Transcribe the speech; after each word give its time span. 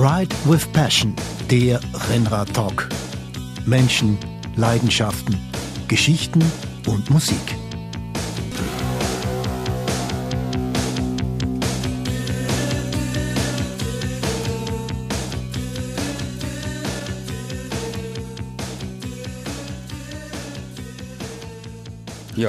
Ride 0.00 0.34
with 0.46 0.66
Passion, 0.72 1.14
der 1.50 1.78
Rennrad-Talk. 2.08 2.88
Menschen, 3.66 4.16
Leidenschaften, 4.56 5.36
Geschichten 5.88 6.42
und 6.86 7.10
Musik. 7.10 7.59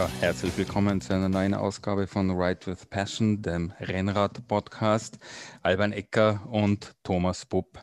Ja, 0.02 0.10
herzlich 0.20 0.58
willkommen 0.58 1.00
zu 1.00 1.14
einer 1.14 1.30
neuen 1.30 1.54
Ausgabe 1.54 2.08
von 2.08 2.32
Ride 2.32 2.66
with 2.66 2.88
Passion, 2.88 3.44
dem 3.44 3.72
Rennrad-Podcast. 3.80 5.20
Alban 5.62 5.92
Ecker 5.92 6.42
und 6.50 6.96
Thomas 7.04 7.46
Bupp 7.46 7.80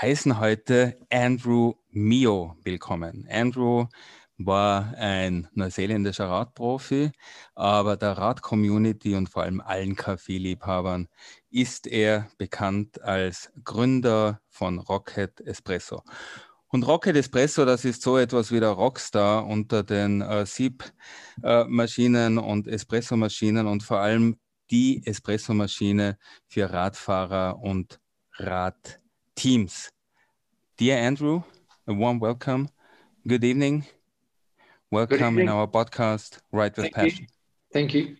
heißen 0.00 0.40
heute 0.40 0.96
Andrew 1.12 1.74
Mio 1.90 2.56
willkommen. 2.64 3.28
Andrew 3.30 3.84
war 4.38 4.94
ein 4.96 5.46
neuseeländischer 5.52 6.30
Radprofi, 6.30 7.10
aber 7.54 7.98
der 7.98 8.12
Rad-Community 8.12 9.14
und 9.14 9.28
vor 9.28 9.42
allem 9.42 9.60
allen 9.60 9.94
Kaffeeliebhabern 9.94 11.08
ist 11.50 11.86
er 11.86 12.30
bekannt 12.38 13.02
als 13.02 13.52
Gründer 13.62 14.40
von 14.48 14.78
Rocket 14.78 15.42
Espresso. 15.42 16.02
Und 16.70 16.86
Rocket 16.86 17.16
Espresso, 17.16 17.64
das 17.64 17.86
ist 17.86 18.02
so 18.02 18.18
etwas 18.18 18.52
wie 18.52 18.60
der 18.60 18.68
Rockstar 18.68 19.46
unter 19.46 19.82
den 19.82 20.20
äh, 20.20 20.44
Siebmaschinen 20.44 22.36
äh, 22.36 22.40
und 22.40 22.68
Espresso-Maschinen 22.68 23.66
und 23.66 23.82
vor 23.82 24.00
allem 24.00 24.36
die 24.70 25.00
Espresso-Maschine 25.06 26.18
für 26.46 26.70
Radfahrer 26.70 27.58
und 27.62 27.98
Radteams. 28.36 29.88
Dear 30.78 30.98
Andrew, 31.06 31.40
a 31.86 31.92
warm 31.92 32.20
welcome. 32.20 32.68
Good 33.26 33.44
evening. 33.44 33.86
Welcome 34.90 35.20
evening. 35.20 35.48
in 35.48 35.48
our 35.48 35.66
podcast, 35.66 36.42
Right 36.52 36.76
with 36.76 36.92
Thank 36.92 36.94
Passion. 36.94 37.20
You. 37.22 37.28
Thank 37.72 37.94
you. 37.94 38.16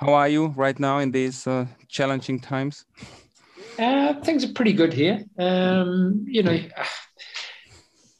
How 0.00 0.14
are 0.14 0.30
you 0.30 0.46
right 0.56 0.80
now 0.80 0.98
in 0.98 1.12
these 1.12 1.46
uh, 1.46 1.66
challenging 1.88 2.40
times? 2.40 2.86
Uh, 3.78 4.14
things 4.22 4.44
are 4.44 4.52
pretty 4.54 4.72
good 4.72 4.94
here. 4.94 5.26
Um, 5.38 6.24
you 6.26 6.42
know, 6.42 6.58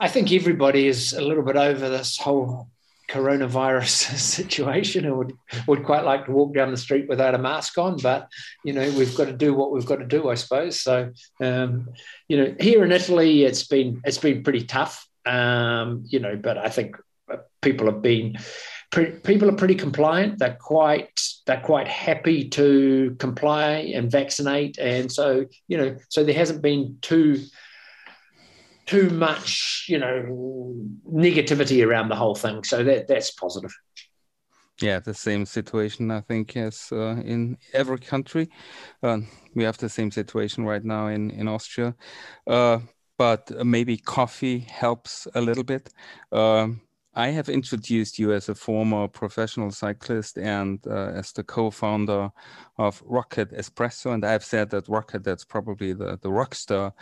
I 0.03 0.09
think 0.09 0.33
everybody 0.33 0.89
is 0.89 1.13
a 1.13 1.21
little 1.21 1.45
bit 1.45 1.57
over 1.57 1.89
this 1.89 2.19
whole 2.19 2.69
coronavirus 3.09 4.17
situation 4.19 5.05
and 5.05 5.17
would, 5.17 5.33
would 5.69 5.85
quite 5.85 6.05
like 6.05 6.27
to 6.27 6.33
walk 6.33 6.53
down 6.55 6.73
the 6.73 6.77
street 6.77 7.09
without 7.09 7.37
a 7.37 7.39
mask 7.39 7.79
on 7.79 7.97
but 7.99 8.29
you 8.65 8.73
know 8.73 8.91
we've 8.99 9.15
got 9.17 9.27
to 9.27 9.33
do 9.33 9.55
what 9.55 9.71
we've 9.71 9.87
got 9.87 10.01
to 10.01 10.07
do 10.07 10.29
i 10.29 10.35
suppose. 10.35 10.81
So 10.81 11.13
um, 11.41 11.89
you 12.27 12.37
know 12.37 12.55
here 12.59 12.85
in 12.85 12.91
italy 12.91 13.45
it's 13.45 13.63
been 13.63 14.01
it's 14.05 14.19
been 14.19 14.43
pretty 14.43 14.65
tough. 14.65 15.07
Um, 15.25 16.03
you 16.07 16.19
know 16.19 16.35
but 16.35 16.59
i 16.59 16.69
think 16.69 16.97
people 17.61 17.87
have 17.87 18.03
been 18.03 18.39
pre- 18.91 19.13
people 19.21 19.49
are 19.49 19.57
pretty 19.57 19.77
compliant. 19.77 20.41
They're 20.41 20.59
quite 20.61 21.21
they're 21.47 21.61
quite 21.61 21.87
happy 21.87 22.49
to 22.51 23.15
comply 23.21 23.93
and 23.95 24.11
vaccinate. 24.11 24.79
And 24.79 25.13
so 25.13 25.47
you 25.69 25.77
know 25.79 25.97
so 26.09 26.25
there 26.25 26.35
hasn't 26.35 26.61
been 26.61 26.99
too 27.03 27.45
too 28.87 29.11
much, 29.11 29.87
you 29.89 29.99
know, 29.99 30.75
negativity 31.11 31.87
around 31.87 32.09
the 32.09 32.17
whole 32.17 32.35
thing. 32.35 32.65
So 32.65 32.85
that 32.85 33.09
that's 33.09 33.31
positive. 33.31 33.73
Yeah, 34.81 34.99
the 34.99 35.15
same 35.15 35.47
situation 35.47 36.11
I 36.11 36.23
think 36.23 36.57
as 36.57 36.89
uh, 36.93 37.17
in 37.25 37.57
every 37.73 37.99
country. 37.99 38.49
Uh, 39.03 39.19
we 39.55 39.65
have 39.65 39.79
the 39.79 39.89
same 39.89 40.11
situation 40.11 40.65
right 40.65 40.85
now 40.85 41.07
in 41.07 41.31
in 41.31 41.49
Austria, 41.49 41.95
uh, 42.47 42.81
but 43.19 43.51
maybe 43.65 43.97
coffee 43.97 44.59
helps 44.59 45.29
a 45.35 45.41
little 45.41 45.65
bit. 45.65 45.91
Um, 46.33 46.81
I 47.15 47.29
have 47.29 47.51
introduced 47.51 48.19
you 48.19 48.33
as 48.33 48.49
a 48.49 48.55
former 48.55 49.07
professional 49.07 49.71
cyclist 49.71 50.39
and 50.39 50.81
uh, 50.87 51.13
as 51.15 51.33
the 51.33 51.45
co-founder 51.45 52.31
of 52.79 53.03
Rocket 53.05 53.53
Espresso, 53.53 54.15
and 54.15 54.25
I've 54.25 54.45
said 54.45 54.71
that 54.71 54.89
Rocket 54.89 55.23
that's 55.23 55.45
probably 55.45 55.93
the 55.93 56.19
the 56.23 56.31
rock 56.31 56.55
star 56.55 56.95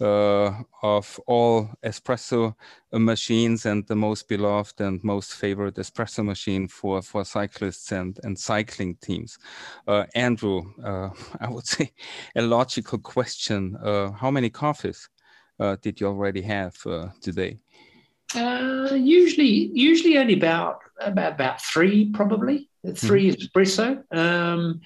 uh, 0.00 0.52
of 0.82 1.20
all 1.26 1.70
espresso 1.84 2.54
machines 2.92 3.66
and 3.66 3.84
the 3.88 3.96
most 3.96 4.28
beloved 4.28 4.80
and 4.80 5.02
most 5.02 5.34
favorite 5.34 5.74
espresso 5.74 6.24
machine 6.24 6.68
for 6.68 7.02
for 7.02 7.24
cyclists 7.24 7.90
and 7.90 8.20
and 8.22 8.38
cycling 8.38 8.94
teams. 9.02 9.36
Uh, 9.88 10.04
Andrew, 10.14 10.62
uh, 10.84 11.10
I 11.40 11.48
would 11.50 11.66
say 11.66 11.92
a 12.36 12.42
logical 12.42 12.98
question: 12.98 13.76
uh, 13.82 14.12
How 14.12 14.30
many 14.30 14.48
coffees 14.48 15.08
uh, 15.58 15.76
did 15.82 16.00
you 16.00 16.06
already 16.06 16.42
have 16.42 16.76
today? 17.20 17.58
Uh, 18.36 18.94
usually, 18.94 19.70
usually 19.72 20.18
only 20.18 20.34
about 20.34 20.80
about 21.00 21.32
about 21.32 21.62
three, 21.62 22.10
probably 22.12 22.68
3 22.94 23.30
mm-hmm. 23.30 23.40
espresso. 23.40 24.02
Um, 24.16 24.80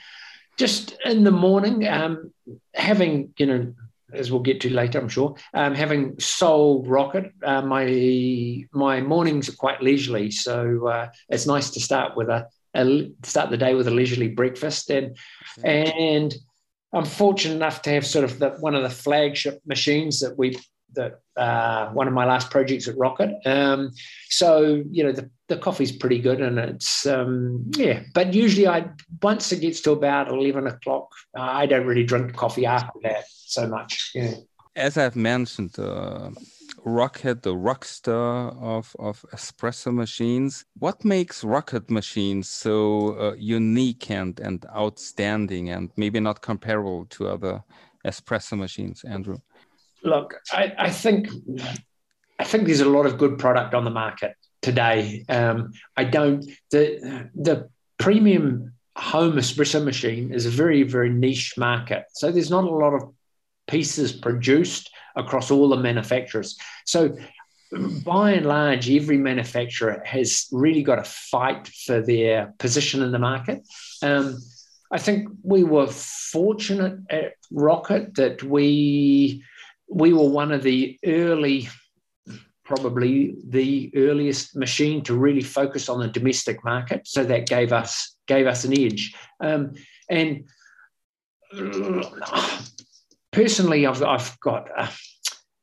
just 0.57 0.97
in 1.05 1.25
the 1.25 1.31
morning, 1.31 1.87
um, 1.89 2.33
having 2.75 3.33
you 3.39 3.47
know, 3.47 3.75
as 4.13 4.31
we'll 4.31 4.41
get 4.43 4.61
to 4.63 4.71
later, 4.71 4.99
I'm 4.99 5.09
sure, 5.09 5.37
um, 5.55 5.75
having 5.75 6.19
sold 6.19 6.87
Rocket, 6.87 7.33
uh, 7.43 7.63
my 7.63 8.65
my 8.73 9.01
mornings 9.01 9.49
are 9.49 9.57
quite 9.57 9.83
leisurely, 9.83 10.31
so 10.31 10.87
uh, 10.89 11.09
it's 11.29 11.47
nice 11.47 11.71
to 11.71 11.81
start 11.81 12.17
with 12.17 12.29
a, 12.29 12.47
a, 12.75 13.11
start 13.23 13.51
the 13.51 13.57
day 13.57 13.75
with 13.75 13.89
a 13.89 13.93
leisurely 13.93 14.29
breakfast 14.29 14.91
and 14.91 15.17
and. 15.65 16.35
I'm 16.93 17.05
fortunate 17.05 17.55
enough 17.55 17.83
to 17.83 17.91
have 17.91 18.05
sort 18.05 18.25
of 18.25 18.41
the, 18.41 18.51
one 18.59 18.75
of 18.75 18.83
the 18.83 18.91
flagship 18.91 19.61
machines 19.65 20.19
that 20.19 20.37
we 20.37 20.59
that 20.95 21.21
uh, 21.37 21.89
one 21.91 22.09
of 22.09 22.15
my 22.15 22.25
last 22.25 22.51
projects 22.51 22.89
at 22.89 22.97
Rocket. 22.97 23.31
Um, 23.47 23.93
so 24.29 24.83
you 24.91 25.05
know 25.05 25.13
the, 25.13 25.31
the 25.49 25.57
coffee's 25.57 25.93
pretty 25.93 26.19
good, 26.19 26.41
and 26.41 26.59
it's 26.59 27.07
um, 27.07 27.71
yeah. 27.77 28.03
But 28.15 28.35
usually, 28.35 28.67
I 28.67 28.91
once 29.23 29.53
it 29.53 29.61
gets 29.61 29.81
to 29.83 29.93
about 29.93 30.29
eleven 30.29 30.67
o'clock, 30.67 31.09
I 31.35 31.67
don't 31.67 31.87
really 31.87 32.05
drink 32.05 32.35
coffee 32.35 32.67
after 32.67 32.99
that 33.03 33.25
so 33.29 33.67
much. 33.67 34.11
Yeah. 34.15 34.35
As 34.77 34.97
I've 34.97 35.17
mentioned, 35.17 35.79
uh, 35.79 36.31
Rocket, 36.85 37.43
the 37.43 37.57
rock 37.57 37.85
star 37.85 38.51
of, 38.53 38.95
of 38.99 39.25
espresso 39.33 39.93
machines. 39.93 40.65
What 40.79 41.05
makes 41.05 41.45
Rocket 41.45 41.91
machines 41.91 42.49
so 42.49 43.19
uh, 43.19 43.35
unique 43.35 44.11
and, 44.11 44.39
and 44.41 44.65
outstanding 44.75 45.71
and 45.71 45.91
maybe 45.97 46.21
not 46.21 46.41
comparable 46.41 47.07
to 47.07 47.29
other 47.29 47.63
espresso 48.07 48.57
machines, 48.57 49.05
Andrew? 49.05 49.39
Look, 50.03 50.35
I, 50.53 50.73
I, 50.79 50.91
think 50.91 51.29
I 52.39 52.45
think 52.45 52.67
there's 52.67 52.81
a 52.81 52.89
lot 52.89 53.07
of 53.07 53.19
good 53.19 53.39
product 53.39 53.75
on 53.75 53.85
the 53.85 53.91
market 53.91 54.35
today. 54.63 55.25
Um, 55.29 55.73
I 55.97 56.05
don't 56.05 56.45
the 56.71 57.29
the 57.35 57.69
premium 57.99 58.73
home 58.97 59.35
espresso 59.35 59.83
machine 59.83 60.33
is 60.33 60.47
a 60.47 60.51
very 60.51 60.83
very 60.83 61.11
niche 61.11 61.55
market, 61.57 62.05
so 62.13 62.31
there's 62.31 62.51
not 62.51 62.65
a 62.65 62.71
lot 62.71 62.95
of 62.95 63.03
pieces 63.69 64.13
produced 64.13 64.91
across 65.17 65.51
all 65.51 65.69
the 65.69 65.77
manufacturers. 65.77 66.57
So 66.85 67.17
by 68.05 68.33
and 68.33 68.47
large, 68.47 68.91
every 68.91 69.17
manufacturer 69.17 70.03
has 70.05 70.49
really 70.51 70.83
got 70.83 70.97
to 70.97 71.05
fight 71.05 71.69
for 71.69 72.01
their 72.01 72.53
position 72.59 73.03
in 73.03 73.13
the 73.13 73.19
market. 73.19 73.63
Um, 74.03 74.39
I 74.91 74.99
think 74.99 75.29
we 75.43 75.63
were 75.63 75.87
fortunate 75.87 76.99
at 77.09 77.35
Rocket 77.53 78.17
that 78.17 78.43
we 78.43 79.45
we 79.91 80.13
were 80.13 80.29
one 80.29 80.53
of 80.53 80.63
the 80.63 80.99
early, 81.05 81.69
probably 82.65 83.35
the 83.45 83.91
earliest 83.97 84.57
machine 84.57 85.03
to 85.03 85.15
really 85.15 85.43
focus 85.43 85.89
on 85.89 86.01
the 86.01 86.09
domestic 86.09 86.65
market. 86.65 87.07
So 87.07 87.25
that 87.25 87.49
gave 87.49 87.73
us 87.73 88.17
gave 88.27 88.47
us 88.47 88.65
an 88.65 88.79
edge. 88.79 89.15
Um, 89.41 89.75
and 90.09 90.45
personally, 93.33 93.87
I've 93.87 94.03
I've 94.03 94.39
got 94.41 94.69
a, 94.77 94.89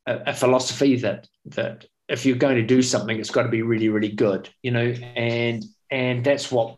a, 0.06 0.34
philosophy 0.34 0.98
that 0.98 1.28
that 1.46 1.86
if 2.10 2.26
you're 2.26 2.36
going 2.36 2.58
to 2.58 2.66
do 2.66 2.82
something, 2.82 3.18
it's 3.18 3.32
got 3.32 3.44
to 3.44 3.50
be 3.50 3.62
really 3.62 3.90
really 3.90 4.12
good, 4.12 4.50
you 4.62 4.72
know, 4.72 4.94
and 5.16 5.64
and 5.90 6.26
that's 6.26 6.52
what 6.52 6.78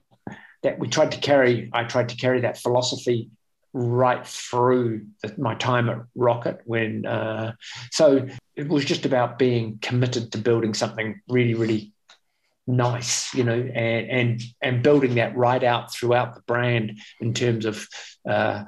that 0.62 0.78
we 0.78 0.88
tried 0.88 1.12
to 1.13 1.19
carry. 1.19 1.69
I 1.74 1.86
tried 1.86 2.10
to 2.10 2.16
carry 2.16 2.42
that 2.42 2.60
philosophy 2.60 3.31
right 3.74 4.25
through 4.25 5.06
the, 5.21 5.33
my 5.38 5.56
time 5.56 5.89
at 5.89 6.00
Rocket. 6.16 6.62
When 6.66 7.06
uh, 7.06 7.54
so 7.92 8.27
it 8.56 8.68
was 8.68 8.86
just 8.86 9.06
about 9.06 9.39
being 9.39 9.80
committed 9.81 10.31
to 10.31 10.38
building 10.38 10.74
something 10.74 11.21
really, 11.27 11.54
really 11.54 11.94
nice, 12.68 13.33
you 13.33 13.44
know, 13.44 13.60
and 13.74 14.10
and 14.10 14.42
and 14.62 14.83
building 14.83 15.16
that 15.16 15.36
right 15.36 15.63
out 15.63 15.94
throughout 15.94 16.36
the 16.36 16.42
brand 16.42 17.00
in 17.19 17.33
terms 17.33 17.66
of 17.66 17.88
uh, 18.27 18.63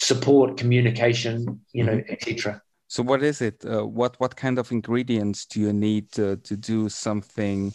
support, 0.00 0.56
communication, 0.56 1.60
you 1.72 1.84
know, 1.84 1.96
mm-hmm. 1.96 2.12
etc. 2.12 2.62
So 2.90 3.02
what 3.02 3.22
is 3.22 3.42
it? 3.42 3.64
Uh, 3.66 3.86
what 3.86 4.18
what 4.18 4.34
kind 4.34 4.58
of 4.58 4.72
ingredients 4.72 5.44
do 5.44 5.60
you 5.60 5.72
need 5.74 6.06
uh, 6.18 6.36
to 6.42 6.56
do 6.56 6.88
something 6.88 7.74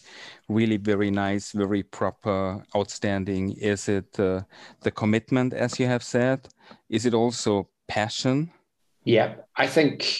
really 0.49 0.77
very 0.77 1.11
nice, 1.11 1.51
very 1.51 1.83
proper, 1.83 2.63
outstanding? 2.75 3.51
Is 3.51 3.87
it 3.87 4.19
uh, 4.19 4.41
the 4.81 4.91
commitment, 4.91 5.53
as 5.53 5.79
you 5.79 5.85
have 5.85 6.03
said? 6.03 6.47
Is 6.89 7.05
it 7.05 7.13
also 7.13 7.69
passion? 7.87 8.51
yeah, 9.03 9.35
I 9.55 9.67
think. 9.67 10.19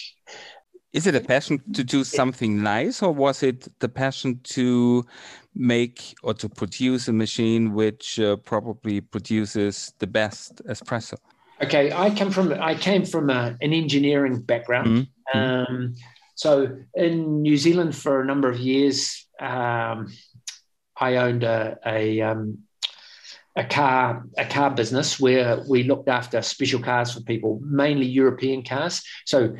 Is 0.92 1.06
it 1.08 1.14
a 1.16 1.20
passion 1.20 1.60
to 1.72 1.82
do 1.82 2.04
something 2.04 2.62
nice, 2.62 3.02
or 3.02 3.12
was 3.12 3.42
it 3.42 3.68
the 3.80 3.88
passion 3.88 4.40
to 4.44 5.04
make 5.54 6.14
or 6.22 6.34
to 6.34 6.48
produce 6.48 7.08
a 7.08 7.12
machine 7.12 7.74
which 7.74 8.20
uh, 8.20 8.36
probably 8.36 9.00
produces 9.00 9.92
the 9.98 10.06
best 10.06 10.64
espresso? 10.66 11.16
Okay, 11.62 11.92
I 11.92 12.10
come 12.10 12.30
from 12.30 12.52
I 12.52 12.74
came 12.74 13.04
from 13.04 13.30
a, 13.30 13.56
an 13.60 13.72
engineering 13.72 14.40
background. 14.40 15.08
Mm-hmm. 15.34 15.38
Um, 15.38 15.94
so 16.36 16.76
in 16.94 17.42
New 17.42 17.56
Zealand 17.56 17.96
for 17.96 18.20
a 18.20 18.24
number 18.24 18.48
of 18.48 18.58
years, 18.58 19.26
um, 19.40 20.12
I 20.96 21.16
owned 21.16 21.42
a, 21.42 21.78
a 21.86 22.20
um, 22.20 22.58
a 23.56 23.64
car 23.64 24.24
a 24.36 24.44
car 24.44 24.70
business 24.70 25.20
where 25.20 25.62
we 25.68 25.84
looked 25.84 26.08
after 26.08 26.42
special 26.42 26.80
cars 26.80 27.12
for 27.12 27.20
people, 27.20 27.60
mainly 27.62 28.06
European 28.06 28.64
cars. 28.64 29.02
So 29.26 29.54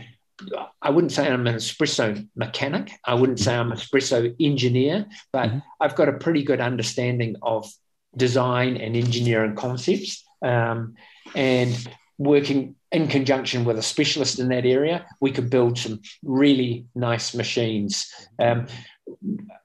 I 0.83 0.91
wouldn't 0.91 1.13
say 1.13 1.31
I'm 1.31 1.47
an 1.47 1.55
espresso 1.55 2.27
mechanic. 2.35 2.91
I 3.05 3.15
wouldn't 3.15 3.39
say 3.39 3.55
I'm 3.55 3.71
an 3.71 3.79
espresso 3.79 4.35
engineer, 4.41 5.07
but 5.33 5.49
mm-hmm. 5.49 5.59
I've 5.81 5.95
got 5.95 6.09
a 6.09 6.15
pretty 6.15 6.43
good 6.43 6.61
understanding 6.61 7.37
of 7.43 7.71
design 8.17 8.77
and 8.77 8.97
engineering 8.97 9.55
concepts. 9.55 10.25
Um, 10.43 10.95
and 11.35 11.89
working 12.19 12.75
in 12.93 13.09
conjunction 13.09 13.65
with 13.65 13.79
a 13.79 13.83
specialist 13.83 14.39
in 14.39 14.49
that 14.49 14.67
area, 14.67 15.07
we 15.21 15.31
could 15.31 15.51
build 15.51 15.79
some 15.79 16.01
really 16.23 16.87
nice 16.95 17.35
machines. 17.35 18.13
Um, 18.41 18.67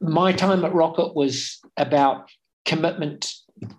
my 0.02 0.34
time 0.34 0.66
at 0.66 0.74
Rocket 0.74 1.16
was 1.16 1.60
about 1.78 2.30
commitment 2.66 3.32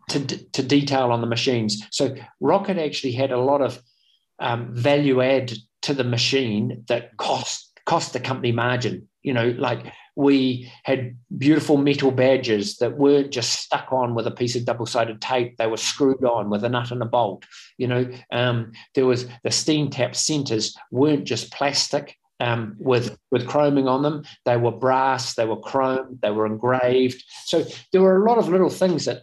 to, 0.08 0.26
to 0.26 0.62
detail 0.62 1.10
on 1.12 1.20
the 1.20 1.26
machines. 1.26 1.82
So 1.90 2.14
Rocket 2.40 2.78
actually 2.78 3.12
had 3.12 3.30
a 3.30 3.40
lot 3.40 3.60
of 3.60 3.80
um, 4.38 4.74
value 4.74 5.20
add 5.22 5.52
to 5.82 5.94
the 5.94 6.04
machine 6.04 6.84
that 6.88 7.16
cost 7.16 7.66
cost 7.86 8.12
the 8.12 8.20
company 8.20 8.52
margin. 8.52 9.08
You 9.22 9.34
know, 9.34 9.54
like 9.58 9.92
we 10.16 10.70
had 10.84 11.16
beautiful 11.36 11.76
metal 11.76 12.10
badges 12.10 12.76
that 12.78 12.96
weren't 12.96 13.32
just 13.32 13.52
stuck 13.60 13.92
on 13.92 14.14
with 14.14 14.26
a 14.26 14.30
piece 14.30 14.56
of 14.56 14.64
double-sided 14.64 15.20
tape; 15.20 15.56
they 15.56 15.66
were 15.66 15.76
screwed 15.76 16.24
on 16.24 16.50
with 16.50 16.64
a 16.64 16.68
nut 16.68 16.90
and 16.90 17.02
a 17.02 17.06
bolt. 17.06 17.44
You 17.78 17.88
know, 17.88 18.10
um, 18.32 18.72
there 18.94 19.06
was 19.06 19.26
the 19.44 19.50
steam 19.50 19.90
tap 19.90 20.16
centers 20.16 20.74
weren't 20.90 21.24
just 21.24 21.52
plastic 21.52 22.16
um, 22.40 22.76
with 22.78 23.16
with 23.30 23.46
chroming 23.46 23.88
on 23.88 24.02
them; 24.02 24.24
they 24.44 24.56
were 24.56 24.72
brass, 24.72 25.34
they 25.34 25.44
were 25.44 25.60
chrome, 25.60 26.18
they 26.22 26.30
were 26.30 26.46
engraved. 26.46 27.22
So 27.44 27.64
there 27.92 28.02
were 28.02 28.22
a 28.22 28.28
lot 28.28 28.38
of 28.38 28.48
little 28.48 28.70
things 28.70 29.04
that 29.04 29.22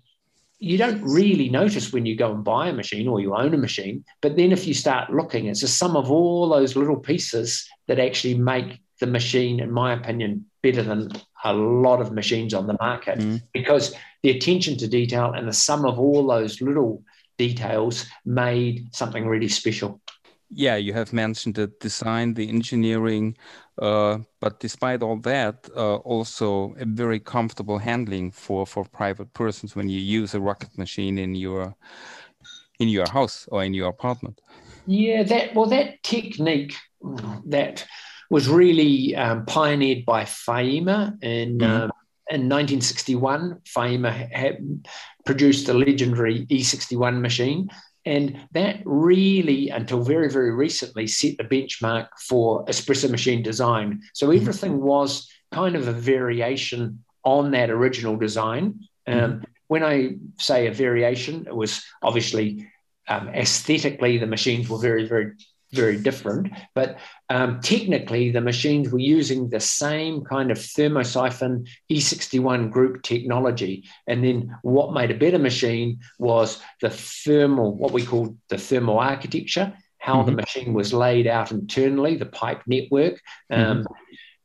you 0.59 0.77
don't 0.77 1.01
really 1.04 1.50
notice 1.50 1.94
when 1.94 2.06
you 2.06 2.15
go 2.15 2.31
and 2.31 2.44
buy 2.44 2.69
a 2.69 2.74
machine 2.74 3.07
or 3.07 3.19
you 3.19 3.36
own 3.36 3.54
a 3.54 3.57
machine. 3.57 4.04
But 4.21 4.36
then 4.38 4.51
if 4.51 4.65
you 4.65 4.74
start 4.74 5.13
looking, 5.13 5.45
it's 5.45 5.63
a 5.63 5.68
sum 5.68 5.95
of 5.95 6.12
all 6.12 6.50
those 6.50 6.75
little 6.75 6.98
pieces 6.98 7.68
that 7.88 8.00
actually 8.00 8.36
make 8.36 8.81
the 9.00 9.07
machine, 9.07 9.59
in 9.59 9.71
my 9.71 9.94
opinion, 9.94 10.45
better 10.63 10.81
than 10.81 11.12
a 11.44 11.54
lot 11.54 12.01
of 12.01 12.12
machines 12.12 12.54
on 12.54 12.65
the 12.65 12.77
market 12.80 13.19
mm. 13.19 13.42
because 13.54 13.94
the 14.24 14.31
attention 14.31 14.75
to 14.77 14.88
detail 14.88 15.33
and 15.36 15.48
the 15.48 15.54
sum 15.54 15.86
of 15.86 16.00
all 16.00 16.25
those 16.25 16.59
little 16.62 17.04
details 17.38 18.07
made 18.25 18.94
something 18.95 19.27
really 19.27 19.48
special. 19.48 20.01
Yeah, 20.49 20.77
you 20.77 20.94
have 20.94 21.11
mentioned 21.11 21.55
the 21.55 21.67
design, 21.67 22.33
the 22.33 22.47
engineering, 22.47 23.38
uh, 23.81 24.19
but 24.39 24.59
despite 24.61 25.03
all 25.03 25.17
that, 25.17 25.69
uh, 25.75 25.97
also 25.97 26.73
a 26.79 26.85
very 26.85 27.19
comfortable 27.19 27.77
handling 27.77 28.31
for 28.31 28.65
for 28.65 28.85
private 28.85 29.33
persons 29.33 29.75
when 29.75 29.89
you 29.89 29.99
use 29.99 30.33
a 30.33 30.39
rocket 30.39 30.77
machine 30.77 31.17
in 31.17 31.35
your 31.35 31.75
in 32.79 32.88
your 32.88 33.09
house 33.09 33.47
or 33.51 33.63
in 33.63 33.73
your 33.73 33.89
apartment. 33.89 34.39
Yeah, 34.85 35.23
that 35.23 35.53
well, 35.53 35.65
that 35.67 36.01
technique 36.03 36.75
that 37.45 37.85
was 38.29 38.47
really 38.47 39.15
um, 39.15 39.45
pioneered 39.45 40.05
by 40.05 40.23
Faema 40.23 41.21
in. 41.21 41.57
Mm-hmm. 41.59 41.83
Um, 41.83 41.91
in 42.29 42.49
1961, 42.49 43.61
Faema 43.63 44.29
had 44.33 44.57
produced 45.25 45.65
the 45.65 45.73
legendary 45.73 46.45
E61 46.47 47.21
machine, 47.21 47.69
and 48.07 48.39
that 48.54 48.80
really, 48.86 49.69
until 49.69 50.01
very, 50.01 50.30
very 50.30 50.51
recently, 50.51 51.07
set 51.07 51.38
the 51.38 51.44
benchmark 51.44 52.07
for 52.30 52.65
espresso 52.65 53.09
machine 53.09 53.44
design. 53.44 54.01
So 54.13 54.27
mm-hmm. 54.27 54.42
everything 54.42 54.81
was 54.81 55.30
kind 55.51 55.75
of 55.75 55.88
a 55.88 55.94
variation 55.94 57.04
on 57.24 57.51
that 57.51 57.69
original 57.69 58.15
design. 58.15 58.80
Um, 59.06 59.15
mm-hmm. 59.15 59.44
When 59.68 59.83
I 59.83 60.15
say 60.39 60.68
a 60.68 60.74
variation, 60.74 61.45
it 61.48 61.56
was 61.56 61.83
obviously 62.01 62.69
um, 63.09 63.30
aesthetically, 63.30 64.18
the 64.18 64.27
machines 64.27 64.69
were 64.69 64.80
very, 64.80 65.07
very 65.07 65.33
very 65.72 65.98
different. 65.98 66.52
But 66.74 66.98
um, 67.30 67.60
technically, 67.62 68.31
the 68.31 68.42
machines 68.42 68.90
were 68.90 69.00
using 69.00 69.50
the 69.50 69.60
same 69.60 70.24
kind 70.24 70.52
of 70.52 70.58
thermosiphon 70.58 71.68
E61 71.92 72.72
group 72.72 73.04
technology. 73.04 73.84
And 74.08 74.24
then 74.24 74.56
what 74.62 74.94
made 74.94 75.12
a 75.12 75.18
better 75.18 75.40
machine 75.40 76.00
was 76.19 76.62
the 76.81 76.90
thermal, 76.90 77.75
what 77.75 77.92
we 77.92 78.06
call 78.06 78.38
the 78.50 78.58
thermal 78.58 79.00
architecture, 79.00 79.74
how 79.98 80.18
mm-hmm. 80.18 80.25
the 80.28 80.36
machine 80.38 80.74
was 80.74 80.94
laid 80.94 81.28
out 81.28 81.52
internally, 81.52 82.16
the 82.16 82.25
pipe 82.25 82.62
network. 82.68 83.19
Um, 83.50 83.84
mm-hmm. 83.84 83.94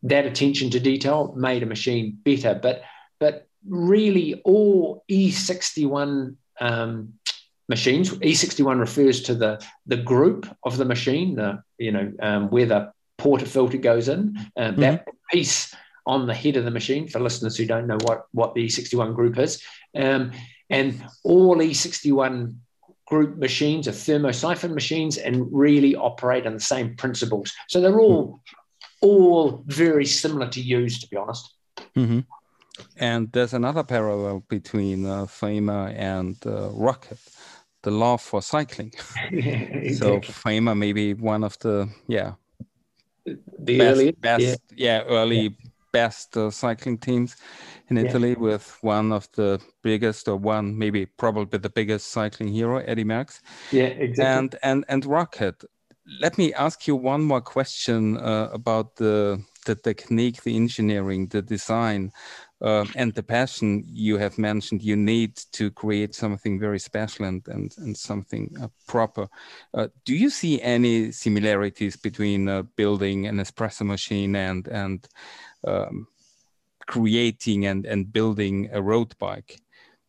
That 0.05 0.27
attention 0.27 0.71
to 0.71 0.81
detail 0.81 1.33
made 1.37 1.63
a 1.63 1.67
machine 1.67 2.19
better. 2.25 2.59
But 2.61 2.83
but 3.21 3.47
really, 3.65 4.43
all 4.45 5.05
E61 5.09 6.35
um, 6.61 7.15
machines. 7.77 8.11
E61 8.11 8.79
refers 8.79 9.23
to 9.23 9.35
the, 9.35 9.53
the 9.87 9.97
group 9.97 10.41
of 10.63 10.77
the 10.77 10.85
machine, 10.85 11.29
the, 11.37 11.63
you 11.79 11.93
know, 11.97 12.13
um, 12.21 12.51
where 12.51 12.67
the 12.67 12.93
portafilter 13.19 13.81
goes 13.81 14.09
in. 14.09 14.21
Um, 14.57 14.73
mm-hmm. 14.73 14.81
That 14.81 15.09
piece 15.31 15.75
on 16.05 16.27
the 16.27 16.35
head 16.35 16.57
of 16.57 16.65
the 16.65 16.77
machine, 16.81 17.09
for 17.09 17.21
listeners 17.21 17.57
who 17.57 17.67
don't 17.67 17.87
know 17.87 17.99
what, 18.03 18.27
what 18.33 18.55
the 18.55 18.67
E61 18.67 19.15
group 19.15 19.39
is. 19.39 19.63
Um, 19.97 20.33
and 20.69 21.03
all 21.25 21.57
E61 21.57 22.55
group 23.07 23.39
machines 23.39 23.89
are 23.89 23.99
thermosiphon 24.07 24.75
machines 24.75 25.17
and 25.17 25.35
really 25.51 25.95
operate 25.95 26.47
on 26.47 26.55
the 26.55 26.67
same 26.75 26.97
principles. 26.97 27.53
So 27.69 27.81
they're 27.81 28.01
all 28.01 28.41
all 29.03 29.65
very 29.67 30.07
similar 30.07 30.49
to 30.49 30.61
use, 30.61 31.01
to 31.01 31.09
be 31.09 31.17
honest. 31.17 31.45
Mm-hmm. 31.97 32.21
And 32.97 33.33
there's 33.33 33.53
another 33.53 33.83
parallel 33.83 34.45
between 34.49 35.05
uh, 35.05 35.27
Faema 35.27 35.93
and 35.97 36.37
uh, 36.47 36.71
Rocket 36.71 37.19
the 37.83 37.91
law 37.91 38.17
for 38.17 38.43
cycling. 38.43 38.93
exactly. 39.33 39.95
So 39.95 40.21
Faema 40.21 40.77
maybe 40.77 41.15
one 41.15 41.45
of 41.45 41.59
the 41.61 41.89
yeah 42.09 42.35
the 43.25 43.79
best, 43.79 44.01
early 44.01 44.13
best 44.13 44.43
yeah, 44.43 44.57
yeah 44.77 45.03
early 45.03 45.43
yeah. 45.43 45.49
best 45.93 46.37
uh, 46.37 46.51
cycling 46.51 46.99
teams 46.99 47.37
in 47.89 47.99
Italy 47.99 48.35
with 48.35 48.79
one 48.81 49.13
of 49.13 49.29
the 49.33 49.61
biggest 49.83 50.29
or 50.29 50.37
one 50.37 50.77
maybe 50.77 51.07
probably 51.07 51.59
the 51.59 51.71
biggest 51.71 52.09
cycling 52.09 52.49
hero 52.49 52.79
Eddie 52.79 53.05
Merckx. 53.05 53.41
Yeah, 53.71 53.85
exactly. 53.85 54.39
And 54.39 54.57
and 54.63 54.85
and 54.89 55.07
Rocket. 55.07 55.65
Let 56.21 56.37
me 56.37 56.53
ask 56.55 56.89
you 56.89 56.97
one 56.97 57.23
more 57.23 57.41
question 57.41 58.17
uh, 58.17 58.49
about 58.53 58.97
the 58.97 59.43
the 59.67 59.75
technique, 59.77 60.43
the 60.43 60.57
engineering, 60.57 61.29
the 61.29 61.43
design 61.43 62.11
uh, 62.63 62.85
and 62.95 63.13
the 63.15 63.23
passion 63.23 63.85
you 63.87 64.17
have 64.17 64.39
mentioned 64.39 64.83
you 64.83 64.97
need 64.97 65.37
to 65.53 65.71
create 65.71 66.15
something 66.15 66.61
very 66.61 66.79
special 66.79 67.25
and 67.25 67.47
and, 67.49 67.75
and 67.79 67.97
something 67.97 68.55
uh, 68.63 68.69
proper. 68.87 69.29
Uh, 69.75 69.89
do 70.05 70.15
you 70.15 70.31
see 70.31 70.63
any 70.63 71.11
similarities 71.11 71.97
between 71.97 72.49
uh, 72.49 72.63
building 72.77 73.27
an 73.27 73.39
espresso 73.39 73.85
machine 73.85 74.37
and 74.37 74.69
and 74.69 75.09
um, 75.67 76.07
creating 76.87 77.67
and 77.67 77.85
and 77.85 78.13
building 78.13 78.71
a 78.73 78.81
road 78.81 79.13
bike? 79.19 79.61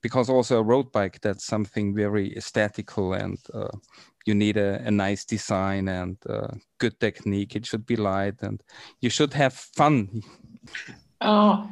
Because 0.01 0.29
also 0.29 0.59
a 0.59 0.63
road 0.63 0.91
bike 0.91 1.21
that's 1.21 1.45
something 1.45 1.95
very 1.95 2.37
aesthetical 2.37 3.13
and 3.13 3.39
uh, 3.53 3.75
you 4.25 4.35
need 4.35 4.57
a, 4.57 4.81
a, 4.85 4.91
nice 4.91 5.25
design 5.25 5.87
and 5.87 6.17
uh, 6.29 6.47
good 6.77 6.99
technique. 6.99 7.55
It 7.55 7.65
should 7.65 7.85
be 7.85 7.95
light 7.95 8.41
and 8.41 8.61
you 9.01 9.09
should 9.09 9.33
have 9.33 9.53
fun. 9.53 10.21
Uh, 11.19 11.67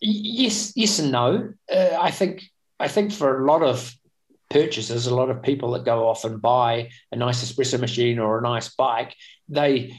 yes, 0.00 0.72
yes 0.76 0.98
and 0.98 1.12
no. 1.12 1.52
Uh, 1.72 1.96
I 2.00 2.10
think 2.10 2.44
I 2.78 2.88
think 2.88 3.12
for 3.12 3.42
a 3.42 3.46
lot 3.46 3.62
of 3.62 3.94
purchasers, 4.50 5.06
a 5.06 5.14
lot 5.14 5.30
of 5.30 5.42
people 5.42 5.72
that 5.72 5.84
go 5.84 6.08
off 6.08 6.24
and 6.24 6.40
buy 6.40 6.90
a 7.10 7.16
nice 7.16 7.44
espresso 7.44 7.80
machine 7.80 8.18
or 8.18 8.38
a 8.38 8.42
nice 8.42 8.74
bike, 8.74 9.14
they 9.48 9.96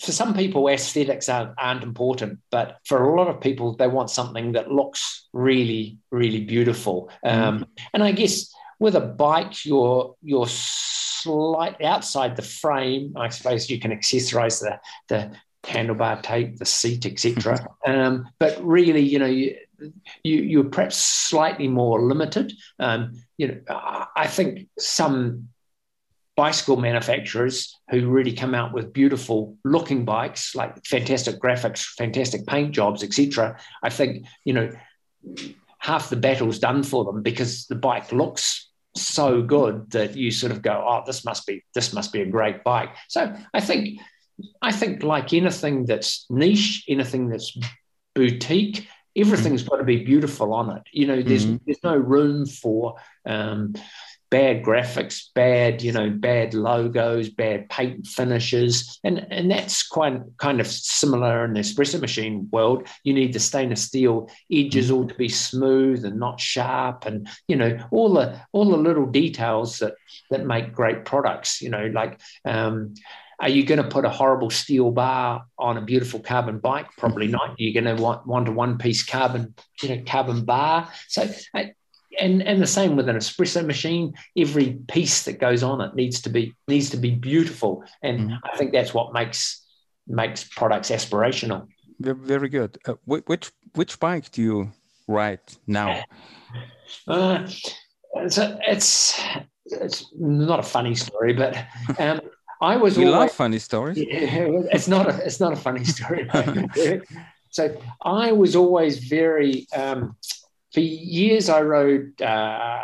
for 0.00 0.12
some 0.12 0.34
people 0.34 0.68
aesthetics 0.68 1.28
aren't, 1.28 1.52
aren't 1.56 1.82
important 1.82 2.38
but 2.50 2.78
for 2.84 3.04
a 3.04 3.16
lot 3.16 3.28
of 3.28 3.40
people 3.40 3.74
they 3.76 3.86
want 3.86 4.10
something 4.10 4.52
that 4.52 4.70
looks 4.70 5.28
really 5.32 5.98
really 6.10 6.40
beautiful 6.40 7.08
um, 7.24 7.60
mm. 7.60 7.66
and 7.94 8.02
i 8.02 8.10
guess 8.10 8.52
with 8.80 8.96
a 8.96 9.00
bike 9.00 9.64
you're 9.64 10.14
you're 10.22 10.48
slightly 10.48 11.86
outside 11.86 12.34
the 12.34 12.42
frame 12.42 13.14
i 13.16 13.28
suppose 13.28 13.70
you 13.70 13.78
can 13.78 13.92
accessorize 13.92 14.60
the 14.60 14.78
the 15.08 15.30
handlebar 15.64 16.22
tape, 16.22 16.56
the 16.58 16.64
seat, 16.64 17.06
etc. 17.06 17.68
Um, 17.86 18.28
but 18.38 18.62
really, 18.64 19.00
you 19.00 19.18
know, 19.18 19.26
you, 19.26 19.56
you 20.22 20.36
you're 20.36 20.64
perhaps 20.64 20.96
slightly 20.96 21.68
more 21.68 22.02
limited. 22.02 22.52
Um, 22.78 23.14
you 23.36 23.48
know, 23.48 23.60
I 24.16 24.26
think 24.26 24.68
some 24.78 25.48
bicycle 26.36 26.76
manufacturers 26.76 27.76
who 27.90 28.08
really 28.08 28.32
come 28.32 28.54
out 28.54 28.72
with 28.72 28.92
beautiful 28.92 29.56
looking 29.64 30.04
bikes, 30.04 30.54
like 30.54 30.82
fantastic 30.86 31.38
graphics, 31.38 31.84
fantastic 31.96 32.46
paint 32.46 32.72
jobs, 32.72 33.02
etc. 33.02 33.58
I 33.82 33.90
think 33.90 34.26
you 34.44 34.54
know 34.54 34.70
half 35.78 36.10
the 36.10 36.16
battle's 36.16 36.58
done 36.58 36.82
for 36.82 37.04
them 37.04 37.22
because 37.22 37.66
the 37.66 37.74
bike 37.74 38.12
looks 38.12 38.70
so 38.96 39.42
good 39.42 39.90
that 39.90 40.16
you 40.16 40.30
sort 40.30 40.52
of 40.52 40.62
go, 40.62 40.84
oh, 40.86 41.02
this 41.06 41.24
must 41.24 41.46
be 41.46 41.62
this 41.74 41.92
must 41.92 42.12
be 42.12 42.22
a 42.22 42.26
great 42.26 42.64
bike. 42.64 42.90
So 43.08 43.34
I 43.54 43.60
think 43.60 44.00
I 44.62 44.72
think 44.72 45.02
like 45.02 45.32
anything 45.32 45.86
that's 45.86 46.26
niche, 46.30 46.84
anything 46.88 47.28
that's 47.28 47.56
boutique, 48.14 48.88
everything's 49.16 49.62
got 49.62 49.76
to 49.76 49.84
be 49.84 50.04
beautiful 50.04 50.52
on 50.52 50.76
it. 50.76 50.82
You 50.92 51.06
know, 51.06 51.22
there's 51.22 51.46
mm-hmm. 51.46 51.56
there's 51.66 51.82
no 51.82 51.96
room 51.96 52.46
for 52.46 52.96
um, 53.26 53.74
bad 54.30 54.62
graphics, 54.62 55.24
bad, 55.34 55.82
you 55.82 55.90
know, 55.92 56.08
bad 56.08 56.54
logos, 56.54 57.28
bad 57.28 57.68
paint 57.68 58.06
finishes. 58.06 58.98
And, 59.02 59.26
and 59.30 59.50
that's 59.50 59.86
quite 59.86 60.20
kind 60.38 60.60
of 60.60 60.68
similar 60.68 61.44
in 61.44 61.54
the 61.54 61.60
espresso 61.60 62.00
machine 62.00 62.48
world. 62.52 62.86
You 63.02 63.12
need 63.12 63.32
the 63.32 63.40
stainless 63.40 63.82
steel 63.82 64.30
edges 64.50 64.86
mm-hmm. 64.86 64.94
all 64.94 65.08
to 65.08 65.14
be 65.14 65.28
smooth 65.28 66.04
and 66.04 66.18
not 66.18 66.40
sharp 66.40 67.06
and, 67.06 67.28
you 67.48 67.56
know, 67.56 67.76
all 67.90 68.14
the 68.14 68.40
all 68.52 68.70
the 68.70 68.76
little 68.76 69.06
details 69.06 69.78
that 69.80 69.94
that 70.30 70.46
make 70.46 70.72
great 70.72 71.04
products, 71.04 71.60
you 71.60 71.70
know, 71.70 71.90
like 71.92 72.20
um, 72.44 72.94
are 73.40 73.48
you 73.48 73.64
going 73.64 73.82
to 73.82 73.88
put 73.88 74.04
a 74.04 74.10
horrible 74.10 74.50
steel 74.50 74.90
bar 74.90 75.46
on 75.58 75.78
a 75.78 75.80
beautiful 75.80 76.20
carbon 76.20 76.58
bike? 76.58 76.86
Probably 76.98 77.26
mm-hmm. 77.26 77.32
not. 77.32 77.54
You're 77.58 77.82
going 77.82 77.96
to 77.96 78.00
want, 78.00 78.26
want 78.26 78.48
a 78.48 78.52
one 78.52 78.76
piece 78.76 79.02
carbon, 79.02 79.54
you 79.82 79.88
know, 79.88 80.02
carbon 80.06 80.44
bar. 80.44 80.88
So 81.08 81.28
and 82.18 82.42
and 82.42 82.60
the 82.60 82.66
same 82.66 82.96
with 82.96 83.08
an 83.08 83.16
espresso 83.16 83.64
machine 83.64 84.12
every 84.36 84.78
piece 84.88 85.24
that 85.24 85.38
goes 85.38 85.62
on 85.62 85.80
it 85.80 85.94
needs 85.94 86.20
to 86.20 86.28
be 86.28 86.52
needs 86.66 86.90
to 86.90 86.96
be 86.96 87.10
beautiful 87.14 87.84
and 88.02 88.30
mm. 88.30 88.38
i 88.52 88.56
think 88.56 88.72
that's 88.72 88.92
what 88.92 89.12
makes 89.12 89.64
makes 90.08 90.42
products 90.44 90.90
aspirational 90.90 91.68
very 92.00 92.48
good 92.48 92.76
uh, 92.86 92.94
which 93.04 93.52
which 93.74 94.00
bike 94.00 94.30
do 94.32 94.42
you 94.42 94.72
ride 95.06 95.40
now 95.66 96.02
uh, 97.08 97.46
it's, 98.16 98.38
a, 98.38 98.58
it's 98.66 99.20
it's 99.66 100.12
not 100.18 100.58
a 100.58 100.64
funny 100.64 100.94
story 100.94 101.32
but 101.32 101.56
um, 101.98 102.20
i 102.60 102.76
was 102.76 102.96
we 102.96 103.04
always, 103.04 103.18
love 103.18 103.32
funny 103.32 103.58
stories 103.58 103.98
it's 104.00 104.88
not 104.88 105.08
a 105.08 105.24
it's 105.24 105.40
not 105.40 105.52
a 105.52 105.56
funny 105.56 105.84
story 105.96 106.28
so 107.50 107.76
i 108.02 108.32
was 108.32 108.54
always 108.54 108.98
very 108.98 109.66
um, 109.76 110.16
for 110.72 110.80
years 110.80 111.48
I 111.48 111.62
rode 111.62 112.20
uh, 112.22 112.80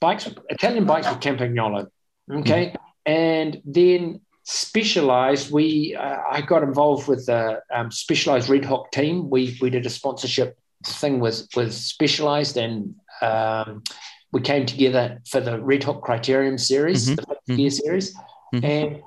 bikes, 0.00 0.28
Italian 0.48 0.84
bikes 0.84 1.08
with 1.08 1.20
Campagnolo. 1.20 1.88
Okay, 2.30 2.74
mm. 2.74 2.76
and 3.04 3.62
then 3.64 4.20
Specialized. 4.48 5.50
We 5.50 5.96
uh, 5.96 6.18
I 6.30 6.40
got 6.40 6.62
involved 6.62 7.08
with 7.08 7.26
the 7.26 7.60
um, 7.74 7.90
Specialized 7.90 8.48
Red 8.48 8.64
Hook 8.64 8.92
team. 8.92 9.28
We 9.28 9.58
we 9.60 9.70
did 9.70 9.84
a 9.86 9.90
sponsorship 9.90 10.56
thing 10.84 11.18
with 11.18 11.48
with 11.56 11.74
Specialized, 11.74 12.56
and 12.56 12.94
um, 13.22 13.82
we 14.30 14.40
came 14.40 14.64
together 14.64 15.20
for 15.28 15.40
the 15.40 15.60
Red 15.60 15.82
Hook 15.82 16.04
Criterium 16.04 16.60
series, 16.60 17.08
mm-hmm. 17.08 17.16
the 17.16 17.22
50 17.46 17.60
year 17.60 17.70
mm-hmm. 17.70 17.86
series, 17.86 18.14
mm-hmm. 18.62 18.64
and 18.64 19.02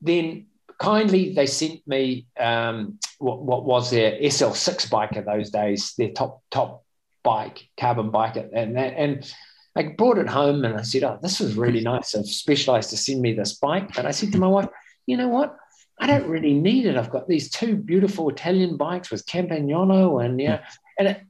then 0.00 0.46
kindly 0.78 1.32
they 1.32 1.46
sent 1.46 1.86
me 1.86 2.26
um, 2.38 2.98
what, 3.18 3.42
what 3.42 3.64
was 3.64 3.90
their 3.90 4.12
SL6 4.18 4.90
bike 4.90 5.16
of 5.16 5.24
those 5.24 5.50
days, 5.50 5.94
their 5.96 6.10
top 6.10 6.42
top 6.50 6.84
bike, 7.22 7.68
carbon 7.78 8.10
bike, 8.10 8.36
and 8.36 8.78
and 8.78 9.34
I 9.74 9.84
brought 9.84 10.18
it 10.18 10.28
home 10.28 10.64
and 10.64 10.76
I 10.76 10.82
said, 10.82 11.04
"Oh, 11.04 11.18
this 11.22 11.40
was 11.40 11.54
really 11.54 11.80
nice 11.80 12.14
of 12.14 12.28
Specialized 12.28 12.90
to 12.90 12.96
send 12.96 13.22
me 13.22 13.32
this 13.32 13.54
bike." 13.54 13.94
But 13.94 14.06
I 14.06 14.10
said 14.10 14.32
to 14.32 14.38
my 14.38 14.48
wife, 14.48 14.68
"You 15.06 15.16
know 15.16 15.28
what? 15.28 15.56
I 16.00 16.06
don't 16.06 16.26
really 16.26 16.54
need 16.54 16.86
it. 16.86 16.96
I've 16.96 17.10
got 17.10 17.28
these 17.28 17.48
two 17.48 17.76
beautiful 17.76 18.28
Italian 18.28 18.76
bikes 18.76 19.10
with 19.10 19.26
Campagnolo, 19.26 20.24
and 20.24 20.40
yeah, 20.40 20.64
and 20.98 21.08
it, 21.08 21.22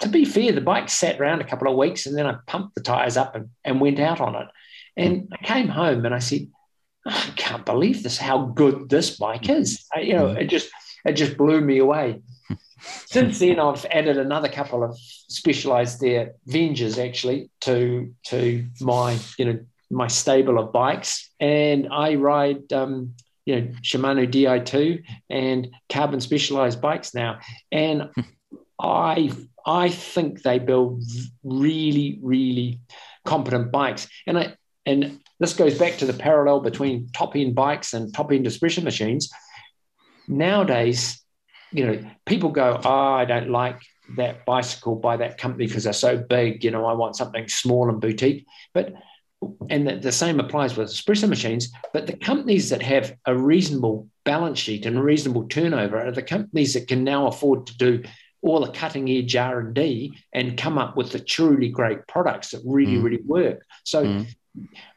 to 0.00 0.08
be 0.08 0.24
fair, 0.24 0.52
the 0.52 0.60
bike 0.60 0.88
sat 0.88 1.20
around 1.20 1.40
a 1.40 1.44
couple 1.44 1.70
of 1.70 1.76
weeks, 1.76 2.06
and 2.06 2.16
then 2.16 2.26
I 2.26 2.36
pumped 2.46 2.74
the 2.74 2.80
tires 2.80 3.16
up 3.16 3.34
and, 3.34 3.50
and 3.64 3.80
went 3.80 4.00
out 4.00 4.20
on 4.20 4.34
it. 4.34 4.48
And 4.96 5.32
I 5.32 5.44
came 5.44 5.68
home 5.68 6.04
and 6.04 6.14
I 6.14 6.18
said, 6.18 6.48
I 7.08 7.32
can't 7.36 7.64
believe 7.64 8.02
this, 8.02 8.18
how 8.18 8.46
good 8.46 8.88
this 8.88 9.16
bike 9.16 9.48
is. 9.48 9.84
I, 9.94 10.00
you 10.00 10.14
know, 10.14 10.28
it 10.28 10.46
just 10.46 10.70
it 11.04 11.12
just 11.12 11.36
blew 11.36 11.60
me 11.60 11.78
away. 11.78 12.22
Since 13.06 13.38
then, 13.38 13.58
I've 13.58 13.84
added 13.86 14.18
another 14.18 14.48
couple 14.48 14.84
of 14.84 14.96
specialized 14.98 16.00
there 16.00 16.34
Venges 16.46 16.98
actually 16.98 17.50
to 17.62 18.14
to 18.26 18.66
my 18.80 19.18
you 19.38 19.44
know 19.44 19.58
my 19.90 20.06
stable 20.06 20.58
of 20.58 20.72
bikes, 20.72 21.30
and 21.40 21.88
I 21.90 22.14
ride 22.14 22.72
um, 22.72 23.14
you 23.46 23.56
know 23.56 23.66
Shimano 23.82 24.30
Di2 24.30 25.02
and 25.30 25.68
carbon 25.88 26.20
specialized 26.20 26.80
bikes 26.80 27.14
now, 27.14 27.38
and 27.72 28.10
I 28.80 29.32
I 29.66 29.88
think 29.88 30.42
they 30.42 30.58
build 30.58 31.02
really 31.42 32.18
really 32.22 32.80
competent 33.24 33.72
bikes, 33.72 34.08
and 34.26 34.38
I 34.38 34.56
and 34.86 35.20
this 35.40 35.54
goes 35.54 35.78
back 35.78 35.98
to 35.98 36.06
the 36.06 36.12
parallel 36.12 36.60
between 36.60 37.08
top 37.12 37.36
end 37.36 37.54
bikes 37.54 37.94
and 37.94 38.12
top 38.12 38.32
end 38.32 38.46
espresso 38.46 38.82
machines. 38.82 39.30
Nowadays, 40.26 41.22
you 41.72 41.86
know, 41.86 42.10
people 42.26 42.50
go, 42.50 42.80
oh, 42.84 43.12
I 43.12 43.24
don't 43.24 43.50
like 43.50 43.80
that 44.16 44.44
bicycle 44.46 44.96
by 44.96 45.18
that 45.18 45.38
company 45.38 45.66
because 45.66 45.84
they're 45.84 45.92
so 45.92 46.16
big. 46.16 46.64
You 46.64 46.70
know, 46.70 46.86
I 46.86 46.94
want 46.94 47.16
something 47.16 47.46
small 47.48 47.88
and 47.88 48.00
boutique. 48.00 48.46
But 48.72 48.94
and 49.70 49.86
the, 49.86 49.96
the, 49.96 50.12
same 50.12 50.40
applies 50.40 50.76
with 50.76 50.88
espresso 50.88 51.28
machines. 51.28 51.70
But 51.92 52.06
the 52.06 52.16
companies 52.16 52.70
that 52.70 52.82
have 52.82 53.16
a 53.24 53.36
reasonable 53.36 54.08
balance 54.24 54.58
sheet 54.58 54.84
and 54.84 55.02
reasonable 55.02 55.46
turnover 55.46 56.04
are 56.04 56.10
the 56.10 56.22
companies 56.22 56.74
that 56.74 56.88
can 56.88 57.04
now 57.04 57.28
afford 57.28 57.68
to 57.68 57.76
do 57.76 58.02
all 58.42 58.64
the 58.64 58.72
cutting 58.72 59.08
edge 59.08 59.36
R 59.36 59.60
and 59.60 59.74
D 59.74 60.16
and 60.32 60.58
come 60.58 60.78
up 60.78 60.96
with 60.96 61.12
the 61.12 61.20
truly 61.20 61.68
great 61.68 62.06
products 62.06 62.50
that 62.50 62.62
really, 62.64 62.96
mm. 62.96 63.02
really 63.02 63.22
work. 63.24 63.64
So 63.84 64.04
mm. 64.04 64.26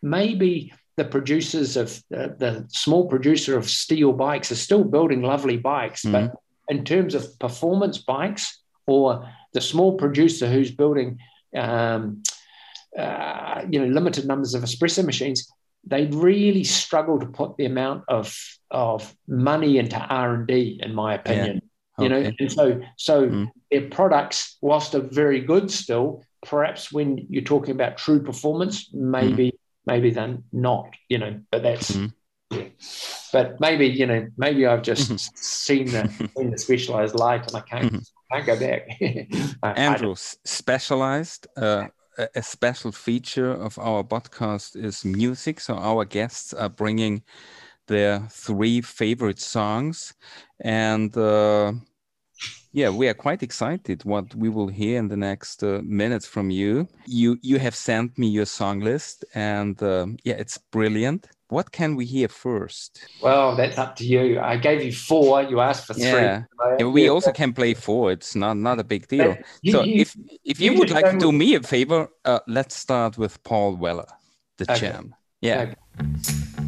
Maybe 0.01 0.73
the 0.97 1.05
producers 1.05 1.77
of 1.77 1.89
uh, 2.15 2.29
the 2.37 2.65
small 2.69 3.07
producer 3.07 3.57
of 3.57 3.69
steel 3.69 4.13
bikes 4.13 4.51
are 4.51 4.55
still 4.55 4.83
building 4.83 5.21
lovely 5.21 5.57
bikes, 5.57 6.03
mm. 6.03 6.11
but 6.11 6.35
in 6.69 6.83
terms 6.83 7.15
of 7.15 7.37
performance 7.39 7.97
bikes 7.97 8.59
or 8.87 9.27
the 9.53 9.61
small 9.61 9.97
producer 9.97 10.47
who's 10.47 10.71
building 10.71 11.19
um, 11.55 12.23
uh, 12.97 13.63
you 13.69 13.79
know 13.79 13.87
limited 13.87 14.25
numbers 14.25 14.53
of 14.53 14.63
espresso 14.63 15.03
machines 15.03 15.51
they 15.83 16.05
really 16.07 16.63
struggle 16.63 17.19
to 17.19 17.25
put 17.25 17.57
the 17.57 17.65
amount 17.65 18.03
of 18.07 18.37
of 18.69 19.15
money 19.27 19.77
into 19.77 19.97
r&d 19.97 20.79
in 20.83 20.93
my 20.93 21.13
opinion 21.15 21.61
okay. 22.01 22.03
you 22.03 22.09
know 22.09 22.31
and 22.39 22.51
so 22.51 22.81
so 22.97 23.27
mm. 23.27 23.51
their 23.69 23.89
products 23.89 24.57
whilst 24.61 24.95
are 24.95 25.01
very 25.01 25.41
good 25.41 25.69
still 25.69 26.23
perhaps 26.45 26.91
when 26.91 27.25
you're 27.29 27.43
talking 27.43 27.71
about 27.71 27.97
true 27.97 28.21
performance 28.21 28.89
maybe 28.93 29.47
mm. 29.47 29.57
maybe 29.85 30.09
they're 30.11 30.37
not 30.51 30.89
you 31.09 31.17
know 31.17 31.39
but 31.51 31.63
that's 31.63 31.91
mm 31.91 32.11
but 33.31 33.59
maybe 33.59 33.87
you 33.87 34.05
know 34.05 34.27
maybe 34.37 34.65
I've 34.65 34.81
just 34.81 35.11
mm-hmm. 35.11 35.35
seen 35.35 35.85
the 35.87 36.29
seen 36.37 36.51
the 36.51 36.57
specialized 36.57 37.15
light 37.15 37.47
and 37.47 37.55
I 37.55 37.61
can't 37.61 37.93
mm-hmm. 37.93 38.31
can't 38.31 38.45
go 38.45 38.59
back. 38.59 39.61
Andrew, 39.77 40.15
specialized. 40.15 41.47
Uh, 41.55 41.87
a 42.35 42.43
special 42.43 42.91
feature 42.91 43.51
of 43.51 43.79
our 43.79 44.03
podcast 44.03 44.75
is 44.75 45.05
music. 45.05 45.61
So 45.61 45.75
our 45.75 46.03
guests 46.03 46.53
are 46.53 46.69
bringing 46.69 47.23
their 47.87 48.27
three 48.29 48.81
favorite 48.81 49.39
songs, 49.39 50.13
and 50.59 51.15
uh, 51.17 51.71
yeah, 52.73 52.89
we 52.89 53.07
are 53.07 53.13
quite 53.13 53.43
excited 53.43 54.03
what 54.05 54.33
we 54.35 54.49
will 54.49 54.67
hear 54.67 54.97
in 54.97 55.09
the 55.09 55.17
next 55.17 55.63
uh, 55.63 55.81
minutes 55.83 56.25
from 56.25 56.49
you. 56.49 56.87
You 57.05 57.37
you 57.41 57.59
have 57.59 57.75
sent 57.75 58.17
me 58.17 58.27
your 58.27 58.45
song 58.45 58.79
list, 58.79 59.25
and 59.33 59.81
uh, 59.83 60.07
yeah, 60.23 60.35
it's 60.35 60.57
brilliant. 60.57 61.27
What 61.49 61.73
can 61.73 61.97
we 61.97 62.05
hear 62.05 62.29
first? 62.29 63.05
Well, 63.21 63.57
that's 63.57 63.77
up 63.77 63.97
to 63.97 64.05
you. 64.05 64.39
I 64.39 64.55
gave 64.55 64.81
you 64.83 64.93
four. 64.93 65.43
You 65.43 65.59
asked 65.59 65.85
for 65.85 65.93
three. 65.93 66.03
Yeah, 66.03 66.43
yeah 66.79 66.85
we 66.85 67.09
also 67.09 67.33
can 67.33 67.51
play 67.51 67.73
four. 67.73 68.11
It's 68.11 68.35
not 68.35 68.55
not 68.55 68.79
a 68.79 68.85
big 68.85 69.07
deal. 69.07 69.35
You, 69.61 69.71
so 69.71 69.83
you, 69.83 70.01
if 70.01 70.15
if 70.45 70.59
you, 70.61 70.71
you 70.71 70.79
would 70.79 70.91
like 70.91 71.11
to 71.11 71.17
do 71.17 71.31
me 71.31 71.55
a 71.55 71.61
favor, 71.61 72.07
uh, 72.23 72.39
let's 72.47 72.75
start 72.75 73.17
with 73.17 73.43
Paul 73.43 73.75
Weller, 73.75 74.07
the 74.57 74.71
okay. 74.71 74.79
champ. 74.79 75.13
Yeah. 75.41 75.61
Okay. 75.61 76.60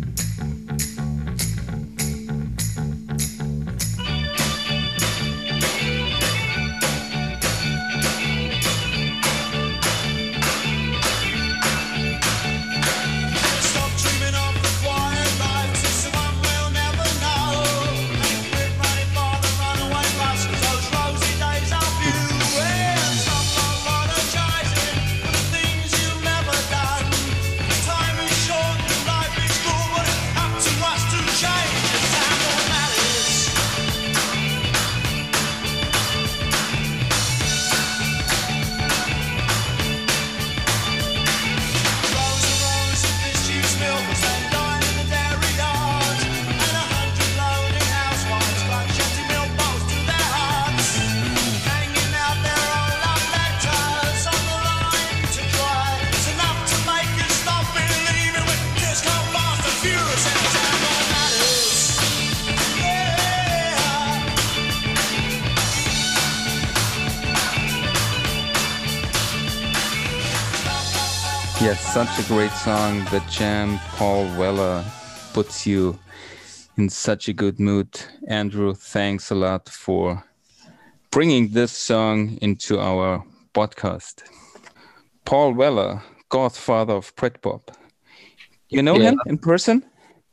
Such 71.93 72.17
a 72.17 72.27
great 72.27 72.51
song. 72.53 73.05
The 73.12 73.23
jam, 73.29 73.77
Paul 73.97 74.23
Weller, 74.35 74.83
puts 75.31 75.67
you 75.67 76.00
in 76.75 76.89
such 76.89 77.27
a 77.27 77.33
good 77.33 77.59
mood. 77.59 77.88
Andrew, 78.27 78.73
thanks 78.73 79.29
a 79.29 79.35
lot 79.35 79.69
for 79.69 80.23
bringing 81.12 81.50
this 81.50 81.71
song 81.71 82.39
into 82.41 82.79
our 82.79 83.23
podcast. 83.53 84.23
Paul 85.25 85.53
Weller, 85.53 86.01
godfather 86.29 86.95
of 86.95 87.15
Britpop. 87.15 87.62
You 88.69 88.81
know 88.81 88.97
yeah. 88.97 89.12
him 89.12 89.21
in 89.27 89.38
person? 89.38 89.83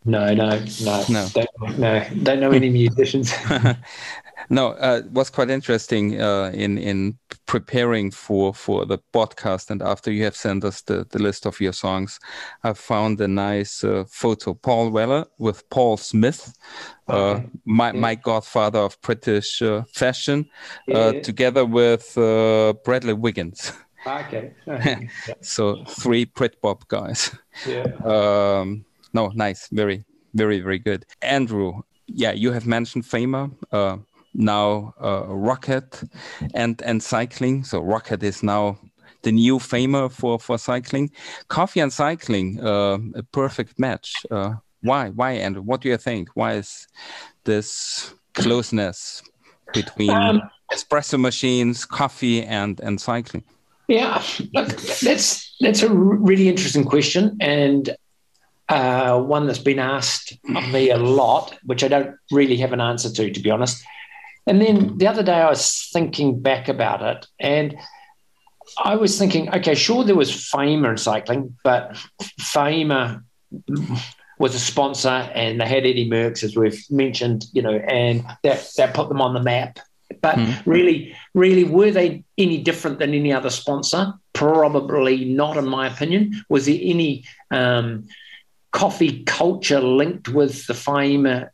No, 0.06 0.32
no, 0.32 0.64
no, 0.80 1.04
no, 1.10 1.28
don't, 1.34 1.78
no. 1.78 2.06
Don't 2.22 2.40
know 2.40 2.52
any 2.52 2.70
musicians. 2.80 3.34
no, 4.48 4.68
uh, 4.68 5.02
it 5.04 5.12
was 5.12 5.30
quite 5.30 5.50
interesting 5.50 6.20
uh, 6.20 6.50
in 6.54 6.78
in 6.78 7.18
preparing 7.46 8.10
for 8.10 8.54
for 8.54 8.86
the 8.86 8.98
podcast, 9.12 9.70
and 9.70 9.82
after 9.82 10.10
you 10.10 10.24
have 10.24 10.36
sent 10.36 10.64
us 10.64 10.82
the, 10.82 11.06
the 11.10 11.18
list 11.18 11.46
of 11.46 11.60
your 11.60 11.72
songs, 11.72 12.18
I 12.64 12.72
found 12.72 13.20
a 13.20 13.28
nice 13.28 13.84
uh, 13.84 14.04
photo. 14.08 14.54
Paul 14.54 14.90
Weller 14.90 15.26
with 15.38 15.68
Paul 15.70 15.96
Smith, 15.96 16.52
uh, 17.08 17.12
okay. 17.12 17.46
my 17.64 17.92
yeah. 17.92 18.00
my 18.00 18.14
godfather 18.14 18.80
of 18.80 19.00
British 19.02 19.62
uh, 19.62 19.82
fashion, 19.94 20.48
uh, 20.94 21.12
yeah. 21.14 21.22
together 21.22 21.64
with 21.64 22.14
Bradley 22.84 23.14
Wiggins. 23.14 23.72
Okay. 24.06 24.52
so 25.42 25.84
three 25.84 26.24
Britpop 26.24 26.88
guys. 26.88 27.36
Yeah. 27.66 27.84
Um, 28.04 28.84
no, 29.12 29.28
nice, 29.34 29.68
very, 29.72 30.04
very, 30.34 30.60
very 30.60 30.78
good. 30.78 31.04
Andrew, 31.22 31.82
yeah, 32.06 32.32
you 32.32 32.52
have 32.52 32.66
mentioned 32.66 33.04
Faema, 33.04 33.50
uh, 33.72 33.98
now 34.34 34.94
uh, 35.02 35.24
Rocket, 35.26 36.02
and 36.54 36.80
and 36.82 37.02
cycling. 37.02 37.64
So 37.64 37.80
Rocket 37.80 38.22
is 38.22 38.42
now 38.42 38.78
the 39.22 39.32
new 39.32 39.58
Faema 39.58 40.10
for 40.10 40.38
for 40.38 40.58
cycling. 40.58 41.10
Coffee 41.48 41.80
and 41.80 41.92
cycling, 41.92 42.60
uh, 42.60 42.98
a 43.14 43.22
perfect 43.22 43.78
match. 43.78 44.24
Uh, 44.30 44.54
why? 44.82 45.10
Why? 45.10 45.32
And 45.32 45.66
what 45.66 45.80
do 45.80 45.88
you 45.88 45.96
think? 45.96 46.28
Why 46.34 46.54
is 46.54 46.86
this 47.44 48.14
closeness 48.34 49.22
between 49.72 50.10
um, 50.10 50.42
espresso 50.72 51.18
machines, 51.20 51.84
coffee, 51.84 52.42
and 52.42 52.80
and 52.80 53.00
cycling? 53.00 53.44
Yeah, 53.88 54.22
that's 55.02 55.56
that's 55.60 55.82
a 55.82 55.92
really 55.92 56.48
interesting 56.48 56.84
question, 56.84 57.36
and 57.40 57.90
uh, 58.70 59.20
one 59.20 59.46
that's 59.46 59.58
been 59.58 59.80
asked 59.80 60.38
of 60.54 60.68
me 60.72 60.90
a 60.90 60.96
lot, 60.96 61.58
which 61.64 61.82
I 61.82 61.88
don't 61.88 62.14
really 62.30 62.56
have 62.58 62.72
an 62.72 62.80
answer 62.80 63.10
to, 63.10 63.30
to 63.30 63.40
be 63.40 63.50
honest. 63.50 63.84
And 64.46 64.60
then 64.60 64.98
the 64.98 65.06
other 65.06 65.22
day 65.22 65.34
I 65.34 65.48
was 65.48 65.88
thinking 65.92 66.40
back 66.40 66.68
about 66.68 67.02
it, 67.02 67.26
and 67.38 67.76
I 68.82 68.96
was 68.96 69.18
thinking, 69.18 69.52
okay, 69.54 69.74
sure, 69.74 70.04
there 70.04 70.14
was 70.14 70.30
Faema 70.30 70.90
in 70.90 70.96
cycling, 70.96 71.56
but 71.64 71.96
Faema 72.40 73.22
was 74.38 74.54
a 74.54 74.60
sponsor, 74.60 75.08
and 75.08 75.60
they 75.60 75.66
had 75.66 75.86
Eddie 75.86 76.08
Merckx, 76.08 76.42
as 76.42 76.56
we've 76.56 76.82
mentioned, 76.90 77.44
you 77.52 77.62
know, 77.62 77.74
and 77.74 78.24
that 78.42 78.70
that 78.76 78.94
put 78.94 79.08
them 79.08 79.20
on 79.20 79.34
the 79.34 79.42
map. 79.42 79.78
But 80.22 80.36
mm. 80.36 80.62
really, 80.66 81.14
really, 81.34 81.64
were 81.64 81.90
they 81.90 82.24
any 82.36 82.58
different 82.58 82.98
than 82.98 83.14
any 83.14 83.32
other 83.32 83.50
sponsor? 83.50 84.14
Probably 84.32 85.24
not, 85.24 85.56
in 85.56 85.66
my 85.66 85.86
opinion. 85.86 86.44
Was 86.48 86.66
there 86.66 86.78
any 86.80 87.24
um, 87.50 88.08
coffee 88.72 89.22
culture 89.24 89.80
linked 89.80 90.28
with 90.28 90.66
the 90.66 90.74
Faema 90.74 91.50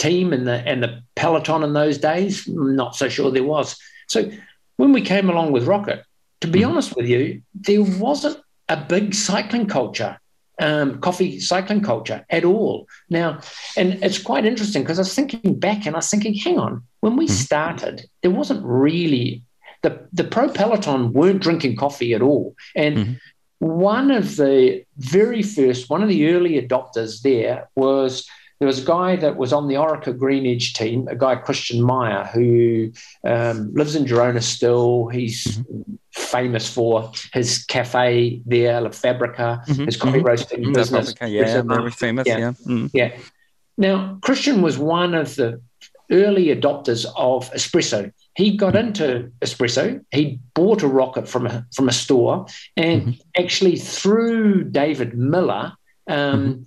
team 0.00 0.32
and 0.32 0.46
the 0.46 0.66
and 0.66 0.82
the 0.82 1.02
peloton 1.14 1.62
in 1.62 1.72
those 1.72 1.98
days? 1.98 2.46
I'm 2.46 2.74
not 2.76 2.96
so 2.96 3.08
sure 3.08 3.30
there 3.30 3.44
was. 3.44 3.76
So 4.08 4.30
when 4.76 4.92
we 4.92 5.02
came 5.02 5.30
along 5.30 5.52
with 5.52 5.66
Rocket, 5.66 6.04
to 6.40 6.48
be 6.48 6.60
mm. 6.60 6.68
honest 6.68 6.96
with 6.96 7.06
you, 7.06 7.42
there 7.54 7.82
wasn't 7.82 8.38
a 8.68 8.76
big 8.76 9.14
cycling 9.14 9.66
culture, 9.66 10.18
um, 10.58 11.00
coffee 11.00 11.38
cycling 11.38 11.82
culture 11.82 12.24
at 12.30 12.44
all. 12.44 12.88
Now, 13.08 13.40
and 13.76 14.02
it's 14.02 14.18
quite 14.18 14.46
interesting 14.46 14.82
because 14.82 14.98
I 14.98 15.02
was 15.02 15.14
thinking 15.14 15.58
back 15.58 15.86
and 15.86 15.94
I 15.94 15.98
was 15.98 16.10
thinking, 16.10 16.34
hang 16.34 16.58
on, 16.58 16.82
when 17.00 17.16
we 17.16 17.26
mm. 17.26 17.30
started, 17.30 18.08
there 18.22 18.30
wasn't 18.30 18.64
really 18.64 19.42
the 19.82 20.08
the 20.12 20.24
pro 20.24 20.48
peloton 20.48 21.12
weren't 21.12 21.42
drinking 21.42 21.76
coffee 21.76 22.14
at 22.14 22.22
all, 22.22 22.54
and 22.74 22.96
mm-hmm 22.96 23.12
one 23.60 24.10
of 24.10 24.36
the 24.36 24.82
very 24.96 25.42
first, 25.42 25.90
one 25.90 26.02
of 26.02 26.08
the 26.08 26.30
early 26.30 26.60
adopters 26.60 27.20
there 27.20 27.68
was 27.76 28.26
there 28.60 28.66
was 28.66 28.82
a 28.82 28.84
guy 28.84 29.16
that 29.16 29.36
was 29.36 29.54
on 29.54 29.68
the 29.68 29.74
Orica 29.74 30.14
Greenedge 30.16 30.74
team, 30.74 31.08
a 31.08 31.16
guy 31.16 31.34
Christian 31.36 31.82
Meier, 31.82 32.24
who 32.24 32.92
um, 33.24 33.72
lives 33.72 33.96
in 33.96 34.04
Girona 34.04 34.42
still. 34.42 35.08
He's 35.08 35.44
mm-hmm. 35.46 35.94
famous 36.12 36.72
for 36.72 37.10
his 37.32 37.64
cafe 37.64 38.42
there, 38.44 38.82
La 38.82 38.90
Fabrica, 38.90 39.62
mm-hmm. 39.66 39.86
his 39.86 39.96
coffee 39.96 40.18
mm-hmm. 40.18 40.26
roasting 40.26 40.60
mm-hmm. 40.60 40.72
business. 40.74 41.14
yeah, 41.22 41.62
very 41.62 41.90
famous. 41.90 42.26
Yeah, 42.26 42.38
yeah. 42.38 42.50
Mm-hmm. 42.50 42.86
yeah. 42.92 43.16
Now 43.78 44.18
Christian 44.20 44.60
was 44.60 44.76
one 44.76 45.14
of 45.14 45.34
the 45.36 45.62
early 46.10 46.46
adopters 46.48 47.06
of 47.16 47.50
espresso. 47.52 48.12
He 48.36 48.58
got 48.58 48.76
into 48.76 49.32
espresso. 49.40 50.04
He 50.10 50.38
bought 50.52 50.82
a 50.82 50.86
rocket 50.86 51.26
from 51.26 51.46
a 51.46 51.66
from 51.74 51.88
a 51.88 51.92
store, 51.92 52.44
and 52.76 53.02
mm-hmm. 53.02 53.42
actually 53.42 53.76
through 53.76 54.64
David 54.64 55.16
Millar, 55.16 55.72
um, 56.08 56.46
mm-hmm. 56.46 56.62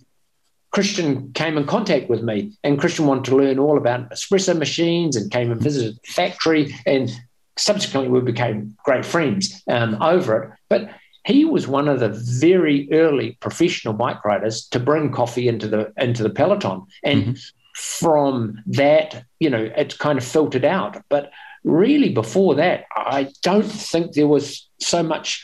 Christian 0.73 1.31
came 1.33 1.57
in 1.57 1.65
contact 1.65 2.09
with 2.09 2.21
me, 2.23 2.51
and 2.63 2.79
Christian 2.79 3.05
wanted 3.05 3.25
to 3.25 3.37
learn 3.37 3.59
all 3.59 3.77
about 3.77 4.09
espresso 4.09 4.57
machines, 4.57 5.15
and 5.15 5.31
came 5.31 5.51
and 5.51 5.61
visited 5.61 5.95
the 5.95 6.11
factory, 6.11 6.75
and 6.85 7.09
subsequently 7.57 8.11
we 8.11 8.21
became 8.21 8.75
great 8.83 9.05
friends 9.05 9.63
um, 9.67 10.01
over 10.01 10.43
it. 10.43 10.49
But 10.69 10.89
he 11.25 11.45
was 11.45 11.67
one 11.67 11.87
of 11.87 11.99
the 12.01 12.09
very 12.09 12.89
early 12.91 13.37
professional 13.39 13.93
bike 13.93 14.25
riders 14.25 14.67
to 14.69 14.79
bring 14.79 15.11
coffee 15.11 15.47
into 15.47 15.67
the 15.67 15.93
into 15.97 16.23
the 16.23 16.29
peloton, 16.29 16.85
and 17.03 17.23
mm-hmm 17.23 17.33
from 17.73 18.61
that, 18.67 19.25
you 19.39 19.49
know, 19.49 19.69
it's 19.75 19.97
kind 19.97 20.17
of 20.17 20.23
filtered 20.23 20.65
out. 20.65 21.01
But 21.09 21.31
really, 21.63 22.09
before 22.09 22.55
that, 22.55 22.85
I 22.95 23.31
don't 23.41 23.63
think 23.63 24.13
there 24.13 24.27
was 24.27 24.69
so 24.79 25.03
much 25.03 25.43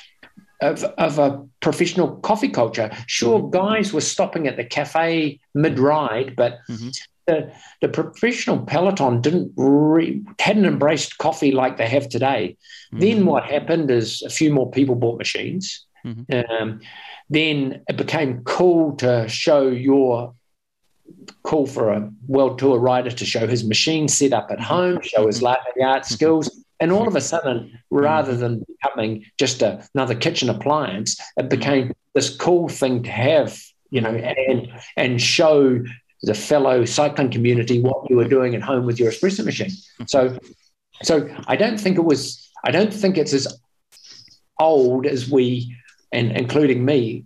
of, 0.62 0.84
of 0.84 1.20
a 1.20 1.46
professional 1.62 2.18
coffee 2.18 2.50
culture. 2.50 2.92
Sure, 3.08 3.40
mm-hmm. 3.40 3.52
guys 3.52 3.94
were 3.94 4.02
stopping 4.02 4.48
at 4.48 4.58
the 4.58 4.64
cafe 4.64 5.40
mid 5.54 5.80
ride, 5.80 6.36
but 6.36 6.60
mm-hmm. 6.70 6.90
the, 7.28 7.52
the 7.82 7.88
professional 7.90 8.60
peloton 8.60 9.22
didn't 9.22 9.52
re, 9.56 10.22
hadn't 10.40 10.66
embraced 10.66 11.18
coffee 11.18 11.52
like 11.52 11.78
they 11.78 11.88
have 11.88 12.10
today. 12.10 12.58
Mm-hmm. 12.94 13.00
Then 13.00 13.26
what 13.26 13.44
happened 13.46 13.92
is 13.92 14.22
a 14.22 14.30
few 14.30 14.52
more 14.52 14.70
people 14.70 14.96
bought 14.96 15.18
machines. 15.18 15.86
Mm-hmm. 16.06 16.62
Um, 16.62 16.82
then 17.30 17.82
it 17.88 17.98
became 17.98 18.44
cool 18.44 18.96
to 18.98 19.28
show 19.28 19.68
your 19.68 20.34
call 21.44 21.68
for 21.68 21.92
a 21.92 22.10
world 22.28 22.60
tour 22.60 22.78
rider 22.78 23.12
to 23.12 23.26
show 23.26 23.48
his 23.48 23.64
machine 23.64 24.08
set 24.08 24.34
up 24.34 24.52
at 24.52 24.60
home, 24.60 25.00
show 25.02 25.28
his 25.28 25.42
latte 25.42 25.82
art 25.82 26.06
skills. 26.06 26.59
And 26.80 26.92
all 26.92 27.08
of 27.08 27.16
a 27.16 27.22
sudden, 27.22 27.78
rather 27.90 28.34
mm. 28.34 28.40
than 28.40 28.66
becoming 28.68 29.26
just 29.38 29.62
a, 29.62 29.86
another 29.94 30.16
kitchen 30.16 30.50
appliance, 30.50 31.18
it 31.38 31.50
became 31.50 31.94
this 32.16 32.36
cool 32.36 32.70
thing 32.70 33.04
to 33.04 33.10
have, 33.10 33.60
you 33.90 34.02
know, 34.02 34.12
and 34.12 34.72
and 34.96 35.22
show 35.22 35.84
the 36.24 36.34
fellow 36.34 36.86
cycling 36.86 37.32
community 37.32 37.82
what 37.82 38.10
you 38.10 38.18
were 38.18 38.28
doing 38.28 38.56
at 38.56 38.62
home 38.62 38.86
with 38.86 39.00
your 39.00 39.12
espresso 39.12 39.46
machine. 39.46 39.72
So, 40.08 40.38
so 41.04 41.30
I 41.48 41.56
don't 41.56 41.80
think 41.80 41.98
it 41.98 42.06
was. 42.06 42.50
I 42.64 42.72
don't 42.72 42.94
think 42.94 43.18
it's 43.18 43.34
as 43.34 43.48
old 44.60 45.06
as 45.06 45.30
we, 45.30 45.76
and 46.12 46.32
including 46.32 46.84
me, 46.84 47.26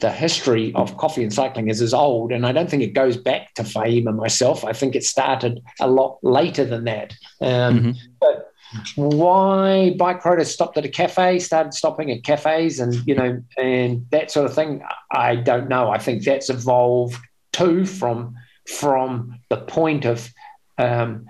the 0.00 0.12
history 0.12 0.74
of 0.74 0.96
coffee 0.98 1.22
and 1.22 1.32
cycling 1.32 1.68
is 1.68 1.80
as 1.80 1.94
old, 1.94 2.32
and 2.32 2.46
I 2.46 2.52
don't 2.52 2.68
think 2.68 2.82
it 2.82 2.92
goes 2.92 3.16
back 3.16 3.54
to 3.54 3.62
Faema 3.62 4.14
myself. 4.14 4.64
I 4.64 4.72
think 4.72 4.94
it 4.94 5.04
started 5.04 5.62
a 5.80 5.88
lot 5.88 6.18
later 6.22 6.64
than 6.64 6.84
that. 6.84 7.14
Um, 7.40 7.78
mm-hmm. 7.78 7.90
But 8.20 8.52
why 8.96 9.94
bike 9.98 10.24
riders 10.24 10.52
stopped 10.52 10.76
at 10.76 10.84
a 10.84 10.88
cafe, 10.88 11.38
started 11.38 11.72
stopping 11.72 12.10
at 12.10 12.22
cafes, 12.22 12.80
and 12.80 12.94
you 13.06 13.14
know, 13.14 13.42
and 13.56 14.06
that 14.10 14.30
sort 14.30 14.46
of 14.46 14.54
thing, 14.54 14.82
I 15.10 15.36
don't 15.36 15.68
know. 15.68 15.90
I 15.90 15.98
think 15.98 16.24
that's 16.24 16.50
evolved 16.50 17.16
too 17.52 17.86
from 17.86 18.34
from 18.68 19.40
the 19.48 19.58
point 19.58 20.04
of 20.04 20.28
um, 20.76 21.26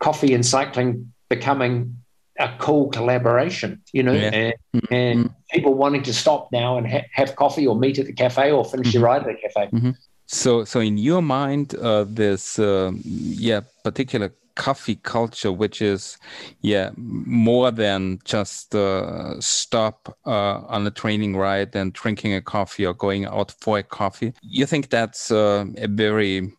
coffee 0.00 0.34
and 0.34 0.44
cycling 0.44 1.12
becoming 1.28 1.99
a 2.40 2.56
cool 2.58 2.88
collaboration, 2.88 3.80
you 3.92 4.02
know, 4.02 4.12
yeah. 4.12 4.30
and, 4.32 4.54
mm-hmm. 4.74 4.94
and, 4.94 5.30
people 5.50 5.74
wanting 5.74 6.00
to 6.00 6.14
stop 6.14 6.48
now 6.52 6.78
and 6.78 6.86
ha- 6.88 7.04
have 7.12 7.34
coffee 7.34 7.66
or 7.66 7.74
meet 7.74 7.98
at 7.98 8.06
the 8.06 8.12
cafe 8.12 8.52
or 8.52 8.64
finish 8.64 8.88
mm-hmm. 8.88 8.98
your 8.98 9.04
ride 9.04 9.22
at 9.22 9.26
the 9.26 9.34
cafe. 9.34 9.68
Mm-hmm. 9.72 9.90
So, 10.26 10.64
so 10.64 10.78
in 10.78 10.96
your 10.96 11.22
mind, 11.22 11.74
uh, 11.74 12.04
this 12.04 12.58
uh, 12.58 12.92
yeah 13.04 13.62
particular 13.82 14.32
coffee 14.54 14.94
culture, 14.94 15.50
which 15.50 15.82
is 15.82 16.18
yeah 16.60 16.90
more 16.96 17.72
than 17.72 18.20
just 18.24 18.76
uh, 18.76 19.40
stop 19.40 20.16
uh, 20.24 20.60
on 20.68 20.86
a 20.86 20.90
training 20.90 21.36
ride 21.36 21.74
and 21.74 21.92
drinking 21.92 22.34
a 22.34 22.40
coffee 22.40 22.86
or 22.86 22.94
going 22.94 23.24
out 23.24 23.50
for 23.60 23.78
a 23.78 23.82
coffee. 23.82 24.32
You 24.42 24.66
think 24.66 24.90
that's 24.90 25.32
uh, 25.32 25.64
a 25.78 25.88
very 25.88 26.52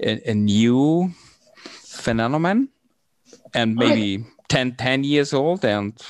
a, 0.00 0.30
a 0.30 0.34
new 0.34 1.10
phenomenon, 1.64 2.68
and 3.54 3.74
maybe. 3.74 4.22
I 4.22 4.33
10, 4.54 4.76
10 4.76 5.04
years 5.04 5.32
old 5.32 5.64
and 5.64 6.00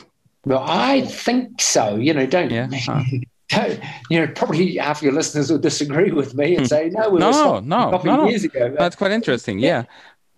well 0.45 0.65
i 0.67 1.01
think 1.03 1.61
so 1.61 1.97
you 1.97 2.13
know 2.13 2.27
don't 2.27 2.51
yeah. 2.51 2.69
you 4.11 4.19
know, 4.19 4.27
probably 4.35 4.77
half 4.77 5.03
your 5.03 5.13
listeners 5.13 5.51
will 5.51 5.59
disagree 5.59 6.11
with 6.11 6.35
me 6.35 6.57
and 6.57 6.65
hmm. 6.65 6.67
say, 6.67 6.91
no, 6.91 7.11
we 7.11 7.21
no, 7.21 7.61
no, 7.61 7.91
coffee 7.91 8.09
no, 8.09 8.27
years 8.27 8.43
ago. 8.43 8.75
That's 8.77 8.97
quite 8.97 9.13
interesting. 9.13 9.59
Yeah. 9.59 9.85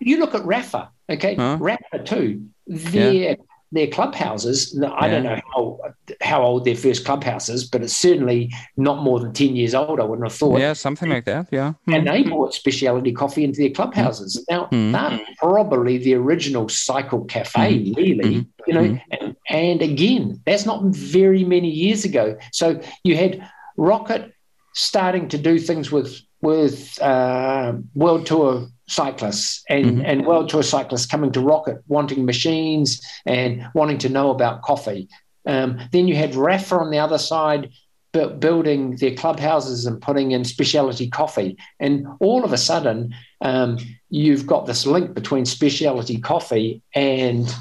You 0.00 0.18
look 0.18 0.34
at 0.34 0.42
Rapha, 0.42 0.88
okay? 1.08 1.36
Huh? 1.36 1.56
Rapha 1.60 2.04
too. 2.04 2.48
Their 2.66 3.12
yeah 3.12 3.34
their 3.72 3.86
clubhouses. 3.88 4.78
I 4.80 5.06
yeah. 5.06 5.12
don't 5.12 5.24
know 5.24 5.40
how 5.54 5.78
how 6.20 6.42
old 6.42 6.64
their 6.64 6.76
first 6.76 7.04
clubhouse 7.04 7.48
is, 7.48 7.64
but 7.64 7.82
it's 7.82 7.96
certainly 7.96 8.52
not 8.76 9.02
more 9.02 9.20
than 9.20 9.32
ten 9.32 9.56
years 9.56 9.74
old. 9.74 10.00
I 10.00 10.04
wouldn't 10.04 10.26
have 10.26 10.38
thought. 10.38 10.60
Yeah, 10.60 10.72
something 10.72 11.08
like 11.08 11.24
that. 11.24 11.48
Yeah, 11.50 11.74
and 11.88 12.06
mm. 12.06 12.12
they 12.12 12.22
brought 12.22 12.54
specialty 12.54 13.12
coffee 13.12 13.44
into 13.44 13.60
their 13.60 13.70
clubhouses. 13.70 14.44
Mm. 14.50 14.90
Now 14.90 15.10
mm. 15.10 15.16
they're 15.16 15.26
probably 15.38 15.98
the 15.98 16.14
original 16.14 16.68
Cycle 16.68 17.24
Cafe, 17.24 17.78
mm. 17.78 17.96
really. 17.96 18.34
Mm. 18.36 18.46
You 18.66 18.74
know, 18.74 18.98
and, 19.10 19.36
and 19.48 19.82
again, 19.82 20.40
that's 20.44 20.66
not 20.66 20.82
very 20.84 21.44
many 21.44 21.68
years 21.68 22.04
ago. 22.04 22.36
So 22.52 22.80
you 23.04 23.16
had 23.16 23.48
Rocket 23.76 24.32
starting 24.74 25.28
to 25.28 25.38
do 25.38 25.58
things 25.58 25.90
with 25.90 26.20
with 26.46 27.02
uh, 27.02 27.72
World 27.94 28.24
Tour 28.24 28.68
cyclists 28.86 29.64
and, 29.68 29.84
mm-hmm. 29.84 30.06
and 30.06 30.26
world 30.26 30.48
tour 30.48 30.62
cyclists 30.62 31.06
coming 31.06 31.32
to 31.32 31.40
Rocket 31.40 31.82
wanting 31.88 32.24
machines 32.24 33.00
and 33.26 33.66
wanting 33.74 33.98
to 33.98 34.08
know 34.08 34.30
about 34.30 34.62
coffee. 34.62 35.08
Um, 35.44 35.80
then 35.90 36.06
you 36.06 36.14
had 36.14 36.34
Rapha 36.34 36.78
on 36.78 36.90
the 36.92 37.00
other 37.00 37.18
side 37.18 37.70
building 38.12 38.96
their 38.96 39.14
clubhouses 39.14 39.86
and 39.86 40.00
putting 40.00 40.30
in 40.30 40.44
specialty 40.44 41.08
coffee. 41.08 41.58
And 41.80 42.06
all 42.20 42.44
of 42.44 42.52
a 42.52 42.58
sudden, 42.58 43.14
um, 43.40 43.78
you've 44.08 44.46
got 44.46 44.66
this 44.66 44.86
link 44.86 45.14
between 45.14 45.44
specialty 45.44 46.18
coffee 46.18 46.80
and 46.94 47.52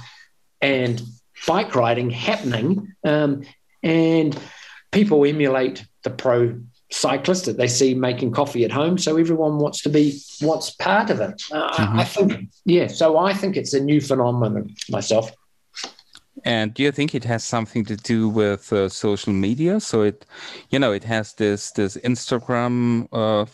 and 0.61 1.01
bike 1.47 1.75
riding 1.75 2.09
happening. 2.11 2.93
Um, 3.03 3.43
and 3.83 4.39
people 4.91 5.25
emulate 5.25 5.85
the 6.03 6.11
pro 6.11 6.61
cyclist 6.95 7.45
that 7.45 7.57
they 7.57 7.67
see 7.67 7.93
making 7.93 8.31
coffee 8.31 8.63
at 8.63 8.71
home. 8.71 8.97
So 8.97 9.17
everyone 9.17 9.57
wants 9.57 9.81
to 9.81 9.89
be 9.89 10.19
what's 10.39 10.71
part 10.71 11.09
of 11.09 11.19
it. 11.19 11.41
Uh, 11.51 11.69
mm-hmm. 11.71 11.99
I, 11.99 12.03
think, 12.03 12.49
yeah. 12.65 12.87
So 12.87 13.17
I 13.17 13.33
think 13.33 13.57
it's 13.57 13.73
a 13.73 13.79
new 13.79 13.99
phenomenon 14.01 14.73
myself. 14.89 15.31
And 16.43 16.73
do 16.73 16.83
you 16.83 16.91
think 16.91 17.15
it 17.15 17.23
has 17.23 17.43
something 17.43 17.85
to 17.85 17.95
do 17.95 18.29
with 18.29 18.71
uh, 18.71 18.87
social 18.89 19.33
media? 19.33 19.79
So 19.79 20.03
it, 20.03 20.25
you 20.69 20.79
know, 20.79 20.91
it 20.91 21.03
has 21.03 21.33
this 21.33 21.71
this 21.71 21.97
Instagram 21.97 23.07
uh, 23.11 23.45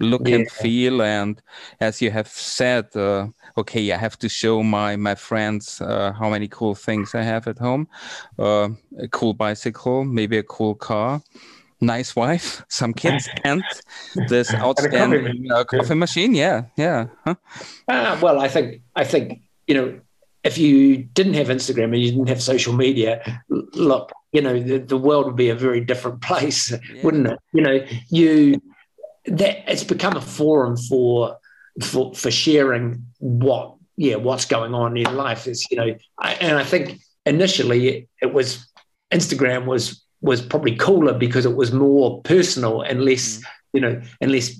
look 0.00 0.26
yeah. 0.26 0.36
and 0.36 0.50
feel, 0.50 1.02
and 1.02 1.40
as 1.80 2.02
you 2.02 2.10
have 2.10 2.28
said, 2.28 2.86
uh, 2.96 3.28
okay, 3.56 3.92
I 3.92 3.96
have 3.96 4.18
to 4.18 4.28
show 4.28 4.62
my 4.62 4.96
my 4.96 5.14
friends 5.14 5.80
uh, 5.80 6.12
how 6.12 6.28
many 6.30 6.48
cool 6.48 6.74
things 6.74 7.14
I 7.14 7.22
have 7.22 7.46
at 7.46 7.58
home, 7.58 7.86
uh, 8.38 8.68
a 8.98 9.08
cool 9.08 9.34
bicycle, 9.34 10.04
maybe 10.04 10.38
a 10.38 10.42
cool 10.42 10.74
car, 10.74 11.22
nice 11.80 12.16
wife, 12.16 12.64
some 12.68 12.94
kids, 12.94 13.28
and 13.44 13.62
this 14.28 14.52
outstanding 14.54 15.50
uh, 15.52 15.64
coffee 15.64 15.94
machine. 15.94 16.34
Yeah, 16.34 16.64
yeah. 16.76 17.06
Huh? 17.24 17.34
Uh, 17.88 18.18
well, 18.22 18.40
I 18.40 18.48
think 18.48 18.82
I 18.96 19.04
think 19.04 19.40
you 19.66 19.74
know 19.74 20.00
if 20.44 20.58
you 20.58 20.98
didn't 20.98 21.34
have 21.34 21.48
Instagram 21.48 21.84
and 21.84 22.02
you 22.02 22.10
didn't 22.10 22.28
have 22.28 22.42
social 22.42 22.74
media, 22.74 23.42
look, 23.48 24.12
you 24.32 24.40
know 24.40 24.60
the, 24.60 24.78
the 24.78 24.98
world 24.98 25.26
would 25.26 25.36
be 25.36 25.48
a 25.48 25.54
very 25.54 25.80
different 25.80 26.20
place, 26.20 26.70
yeah. 26.94 27.02
wouldn't 27.02 27.26
it? 27.26 27.38
You 27.52 27.62
know, 27.62 27.86
you 28.08 28.60
that 29.26 29.70
it's 29.70 29.84
become 29.84 30.16
a 30.16 30.20
forum 30.20 30.76
for 30.76 31.38
for 31.82 32.14
for 32.14 32.30
sharing 32.30 33.04
what 33.18 33.74
yeah 33.96 34.16
what's 34.16 34.44
going 34.44 34.74
on 34.74 34.96
in 34.96 35.16
life 35.16 35.46
is 35.46 35.66
you 35.70 35.76
know 35.76 35.94
I, 36.18 36.34
and 36.34 36.58
I 36.58 36.64
think 36.64 37.00
initially 37.24 37.88
it, 37.88 38.08
it 38.20 38.34
was 38.34 38.70
Instagram 39.12 39.64
was 39.66 40.03
was 40.24 40.40
probably 40.40 40.74
cooler 40.76 41.12
because 41.12 41.44
it 41.44 41.54
was 41.54 41.70
more 41.72 42.22
personal 42.22 42.80
and 42.80 43.04
less, 43.04 43.38
mm. 43.38 43.44
you 43.74 43.80
know, 43.80 44.02
and 44.20 44.32
less 44.32 44.58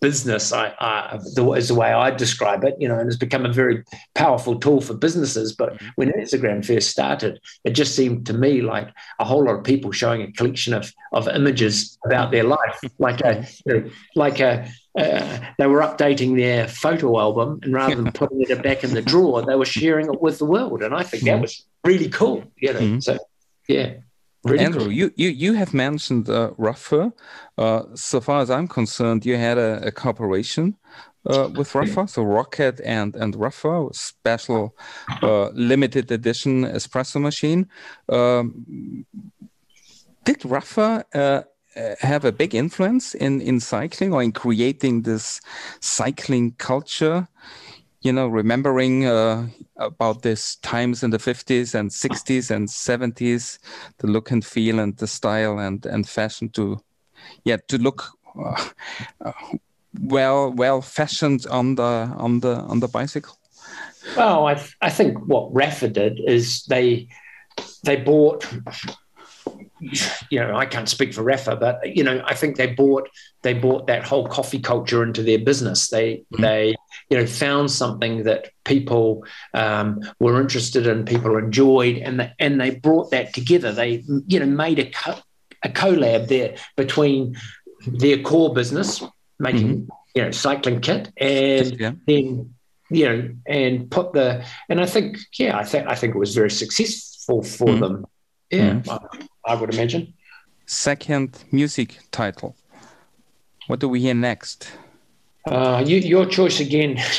business. 0.00 0.52
I, 0.52 0.74
I 0.80 1.18
the, 1.34 1.52
is 1.52 1.68
the 1.68 1.74
way 1.74 1.92
I 1.92 2.10
describe 2.10 2.64
it, 2.64 2.74
you 2.78 2.88
know, 2.88 2.98
and 2.98 3.06
it's 3.06 3.16
become 3.16 3.46
a 3.46 3.52
very 3.52 3.84
powerful 4.14 4.58
tool 4.58 4.80
for 4.80 4.94
businesses. 4.94 5.52
But 5.52 5.74
mm. 5.74 5.90
when 5.94 6.10
Instagram 6.12 6.64
first 6.64 6.90
started, 6.90 7.40
it 7.64 7.70
just 7.70 7.94
seemed 7.94 8.26
to 8.26 8.32
me 8.32 8.60
like 8.62 8.88
a 9.18 9.24
whole 9.24 9.44
lot 9.44 9.56
of 9.56 9.64
people 9.64 9.92
showing 9.92 10.22
a 10.22 10.32
collection 10.32 10.74
of 10.74 10.92
of 11.12 11.28
images 11.28 11.96
about 12.04 12.32
their 12.32 12.44
life, 12.44 12.80
like 12.98 13.20
a 13.20 13.46
you 13.66 13.72
know, 13.72 13.90
like 14.16 14.40
a 14.40 14.68
uh, 14.98 15.38
they 15.58 15.66
were 15.66 15.80
updating 15.80 16.36
their 16.36 16.66
photo 16.66 17.20
album, 17.20 17.60
and 17.62 17.72
rather 17.72 17.94
than 17.94 18.10
putting 18.20 18.40
it 18.40 18.62
back 18.62 18.82
in 18.82 18.94
the 18.94 19.02
drawer, 19.02 19.42
they 19.42 19.54
were 19.54 19.64
sharing 19.64 20.12
it 20.12 20.20
with 20.20 20.38
the 20.38 20.44
world. 20.44 20.82
And 20.82 20.94
I 20.94 21.04
think 21.04 21.22
that 21.24 21.38
mm. 21.38 21.42
was 21.42 21.64
really 21.84 22.08
cool, 22.08 22.42
you 22.56 22.72
know. 22.72 22.80
Mm. 22.80 23.02
So, 23.02 23.18
yeah. 23.68 23.94
Really 24.44 24.64
Andrew, 24.64 24.84
cool. 24.84 24.92
you, 24.92 25.10
you 25.16 25.28
you 25.28 25.52
have 25.52 25.74
mentioned 25.74 26.30
uh, 26.30 26.52
Rapha. 26.58 27.12
Uh, 27.58 27.82
so 27.94 28.20
far 28.20 28.40
as 28.40 28.50
I'm 28.50 28.68
concerned, 28.68 29.26
you 29.26 29.36
had 29.36 29.58
a, 29.58 29.88
a 29.88 29.92
cooperation 29.92 30.76
uh, 31.26 31.50
with 31.54 31.70
Rapha, 31.72 32.08
so 32.08 32.22
Rocket 32.22 32.80
and 32.82 33.14
and 33.16 33.34
Rapha, 33.34 33.94
special 33.94 34.74
uh, 35.22 35.48
limited 35.50 36.10
edition 36.10 36.64
espresso 36.64 37.20
machine. 37.20 37.68
Um, 38.08 39.04
did 40.24 40.40
Rapha 40.40 41.04
uh, 41.14 41.42
have 42.00 42.24
a 42.24 42.32
big 42.32 42.54
influence 42.54 43.14
in 43.14 43.42
in 43.42 43.60
cycling 43.60 44.14
or 44.14 44.22
in 44.22 44.32
creating 44.32 45.02
this 45.02 45.40
cycling 45.80 46.52
culture 46.52 47.28
you 48.02 48.12
know, 48.12 48.28
remembering 48.28 49.06
uh, 49.06 49.46
about 49.76 50.22
this 50.22 50.56
times 50.56 51.02
in 51.02 51.10
the 51.10 51.18
50s 51.18 51.74
and 51.74 51.90
60s 51.90 52.50
and 52.50 52.68
70s, 52.68 53.58
the 53.98 54.06
look 54.06 54.30
and 54.30 54.44
feel 54.44 54.78
and 54.80 54.96
the 54.96 55.06
style 55.06 55.58
and, 55.58 55.84
and 55.86 56.08
fashion 56.08 56.48
to, 56.50 56.80
yeah, 57.44 57.58
to 57.68 57.78
look 57.78 58.10
uh, 58.38 58.68
uh, 59.24 59.32
well 60.00 60.52
well 60.52 60.80
fashioned 60.80 61.46
on 61.48 61.74
the 61.74 61.82
on 62.16 62.40
the 62.40 62.54
on 62.54 62.80
the 62.80 62.88
bicycle. 62.88 63.36
Well, 64.16 64.46
I 64.46 64.54
th- 64.54 64.76
I 64.80 64.88
think 64.88 65.18
what 65.26 65.52
Rapha 65.52 65.92
did 65.92 66.20
is 66.24 66.64
they 66.66 67.08
they 67.82 67.96
bought 67.96 68.46
you 69.80 70.38
know, 70.38 70.56
I 70.56 70.66
can't 70.66 70.88
speak 70.88 71.14
for 71.14 71.22
Rapha, 71.22 71.58
but 71.58 71.96
you 71.96 72.04
know, 72.04 72.22
I 72.26 72.34
think 72.34 72.56
they 72.56 72.68
bought 72.68 73.08
they 73.42 73.54
bought 73.54 73.86
that 73.86 74.04
whole 74.04 74.26
coffee 74.26 74.58
culture 74.58 75.02
into 75.02 75.22
their 75.22 75.38
business. 75.38 75.88
They 75.88 76.16
mm-hmm. 76.32 76.42
they 76.42 76.76
you 77.08 77.18
know 77.18 77.26
found 77.26 77.70
something 77.70 78.24
that 78.24 78.50
people 78.64 79.24
um, 79.54 80.00
were 80.18 80.40
interested 80.40 80.86
in, 80.86 81.04
people 81.04 81.36
enjoyed, 81.36 81.96
and 81.98 82.20
the, 82.20 82.32
and 82.38 82.60
they 82.60 82.70
brought 82.70 83.10
that 83.10 83.34
together. 83.34 83.72
They 83.72 84.04
you 84.26 84.40
know 84.40 84.46
made 84.46 84.78
a 84.78 84.90
co- 84.90 85.20
a 85.62 85.68
collab 85.68 86.28
there 86.28 86.56
between 86.76 87.36
their 87.86 88.18
core 88.22 88.54
business, 88.54 89.02
making 89.38 89.82
mm-hmm. 89.82 89.88
you 90.14 90.22
know 90.22 90.30
cycling 90.30 90.80
kit, 90.80 91.12
and 91.16 91.78
yeah. 91.78 91.92
then 92.06 92.54
you 92.90 93.08
know 93.08 93.30
and 93.46 93.90
put 93.90 94.12
the 94.12 94.44
and 94.68 94.80
I 94.80 94.86
think 94.86 95.18
yeah 95.38 95.56
I 95.56 95.64
think 95.64 95.88
I 95.88 95.94
think 95.94 96.14
it 96.14 96.18
was 96.18 96.34
very 96.34 96.50
successful 96.50 97.42
for 97.42 97.66
mm-hmm. 97.68 97.80
them. 97.80 98.06
Yeah. 98.50 98.72
Mm-hmm. 98.74 99.22
I 99.46 99.54
would 99.54 99.72
imagine. 99.72 100.14
Second 100.66 101.44
music 101.50 101.98
title. 102.10 102.56
What 103.66 103.80
do 103.80 103.88
we 103.88 104.00
hear 104.00 104.14
next? 104.14 104.70
Uh, 105.46 105.82
you, 105.86 105.98
your 105.98 106.26
choice 106.26 106.60
again. 106.60 106.96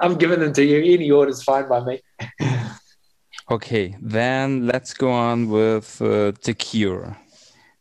I, 0.00 0.14
giving 0.18 0.40
them 0.40 0.52
to 0.52 0.64
you. 0.64 0.94
Any 0.94 1.10
order's 1.10 1.42
fine 1.42 1.68
by 1.68 1.84
me. 1.84 2.00
okay, 3.50 3.96
then 4.00 4.66
let's 4.66 4.94
go 4.94 5.10
on 5.10 5.48
with 5.48 6.00
uh, 6.00 6.32
The 6.44 6.54
Cure. 6.54 7.16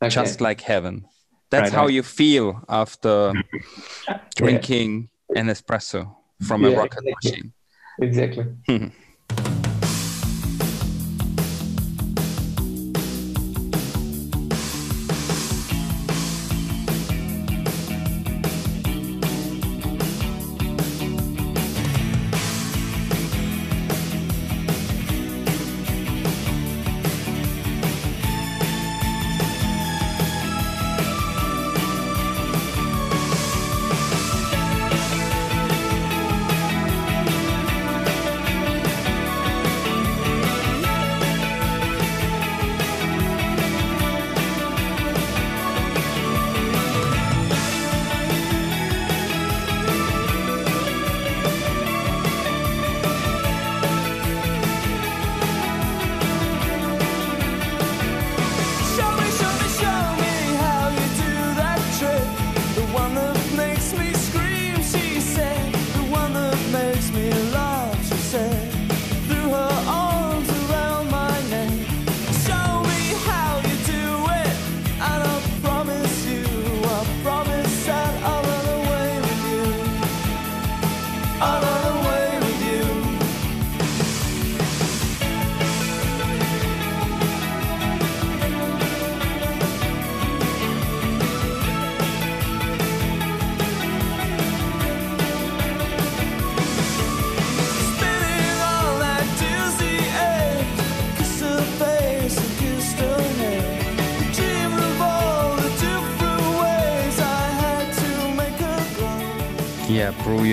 Okay. 0.02 0.10
Just 0.10 0.42
like 0.42 0.62
heaven. 0.62 1.06
That's 1.52 1.72
right, 1.72 1.74
how 1.74 1.86
right. 1.86 1.94
you 1.94 2.04
feel 2.04 2.64
after 2.70 3.34
drinking 4.36 5.10
yeah. 5.30 5.42
an 5.42 5.48
espresso 5.48 6.16
from 6.48 6.64
yeah, 6.64 6.70
a 6.70 6.78
rocket 6.78 7.04
exactly. 7.06 7.32
machine. 7.32 7.54
Exactly. 8.02 8.92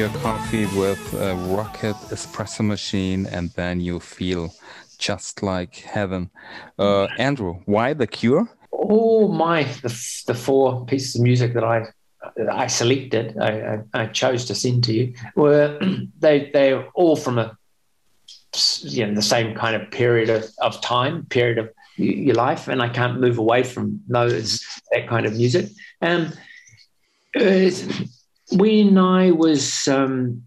Your 0.07 0.21
coffee 0.21 0.67
with 0.79 1.15
a 1.15 1.35
rocket 1.57 1.97
espresso 2.11 2.65
machine, 2.65 3.27
and 3.27 3.51
then 3.51 3.81
you 3.81 3.99
feel 3.99 4.55
just 4.99 5.43
like 5.43 5.75
heaven. 5.75 6.31
Uh, 6.79 7.07
Andrew, 7.19 7.55
why 7.65 7.93
the 7.93 8.07
Cure? 8.07 8.49
Oh 8.73 9.27
my, 9.29 9.65
the, 9.65 10.23
the 10.29 10.35
four 10.35 10.87
pieces 10.87 11.17
of 11.17 11.23
music 11.23 11.55
that 11.55 11.65
I 11.65 11.87
I 12.53 12.67
selected, 12.67 13.37
I, 13.39 13.51
I, 13.95 14.03
I 14.03 14.07
chose 14.07 14.45
to 14.47 14.55
send 14.55 14.85
to 14.85 14.93
you, 14.93 15.15
were 15.35 15.79
they 16.21 16.51
they're 16.53 16.87
all 16.95 17.17
from 17.17 17.39
a 17.39 17.57
you 18.83 19.07
know 19.07 19.15
the 19.15 19.23
same 19.23 19.55
kind 19.55 19.75
of 19.75 19.91
period 19.91 20.31
of, 20.31 20.45
of 20.59 20.81
time, 20.83 21.27
period 21.27 21.59
of 21.59 21.71
your 21.97 22.37
life, 22.37 22.69
and 22.69 22.81
I 22.81 22.91
can't 22.91 23.21
move 23.21 23.39
away 23.39 23.65
from 23.65 24.01
those 24.07 24.65
that 24.93 25.09
kind 25.09 25.27
of 25.27 25.33
music. 25.35 25.71
Um, 26.01 26.33
when 28.53 28.99
I 28.99 29.31
was, 29.31 29.89
um, 29.89 30.43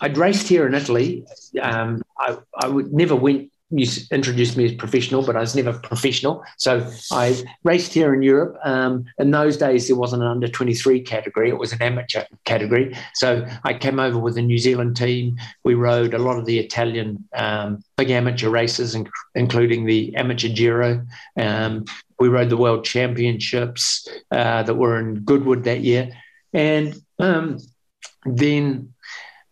I'd 0.00 0.18
raced 0.18 0.48
here 0.48 0.66
in 0.66 0.74
Italy. 0.74 1.24
Um, 1.60 2.02
I, 2.18 2.38
I 2.60 2.68
would 2.68 2.92
never 2.92 3.14
went 3.14 3.50
you 3.70 3.86
introduced 4.12 4.56
me 4.56 4.66
as 4.66 4.74
professional, 4.74 5.24
but 5.24 5.36
I 5.36 5.40
was 5.40 5.56
never 5.56 5.72
professional. 5.72 6.44
So 6.58 6.88
I 7.10 7.42
raced 7.64 7.92
here 7.92 8.14
in 8.14 8.22
Europe. 8.22 8.56
Um, 8.64 9.04
in 9.18 9.30
those 9.30 9.56
days, 9.56 9.88
there 9.88 9.96
wasn't 9.96 10.22
an 10.22 10.28
under 10.28 10.48
23 10.48 11.00
category, 11.00 11.48
it 11.48 11.58
was 11.58 11.72
an 11.72 11.82
amateur 11.82 12.24
category. 12.44 12.96
So 13.14 13.46
I 13.64 13.74
came 13.74 13.98
over 13.98 14.18
with 14.18 14.36
the 14.36 14.42
New 14.42 14.58
Zealand 14.58 14.96
team. 14.96 15.36
We 15.64 15.74
rode 15.74 16.14
a 16.14 16.18
lot 16.18 16.38
of 16.38 16.46
the 16.46 16.58
Italian 16.58 17.26
um, 17.34 17.82
big 17.96 18.10
amateur 18.10 18.48
races, 18.48 18.96
including 19.34 19.86
the 19.86 20.14
Amateur 20.14 20.48
Giro. 20.48 21.04
Um, 21.36 21.84
we 22.20 22.28
rode 22.28 22.50
the 22.50 22.56
World 22.56 22.84
Championships 22.84 24.06
uh, 24.30 24.62
that 24.62 24.74
were 24.74 25.00
in 25.00 25.24
Goodwood 25.24 25.64
that 25.64 25.80
year. 25.80 26.10
And 26.54 26.94
um, 27.18 27.58
then 28.24 28.94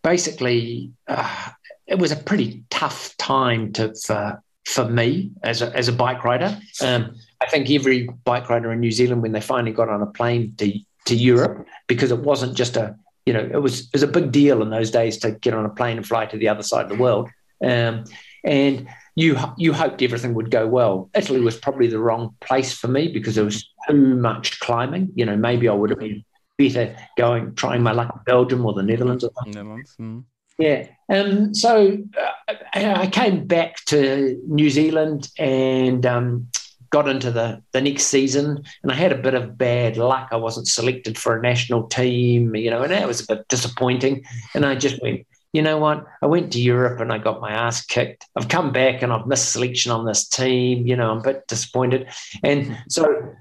basically, 0.01 0.91
uh, 1.07 1.49
it 1.85 1.99
was 1.99 2.11
a 2.11 2.15
pretty 2.15 2.63
tough 2.69 3.15
time 3.17 3.73
to 3.73 3.93
for, 3.93 4.41
for 4.65 4.85
me 4.89 5.31
as 5.43 5.61
a, 5.61 5.75
as 5.75 5.89
a 5.89 5.93
bike 5.93 6.23
rider. 6.23 6.57
Um, 6.81 7.15
I 7.41 7.47
think 7.47 7.69
every 7.69 8.07
bike 8.23 8.49
rider 8.49 8.71
in 8.71 8.79
New 8.79 8.91
Zealand, 8.91 9.21
when 9.21 9.33
they 9.33 9.41
finally 9.41 9.73
got 9.73 9.89
on 9.89 10.01
a 10.01 10.07
plane 10.07 10.55
to, 10.57 10.79
to 11.05 11.15
Europe, 11.15 11.67
because 11.87 12.11
it 12.11 12.19
wasn't 12.19 12.55
just 12.55 12.77
a, 12.77 12.95
you 13.25 13.33
know, 13.33 13.49
it 13.53 13.61
was, 13.61 13.81
it 13.81 13.93
was 13.93 14.03
a 14.03 14.07
big 14.07 14.31
deal 14.31 14.61
in 14.61 14.69
those 14.69 14.89
days 14.89 15.17
to 15.19 15.31
get 15.31 15.53
on 15.53 15.65
a 15.65 15.69
plane 15.69 15.97
and 15.97 16.07
fly 16.07 16.25
to 16.25 16.37
the 16.37 16.47
other 16.47 16.63
side 16.63 16.83
of 16.83 16.89
the 16.89 17.03
world. 17.03 17.29
Um, 17.63 18.05
and 18.45 18.87
you 19.15 19.37
you 19.57 19.73
hoped 19.73 20.01
everything 20.01 20.33
would 20.33 20.51
go 20.51 20.67
well. 20.67 21.09
Italy 21.13 21.39
was 21.39 21.57
probably 21.57 21.87
the 21.87 21.99
wrong 21.99 22.35
place 22.41 22.73
for 22.73 22.87
me 22.87 23.07
because 23.07 23.35
there 23.35 23.45
was 23.45 23.69
too 23.87 24.15
much 24.15 24.59
climbing. 24.59 25.11
You 25.15 25.25
know, 25.25 25.37
maybe 25.37 25.69
I 25.69 25.73
would 25.73 25.91
have 25.91 25.99
been 25.99 26.25
better 26.57 26.95
going 27.17 27.55
trying 27.55 27.83
my 27.83 27.91
luck 27.91 28.13
in 28.15 28.21
Belgium 28.25 28.65
or 28.65 28.73
the 28.73 28.83
Netherlands. 28.83 29.23
Or 29.23 29.31
Netherlands. 29.45 29.95
Mm. 29.99 30.23
Yeah. 30.57 30.87
Um, 31.09 31.53
so 31.53 31.97
uh, 32.17 32.57
I 32.73 33.07
came 33.07 33.47
back 33.47 33.83
to 33.85 34.39
New 34.47 34.69
Zealand 34.69 35.29
and 35.39 36.05
um, 36.05 36.47
got 36.91 37.07
into 37.07 37.31
the, 37.31 37.61
the 37.71 37.81
next 37.81 38.03
season, 38.03 38.63
and 38.83 38.91
I 38.91 38.95
had 38.95 39.11
a 39.11 39.17
bit 39.17 39.33
of 39.33 39.57
bad 39.57 39.97
luck. 39.97 40.29
I 40.31 40.35
wasn't 40.35 40.67
selected 40.67 41.17
for 41.17 41.35
a 41.35 41.41
national 41.41 41.87
team, 41.87 42.55
you 42.55 42.69
know, 42.69 42.83
and 42.83 42.91
that 42.91 43.07
was 43.07 43.21
a 43.21 43.35
bit 43.35 43.47
disappointing. 43.47 44.23
And 44.53 44.63
I 44.63 44.75
just 44.75 45.01
went, 45.01 45.25
you 45.53 45.63
know 45.63 45.77
what? 45.77 46.05
I 46.21 46.27
went 46.27 46.53
to 46.53 46.61
Europe 46.61 46.99
and 46.99 47.11
I 47.11 47.17
got 47.17 47.41
my 47.41 47.51
ass 47.51 47.85
kicked. 47.85 48.27
I've 48.35 48.47
come 48.47 48.71
back 48.71 49.01
and 49.01 49.11
I've 49.11 49.27
missed 49.27 49.51
selection 49.51 49.91
on 49.91 50.05
this 50.05 50.27
team. 50.27 50.85
You 50.85 50.95
know, 50.95 51.11
I'm 51.11 51.19
a 51.19 51.23
bit 51.23 51.47
disappointed. 51.47 52.09
And 52.43 52.77
so 52.89 53.33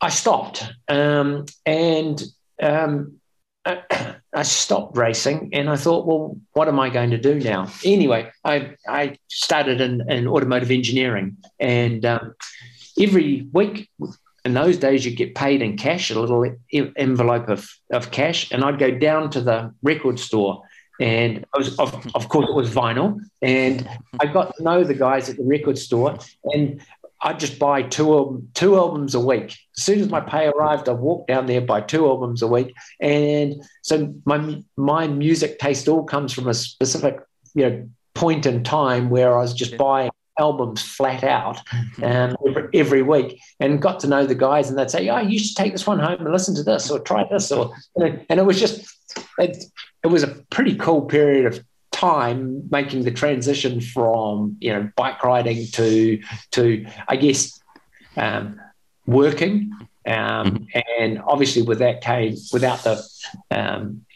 I 0.00 0.08
stopped. 0.08 0.68
Um, 0.88 1.46
and 1.66 2.22
um, 2.60 3.20
I 4.32 4.42
stopped 4.42 4.96
racing 4.96 5.50
and 5.52 5.68
I 5.68 5.76
thought, 5.76 6.06
well, 6.06 6.36
what 6.52 6.68
am 6.68 6.78
I 6.78 6.88
going 6.88 7.10
to 7.10 7.18
do 7.18 7.40
now? 7.40 7.70
Anyway, 7.84 8.30
I, 8.44 8.74
I 8.88 9.16
started 9.28 9.80
in, 9.80 10.08
in 10.10 10.28
automotive 10.28 10.70
engineering 10.70 11.36
and 11.58 12.04
um, 12.04 12.34
every 12.98 13.48
week 13.52 13.90
in 14.44 14.54
those 14.54 14.78
days 14.78 15.04
you 15.04 15.14
get 15.14 15.34
paid 15.34 15.62
in 15.62 15.76
cash, 15.76 16.10
a 16.10 16.18
little 16.18 16.46
envelope 16.96 17.48
of, 17.48 17.68
of 17.92 18.10
cash. 18.10 18.50
And 18.52 18.64
I'd 18.64 18.78
go 18.78 18.90
down 18.90 19.30
to 19.30 19.40
the 19.40 19.74
record 19.82 20.18
store 20.18 20.62
and 21.00 21.44
was, 21.56 21.76
of, 21.78 22.06
of 22.14 22.28
course 22.28 22.48
it 22.48 22.54
was 22.54 22.70
vinyl 22.70 23.18
and 23.40 23.88
I 24.20 24.26
got 24.26 24.54
to 24.56 24.62
know 24.62 24.84
the 24.84 24.94
guys 24.94 25.30
at 25.30 25.36
the 25.36 25.44
record 25.44 25.78
store 25.78 26.18
and 26.44 26.80
I'd 27.22 27.40
just 27.40 27.58
buy 27.58 27.82
two 27.82 28.46
two 28.54 28.76
albums 28.76 29.14
a 29.14 29.20
week. 29.20 29.56
As 29.76 29.84
soon 29.84 30.00
as 30.00 30.08
my 30.08 30.20
pay 30.20 30.48
arrived, 30.48 30.88
I 30.88 30.92
walked 30.92 31.28
down 31.28 31.46
there, 31.46 31.60
buy 31.60 31.80
two 31.80 32.06
albums 32.06 32.42
a 32.42 32.46
week, 32.46 32.74
and 33.00 33.62
so 33.82 34.14
my 34.24 34.62
my 34.76 35.06
music 35.06 35.58
taste 35.58 35.88
all 35.88 36.04
comes 36.04 36.32
from 36.32 36.48
a 36.48 36.54
specific 36.54 37.20
you 37.54 37.68
know 37.68 37.88
point 38.14 38.46
in 38.46 38.64
time 38.64 39.10
where 39.10 39.36
I 39.36 39.40
was 39.40 39.54
just 39.54 39.76
buying 39.76 40.10
albums 40.38 40.82
flat 40.82 41.22
out 41.22 41.60
um, 42.02 42.34
every, 42.46 42.68
every, 42.72 43.02
week 43.02 43.38
and 43.60 43.80
got 43.80 44.00
to 44.00 44.06
know 44.06 44.24
the 44.24 44.34
guys 44.34 44.70
and 44.70 44.78
they'd 44.78 44.90
say, 44.90 45.08
oh, 45.10 45.18
you 45.18 45.38
should 45.38 45.56
take 45.56 45.72
this 45.72 45.86
one 45.86 45.98
home 45.98 46.18
and 46.20 46.32
listen 46.32 46.54
to 46.54 46.62
this 46.62 46.90
or 46.90 46.98
try 46.98 47.24
this 47.30 47.52
or 47.52 47.70
you 47.96 48.04
know, 48.04 48.18
and 48.30 48.40
it 48.40 48.44
was 48.44 48.58
just 48.58 48.90
it, 49.38 49.64
it 50.02 50.06
was 50.06 50.22
a 50.22 50.28
pretty 50.50 50.74
cool 50.76 51.02
period 51.02 51.46
of 51.46 51.62
time 52.00 52.68
making 52.70 53.04
the 53.04 53.10
transition 53.10 53.80
from 53.80 54.56
you 54.60 54.72
know 54.72 54.90
bike 54.96 55.22
riding 55.22 55.66
to 55.66 56.20
to 56.50 56.86
I 57.08 57.16
guess 57.16 57.60
um, 58.16 58.60
working, 59.06 59.70
um, 60.06 60.14
mm-hmm. 60.14 60.78
and 60.98 61.20
obviously 61.32 61.62
with 61.62 61.78
that 61.78 62.00
came 62.00 62.36
without 62.52 62.82
the 62.84 62.96
um, 63.50 64.06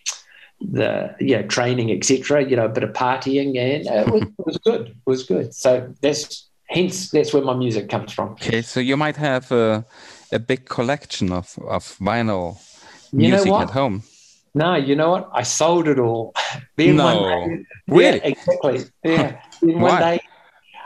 the 0.60 1.14
you 1.20 1.36
know 1.36 1.46
training 1.56 1.90
etc. 1.90 2.42
You 2.48 2.56
know 2.56 2.66
a 2.66 2.74
bit 2.76 2.84
of 2.84 2.92
partying 2.92 3.50
and 3.58 3.86
it 3.86 4.12
was, 4.12 4.22
it 4.22 4.46
was 4.46 4.58
good. 4.58 4.82
It 4.88 5.06
was 5.06 5.22
good. 5.24 5.54
So 5.54 5.94
that's 6.00 6.48
hence 6.68 7.10
that's 7.10 7.34
where 7.34 7.44
my 7.44 7.54
music 7.54 7.90
comes 7.90 8.12
from. 8.12 8.30
Okay, 8.32 8.62
so 8.62 8.80
you 8.80 8.96
might 8.96 9.16
have 9.16 9.52
a, 9.52 9.84
a 10.32 10.38
big 10.38 10.64
collection 10.76 11.32
of 11.32 11.58
of 11.68 11.82
vinyl 12.00 12.56
music 13.12 13.52
at 13.52 13.70
home. 13.70 14.02
No, 14.54 14.76
you 14.76 14.94
know 14.94 15.10
what? 15.10 15.30
I 15.32 15.42
sold 15.42 15.88
it 15.88 15.98
all. 15.98 16.32
then 16.76 16.96
no, 16.96 17.04
one 17.04 17.48
day, 17.48 17.66
really? 17.88 18.18
Yeah, 18.18 18.24
exactly. 18.24 18.84
Yeah. 19.04 19.40
then 19.60 19.80
one 19.80 20.00
day, 20.00 20.20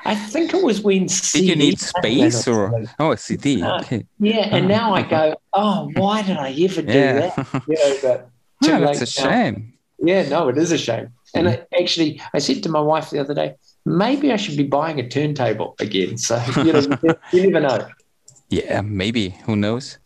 I 0.04 0.14
think 0.14 0.54
it 0.54 0.62
was 0.62 0.80
when 0.80 1.08
CD 1.08 1.46
Did 1.46 1.50
you 1.50 1.56
need 1.56 1.78
space 1.78 2.48
or 2.48 2.86
oh 2.98 3.12
a 3.12 3.16
CD? 3.16 3.62
Uh, 3.62 3.80
okay. 3.80 4.06
Yeah, 4.18 4.56
and 4.56 4.66
now 4.66 4.94
I 4.94 5.02
go, 5.02 5.36
oh, 5.52 5.90
why 5.94 6.22
did 6.22 6.38
I 6.38 6.50
ever 6.52 6.82
do 6.82 6.92
yeah. 6.92 7.12
that? 7.12 7.62
You 7.68 7.74
know, 7.74 7.96
but 8.02 8.30
no, 8.62 8.80
that's 8.80 9.02
a 9.02 9.06
shame. 9.06 9.74
Yeah, 9.98 10.28
no, 10.28 10.48
it 10.48 10.56
is 10.56 10.72
a 10.72 10.78
shame. 10.78 11.12
And 11.34 11.46
mm. 11.46 11.50
I, 11.50 11.80
actually, 11.80 12.22
I 12.32 12.38
said 12.38 12.62
to 12.62 12.68
my 12.68 12.80
wife 12.80 13.10
the 13.10 13.18
other 13.18 13.34
day, 13.34 13.56
maybe 13.84 14.32
I 14.32 14.36
should 14.36 14.56
be 14.56 14.64
buying 14.64 14.98
a 14.98 15.08
turntable 15.08 15.76
again. 15.78 16.16
So 16.16 16.42
you 16.64 16.72
know, 16.72 16.86
you 17.32 17.50
never 17.50 17.60
know. 17.60 17.88
Yeah, 18.48 18.80
maybe. 18.80 19.30
Who 19.44 19.56
knows? 19.56 19.98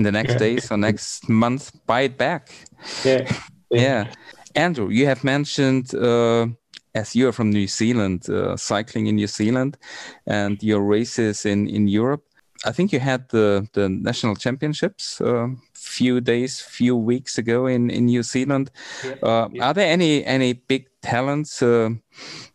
In 0.00 0.04
the 0.04 0.12
next 0.12 0.32
yeah. 0.32 0.38
days 0.38 0.70
or 0.72 0.78
next 0.78 1.28
month, 1.28 1.72
buy 1.86 2.02
it 2.02 2.16
back. 2.16 2.50
Yeah. 3.04 3.26
Yeah. 3.70 3.80
yeah. 3.82 4.14
Andrew, 4.54 4.88
you 4.88 5.06
have 5.06 5.22
mentioned 5.22 5.94
uh, 5.94 6.46
as 6.94 7.14
you're 7.14 7.32
from 7.32 7.50
New 7.50 7.68
Zealand, 7.68 8.28
uh, 8.28 8.56
cycling 8.56 9.06
in 9.06 9.16
New 9.16 9.26
Zealand 9.26 9.76
and 10.26 10.62
your 10.62 10.82
races 10.82 11.44
in, 11.44 11.68
in 11.68 11.86
Europe. 11.86 12.24
I 12.64 12.72
think 12.72 12.92
you 12.92 13.00
had 13.00 13.28
the, 13.28 13.68
the 13.72 13.88
national 13.88 14.36
championships 14.36 15.20
a 15.20 15.36
uh, 15.36 15.48
few 15.74 16.20
days, 16.20 16.60
few 16.60 16.96
weeks 16.96 17.38
ago 17.38 17.66
in, 17.66 17.90
in 17.90 18.06
New 18.06 18.22
Zealand. 18.22 18.70
Yeah. 19.04 19.14
Uh, 19.22 19.48
are 19.60 19.74
there 19.74 19.90
any 19.90 20.24
any 20.26 20.52
big 20.52 20.86
talents 21.00 21.62
uh, 21.62 21.90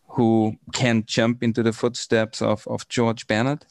who 0.10 0.54
can 0.74 1.04
jump 1.08 1.42
into 1.42 1.64
the 1.64 1.74
footsteps 1.74 2.42
of, 2.42 2.68
of 2.68 2.88
George 2.88 3.26
Bennett? 3.26 3.66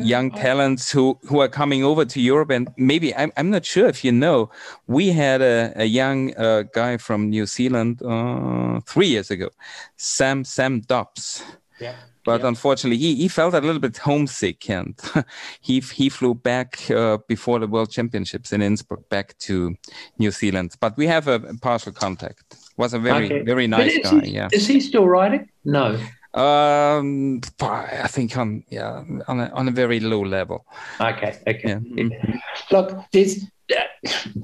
Young 0.00 0.30
talents 0.30 0.90
who 0.90 1.18
who 1.28 1.40
are 1.40 1.48
coming 1.48 1.84
over 1.84 2.04
to 2.04 2.20
Europe. 2.20 2.50
And 2.50 2.68
maybe 2.76 3.14
I'm, 3.14 3.32
I'm 3.36 3.50
not 3.50 3.64
sure 3.64 3.88
if 3.88 4.04
you 4.04 4.12
know 4.12 4.50
we 4.86 5.10
had 5.10 5.42
a, 5.42 5.72
a 5.76 5.84
young 5.84 6.34
uh, 6.36 6.62
guy 6.62 6.96
from 6.96 7.30
New 7.30 7.46
Zealand 7.46 8.02
uh, 8.02 8.80
three 8.86 9.08
years 9.08 9.30
ago 9.30 9.50
Sam 9.96 10.44
Sam 10.44 10.80
Dobbs. 10.80 11.42
Yeah. 11.80 11.96
But 12.24 12.40
yeah. 12.40 12.48
unfortunately 12.48 12.98
he, 12.98 13.14
he 13.14 13.28
felt 13.28 13.54
a 13.54 13.60
little 13.60 13.80
bit 13.80 13.96
homesick 13.98 14.68
and 14.68 14.98
he 15.60 15.80
he 15.80 16.08
flew 16.08 16.34
back 16.34 16.90
uh, 16.90 17.18
before 17.28 17.60
the 17.60 17.68
world 17.68 17.90
championships 17.90 18.52
in 18.52 18.62
Innsbruck 18.62 19.08
back 19.08 19.38
to 19.38 19.76
New 20.18 20.32
Zealand. 20.32 20.74
But 20.80 20.96
we 20.96 21.06
have 21.06 21.28
a, 21.28 21.34
a 21.34 21.56
partial 21.58 21.92
contact. 21.92 22.56
Was 22.76 22.92
a 22.92 22.98
very 22.98 23.26
okay. 23.26 23.42
very 23.42 23.66
nice 23.66 23.96
guy 24.02 24.20
he, 24.20 24.32
yeah. 24.32 24.48
is 24.52 24.66
he 24.66 24.80
still 24.80 25.06
riding? 25.06 25.48
No 25.64 25.98
um, 26.34 27.40
I 27.60 28.08
think 28.08 28.36
on 28.36 28.64
yeah 28.68 29.02
on 29.28 29.40
a, 29.40 29.50
on 29.54 29.68
a 29.68 29.70
very 29.70 30.00
low 30.00 30.22
level. 30.22 30.66
Okay, 31.00 31.38
okay. 31.46 31.68
Yeah. 31.68 31.78
Mm-hmm. 31.78 32.38
Look, 32.70 33.04
there's 33.12 33.44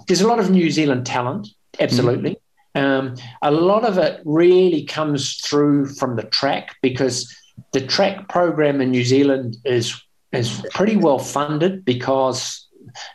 there's 0.06 0.20
a 0.20 0.28
lot 0.28 0.38
of 0.38 0.50
New 0.50 0.70
Zealand 0.70 1.06
talent, 1.06 1.48
absolutely. 1.78 2.30
Mm-hmm. 2.30 2.38
Um, 2.74 3.14
a 3.42 3.50
lot 3.50 3.84
of 3.84 3.98
it 3.98 4.22
really 4.24 4.84
comes 4.84 5.36
through 5.36 5.86
from 5.86 6.16
the 6.16 6.22
track 6.22 6.76
because 6.80 7.34
the 7.72 7.82
track 7.82 8.28
program 8.28 8.80
in 8.80 8.90
New 8.90 9.04
Zealand 9.04 9.56
is 9.64 10.00
is 10.32 10.62
pretty 10.70 10.96
well 10.96 11.18
funded 11.18 11.84
because 11.84 12.66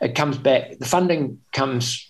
it 0.01 0.15
comes 0.15 0.37
back. 0.37 0.77
The 0.79 0.85
funding 0.85 1.39
comes 1.53 2.07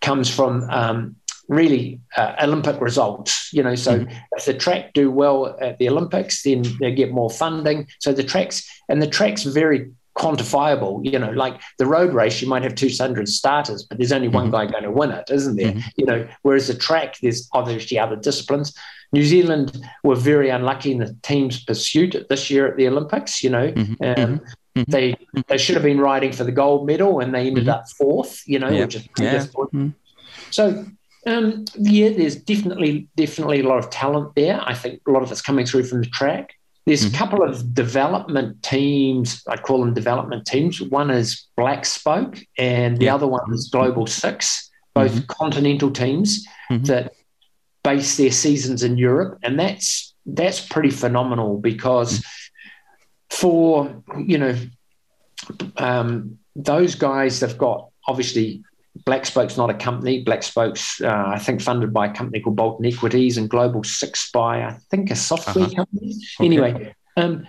comes 0.00 0.28
from 0.28 0.68
um, 0.70 1.16
really 1.48 2.00
uh, 2.16 2.34
Olympic 2.42 2.80
results. 2.80 3.52
You 3.52 3.62
know, 3.62 3.74
so 3.74 4.00
mm-hmm. 4.00 4.16
if 4.36 4.44
the 4.44 4.54
track 4.54 4.92
do 4.92 5.10
well 5.10 5.56
at 5.60 5.78
the 5.78 5.88
Olympics, 5.88 6.42
then 6.42 6.64
they 6.80 6.92
get 6.92 7.12
more 7.12 7.30
funding. 7.30 7.86
So 8.00 8.12
the 8.12 8.24
tracks 8.24 8.68
and 8.88 9.00
the 9.00 9.06
tracks 9.06 9.44
very 9.44 9.90
quantifiable. 10.16 11.04
You 11.04 11.18
know, 11.18 11.30
like 11.30 11.60
the 11.78 11.86
road 11.86 12.14
race, 12.14 12.40
you 12.40 12.48
might 12.48 12.62
have 12.62 12.74
200 12.74 13.28
starters, 13.28 13.84
but 13.84 13.98
there's 13.98 14.12
only 14.12 14.28
one 14.28 14.44
mm-hmm. 14.44 14.52
guy 14.52 14.66
going 14.66 14.84
to 14.84 14.90
win 14.90 15.10
it, 15.10 15.30
isn't 15.30 15.56
there? 15.56 15.72
Mm-hmm. 15.72 15.88
You 15.96 16.06
know, 16.06 16.28
whereas 16.42 16.68
the 16.68 16.74
track, 16.74 17.16
there's 17.20 17.48
obviously 17.52 17.98
other 17.98 18.16
disciplines. 18.16 18.76
New 19.12 19.24
Zealand 19.24 19.84
were 20.02 20.16
very 20.16 20.50
unlucky 20.50 20.92
in 20.92 20.98
the 20.98 21.16
team's 21.22 21.62
pursuit 21.64 22.16
this 22.28 22.50
year 22.50 22.66
at 22.66 22.76
the 22.76 22.88
Olympics. 22.88 23.42
You 23.42 23.50
know, 23.50 23.70
mm-hmm. 23.70 23.92
um, 24.02 24.14
mm-hmm. 24.14 24.80
Mm-hmm. 24.80 24.90
they 24.90 25.16
they 25.46 25.58
should 25.58 25.76
have 25.76 25.84
been 25.84 26.00
riding 26.00 26.32
for 26.32 26.42
the 26.42 26.52
gold 26.52 26.84
medal 26.86 27.20
and 27.20 27.32
they 27.32 27.46
ended 27.46 27.68
up 27.68 27.88
fourth. 27.96 28.42
You 28.46 28.58
know, 28.58 28.70
yeah. 28.70 28.80
which 28.80 28.96
is 28.96 29.08
yeah. 29.18 29.46
so. 30.50 30.86
Um, 31.26 31.64
yeah, 31.74 32.10
there's 32.10 32.36
definitely 32.36 33.08
definitely 33.16 33.60
a 33.60 33.68
lot 33.68 33.78
of 33.78 33.90
talent 33.90 34.34
there. 34.34 34.60
I 34.62 34.74
think 34.74 35.00
a 35.06 35.10
lot 35.10 35.22
of 35.22 35.32
it's 35.32 35.40
coming 35.40 35.66
through 35.66 35.84
from 35.84 36.00
the 36.00 36.06
track. 36.06 36.54
There's 36.86 37.04
mm-hmm. 37.04 37.14
a 37.14 37.18
couple 37.18 37.42
of 37.42 37.74
development 37.74 38.62
teams. 38.62 39.42
I 39.48 39.56
call 39.56 39.80
them 39.80 39.94
development 39.94 40.46
teams. 40.46 40.82
One 40.82 41.10
is 41.10 41.46
Black 41.56 41.86
Spoke, 41.86 42.38
and 42.58 42.98
the 42.98 43.06
yeah. 43.06 43.14
other 43.14 43.26
one 43.26 43.52
is 43.54 43.70
Global 43.72 44.06
Six, 44.06 44.70
both 44.94 45.12
mm-hmm. 45.12 45.26
continental 45.28 45.90
teams 45.90 46.46
mm-hmm. 46.70 46.84
that 46.84 47.14
base 47.82 48.16
their 48.16 48.32
seasons 48.32 48.82
in 48.82 48.98
Europe, 48.98 49.38
and 49.42 49.58
that's 49.58 50.14
that's 50.26 50.60
pretty 50.60 50.90
phenomenal 50.90 51.58
because 51.58 52.24
for 53.30 54.02
you 54.18 54.38
know 54.38 54.56
um, 55.76 56.38
those 56.54 56.94
guys 56.94 57.40
have 57.40 57.58
got 57.58 57.88
obviously 58.06 58.62
Black 59.04 59.26
Spoke's 59.26 59.56
not 59.56 59.70
a 59.70 59.74
company. 59.74 60.22
Black 60.22 60.42
Spoke's, 60.42 61.00
uh, 61.00 61.24
I 61.26 61.38
think, 61.38 61.60
funded 61.60 61.92
by 61.92 62.06
a 62.06 62.14
company 62.14 62.40
called 62.40 62.56
Bolton 62.56 62.86
Equities 62.86 63.36
and 63.36 63.50
Global 63.50 63.82
Six 63.82 64.30
by, 64.30 64.62
I 64.62 64.78
think, 64.90 65.10
a 65.10 65.16
software 65.16 65.64
uh-huh. 65.64 65.74
company. 65.74 66.14
Okay. 66.38 66.44
Anyway, 66.44 66.94
um, 67.16 67.46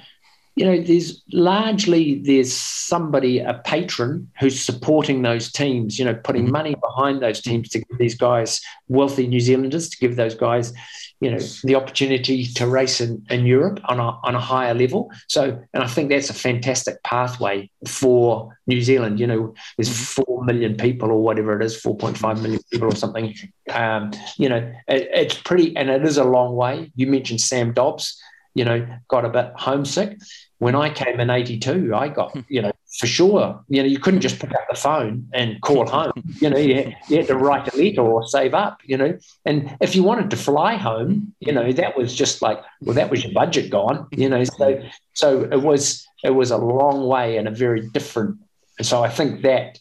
you 0.55 0.65
know, 0.65 0.81
there's 0.81 1.21
largely 1.33 2.21
there's 2.23 2.53
somebody, 2.53 3.39
a 3.39 3.61
patron, 3.65 4.31
who's 4.39 4.59
supporting 4.59 5.21
those 5.21 5.51
teams. 5.51 5.99
You 5.99 6.05
know, 6.05 6.15
putting 6.15 6.43
mm-hmm. 6.43 6.53
money 6.53 6.75
behind 6.75 7.21
those 7.21 7.41
teams 7.41 7.69
to 7.69 7.79
give 7.79 7.97
these 7.97 8.15
guys, 8.15 8.61
wealthy 8.87 9.27
New 9.27 9.41
Zealanders, 9.41 9.89
to 9.89 9.97
give 9.97 10.15
those 10.15 10.33
guys, 10.33 10.73
you 11.19 11.29
know, 11.29 11.39
the 11.65 11.75
opportunity 11.75 12.45
to 12.45 12.67
race 12.67 13.01
in, 13.01 13.25
in 13.29 13.45
Europe 13.45 13.81
on 13.85 13.99
a 13.99 14.11
on 14.23 14.35
a 14.35 14.39
higher 14.39 14.73
level. 14.73 15.11
So, 15.27 15.61
and 15.73 15.83
I 15.83 15.87
think 15.87 16.09
that's 16.09 16.29
a 16.29 16.33
fantastic 16.33 17.03
pathway 17.03 17.69
for 17.85 18.57
New 18.65 18.81
Zealand. 18.81 19.19
You 19.19 19.27
know, 19.27 19.53
there's 19.77 19.89
mm-hmm. 19.89 20.23
four 20.23 20.45
million 20.45 20.77
people 20.77 21.11
or 21.11 21.21
whatever 21.21 21.59
it 21.59 21.65
is, 21.65 21.75
four 21.75 21.97
point 21.97 22.17
five 22.17 22.41
million 22.41 22.61
people 22.71 22.87
or 22.87 22.95
something. 22.95 23.35
Um, 23.71 24.11
you 24.37 24.47
know, 24.47 24.73
it, 24.87 25.09
it's 25.11 25.35
pretty, 25.35 25.75
and 25.75 25.89
it 25.89 26.05
is 26.05 26.17
a 26.17 26.23
long 26.23 26.55
way. 26.55 26.93
You 26.95 27.07
mentioned 27.07 27.41
Sam 27.41 27.73
Dobbs 27.73 28.17
you 28.55 28.63
know, 28.65 28.87
got 29.09 29.25
a 29.25 29.29
bit 29.29 29.51
homesick. 29.55 30.17
When 30.57 30.75
I 30.75 30.89
came 30.89 31.19
in 31.19 31.29
82, 31.29 31.93
I 31.93 32.07
got, 32.07 32.35
you 32.49 32.61
know, 32.61 32.71
for 32.97 33.07
sure, 33.07 33.61
you 33.67 33.83
know, 33.83 33.87
you 33.87 33.99
couldn't 33.99 34.21
just 34.21 34.39
pick 34.39 34.51
up 34.51 34.65
the 34.69 34.75
phone 34.75 35.27
and 35.33 35.61
call 35.61 35.85
home. 35.97 36.13
You 36.39 36.49
know, 36.49 36.57
you 36.57 36.75
had, 36.75 36.95
you 37.09 37.17
had 37.17 37.27
to 37.27 37.35
write 37.35 37.71
a 37.71 37.77
letter 37.77 38.01
or 38.01 38.27
save 38.27 38.53
up, 38.53 38.79
you 38.85 38.97
know. 38.97 39.17
And 39.45 39.77
if 39.81 39.95
you 39.95 40.01
wanted 40.01 40.29
to 40.31 40.37
fly 40.37 40.75
home, 40.75 41.35
you 41.39 41.51
know, 41.51 41.71
that 41.73 41.97
was 41.97 42.15
just 42.15 42.41
like, 42.41 42.59
well, 42.81 42.95
that 42.95 43.11
was 43.11 43.23
your 43.23 43.33
budget 43.33 43.69
gone, 43.69 44.07
you 44.11 44.29
know. 44.29 44.43
So, 44.45 44.81
so 45.13 45.43
it 45.43 45.61
was, 45.61 46.07
it 46.23 46.31
was 46.31 46.51
a 46.51 46.57
long 46.57 47.05
way 47.07 47.37
and 47.37 47.47
a 47.47 47.51
very 47.51 47.87
different. 47.89 48.37
And 48.79 48.87
so 48.87 49.03
I 49.03 49.09
think 49.09 49.41
that 49.43 49.77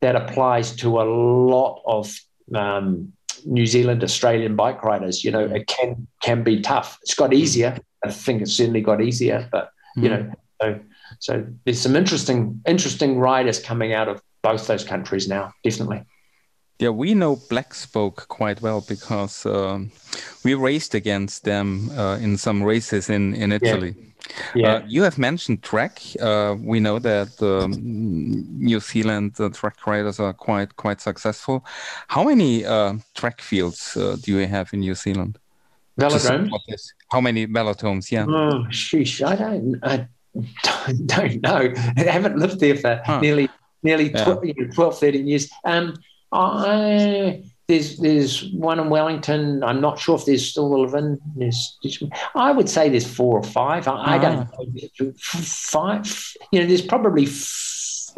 that 0.00 0.16
applies 0.16 0.76
to 0.76 1.00
a 1.00 1.04
lot 1.04 1.80
of 1.86 2.14
um, 2.54 3.12
New 3.46 3.66
Zealand, 3.66 4.04
Australian 4.04 4.56
bike 4.56 4.82
riders. 4.82 5.24
You 5.24 5.30
know, 5.30 5.44
it 5.44 5.66
can 5.66 6.06
can 6.20 6.42
be 6.42 6.60
tough. 6.60 6.98
It's 7.02 7.14
got 7.14 7.32
easier 7.32 7.78
I 8.04 8.10
think 8.10 8.42
it's 8.42 8.52
certainly 8.52 8.80
got 8.80 9.00
easier. 9.00 9.48
But 9.50 9.70
you 9.96 10.08
mm. 10.08 10.10
know, 10.10 10.32
so 10.60 10.80
so 11.18 11.46
there's 11.64 11.80
some 11.80 11.96
interesting 11.96 12.60
interesting 12.66 13.18
riders 13.18 13.60
coming 13.60 13.92
out 13.92 14.08
of 14.08 14.22
both 14.42 14.66
those 14.66 14.84
countries 14.84 15.28
now, 15.28 15.52
definitely. 15.62 16.02
Yeah, 16.78 16.88
we 16.88 17.14
know 17.14 17.36
Black 17.48 17.74
Spoke 17.74 18.26
quite 18.28 18.60
well 18.60 18.80
because 18.88 19.46
um, 19.46 19.92
we 20.44 20.54
raced 20.54 20.94
against 20.94 21.44
them 21.44 21.90
uh, 21.96 22.16
in 22.16 22.36
some 22.36 22.62
races 22.62 23.08
in 23.08 23.34
in 23.34 23.52
Italy. 23.52 23.94
Yeah. 23.96 24.06
Yeah. 24.54 24.74
Uh, 24.74 24.82
you 24.86 25.02
have 25.02 25.18
mentioned 25.18 25.62
track. 25.62 26.00
Uh, 26.20 26.56
we 26.58 26.80
know 26.80 26.98
that 26.98 27.40
um, 27.42 27.72
New 28.58 28.80
Zealand 28.80 29.34
uh, 29.38 29.48
track 29.50 29.86
riders 29.86 30.20
are 30.20 30.32
quite 30.32 30.76
quite 30.76 31.00
successful. 31.00 31.64
How 32.08 32.24
many 32.24 32.64
uh, 32.64 32.94
track 33.14 33.40
fields 33.40 33.96
uh, 33.96 34.16
do 34.20 34.38
you 34.38 34.46
have 34.46 34.72
in 34.72 34.80
New 34.80 34.94
Zealand? 34.94 35.38
Velodromes. 35.98 36.50
How 37.10 37.20
many 37.20 37.46
velodromes? 37.46 38.10
Yeah. 38.10 38.24
Oh, 38.24 38.64
sheesh. 38.70 39.24
I 39.26 39.36
don't, 39.36 39.78
I 39.82 40.08
don't, 41.06 41.42
know. 41.42 41.72
I 41.96 42.02
haven't 42.02 42.38
lived 42.38 42.60
there 42.60 42.76
for 42.76 43.00
huh. 43.04 43.20
nearly 43.20 43.48
nearly 43.82 44.10
yeah. 44.10 44.24
12, 44.24 44.44
12, 44.74 44.98
13 44.98 45.26
years. 45.26 45.50
Um, 45.64 45.94
I, 46.30 47.42
there's 47.68 47.98
there's 47.98 48.50
one 48.52 48.80
in 48.80 48.88
Wellington. 48.88 49.62
I'm 49.62 49.80
not 49.80 49.98
sure 49.98 50.16
if 50.16 50.24
there's 50.24 50.48
still 50.48 50.74
eleven. 50.74 51.20
There's, 51.36 51.78
I 52.34 52.52
would 52.52 52.68
say 52.68 52.88
there's 52.88 53.06
four 53.06 53.38
or 53.38 53.42
five. 53.42 53.86
I, 53.86 54.16
I 54.16 54.18
don't 54.18 54.48
ah. 54.52 54.62
know. 54.98 55.12
Five. 55.18 56.34
You 56.50 56.60
know, 56.60 56.66
there's 56.66 56.82
probably 56.82 57.24
f- 57.24 58.10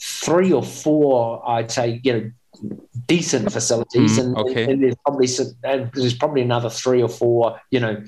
three 0.00 0.52
or 0.52 0.62
four. 0.62 1.46
I'd 1.48 1.70
say 1.70 2.00
you 2.02 2.12
know 2.12 2.30
decent 3.06 3.52
facilities, 3.52 4.18
mm, 4.18 4.24
and, 4.24 4.36
okay. 4.38 4.64
and, 4.70 4.82
there's 4.82 4.96
probably 5.04 5.28
and 5.64 5.90
there's 5.92 6.14
probably 6.14 6.42
another 6.42 6.70
three 6.70 7.02
or 7.02 7.08
four, 7.08 7.60
you 7.70 7.80
know, 7.80 8.02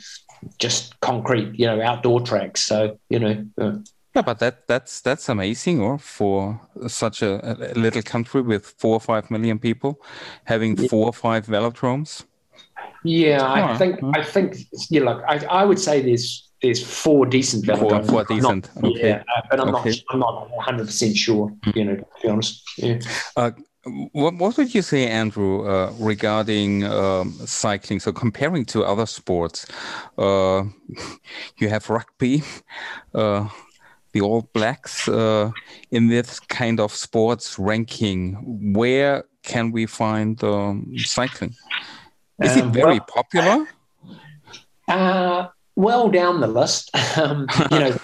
just 0.59 0.99
concrete, 1.01 1.59
you 1.59 1.67
know, 1.67 1.81
outdoor 1.81 2.21
tracks. 2.21 2.63
So 2.63 2.99
you 3.09 3.19
know. 3.19 3.47
Uh, 3.61 3.79
yeah, 4.15 4.23
but 4.23 4.39
that 4.39 4.67
that's 4.67 5.01
that's 5.01 5.29
amazing, 5.29 5.81
or 5.81 5.99
for 5.99 6.61
such 6.89 7.23
a, 7.23 7.73
a, 7.73 7.79
little 7.79 8.03
country 8.03 8.41
with 8.41 8.67
four 8.79 8.95
or 8.95 9.01
five 9.01 9.31
million 9.31 9.59
people, 9.59 10.01
having 10.45 10.77
yeah. 10.77 10.89
four 10.89 11.07
or 11.07 11.13
five 11.13 11.47
velodromes. 11.47 12.25
Yeah, 13.05 13.45
I 13.45 13.77
think 13.77 14.01
I 14.15 14.25
think 14.25 14.57
you 14.91 15.05
know, 15.05 15.23
I, 15.29 15.45
I 15.51 15.65
would 15.65 15.79
say 15.79 16.03
there's 16.03 16.49
there's 16.63 16.83
four 16.83 17.27
decent 17.27 17.65
velodromes. 17.65 18.07
Four, 18.09 18.25
four 18.25 18.37
decent. 18.37 18.75
Not, 18.77 18.93
okay. 18.93 19.09
Yeah, 19.09 19.23
but 19.51 19.61
I'm 19.61 19.75
okay. 19.75 19.91
not 19.91 20.03
I'm 20.11 20.19
not 20.19 20.51
100 20.51 20.87
percent 20.87 21.17
sure. 21.17 21.53
You 21.75 21.85
know, 21.85 21.97
to 21.97 22.07
be 22.23 22.29
honest. 22.29 22.63
Yeah. 22.77 22.99
Uh, 23.37 23.53
what, 24.13 24.35
what 24.35 24.57
would 24.57 24.75
you 24.75 24.83
say, 24.83 25.07
Andrew, 25.09 25.69
uh, 25.69 25.93
regarding 25.99 26.85
um, 26.85 27.33
cycling? 27.47 28.01
So, 28.01 28.13
comparing 28.13 28.65
to 28.67 28.85
other 28.85 29.07
sports, 29.07 29.67
uh, 30.17 30.65
you 31.59 31.69
have 31.69 31.89
rugby, 31.91 32.43
uh, 33.15 33.49
the 34.13 34.21
All 34.21 34.49
Blacks 34.53 35.09
uh, 35.09 35.51
in 35.91 36.09
this 36.09 36.41
kind 36.41 36.81
of 36.81 36.93
sports 36.95 37.59
ranking. 37.59 38.73
Where 38.75 39.25
can 39.43 39.73
we 39.73 39.87
find 39.87 40.43
um, 40.45 40.93
cycling? 40.99 41.55
Is 42.43 42.57
it 42.57 42.65
um, 42.65 42.73
very 42.73 42.99
well, 42.99 43.07
popular? 43.09 43.67
Uh, 45.79 45.83
well 45.83 46.09
down 46.09 46.41
the 46.41 46.47
list. 46.47 46.91
Um, 47.17 47.49
you 47.73 47.79
know, 47.81 47.97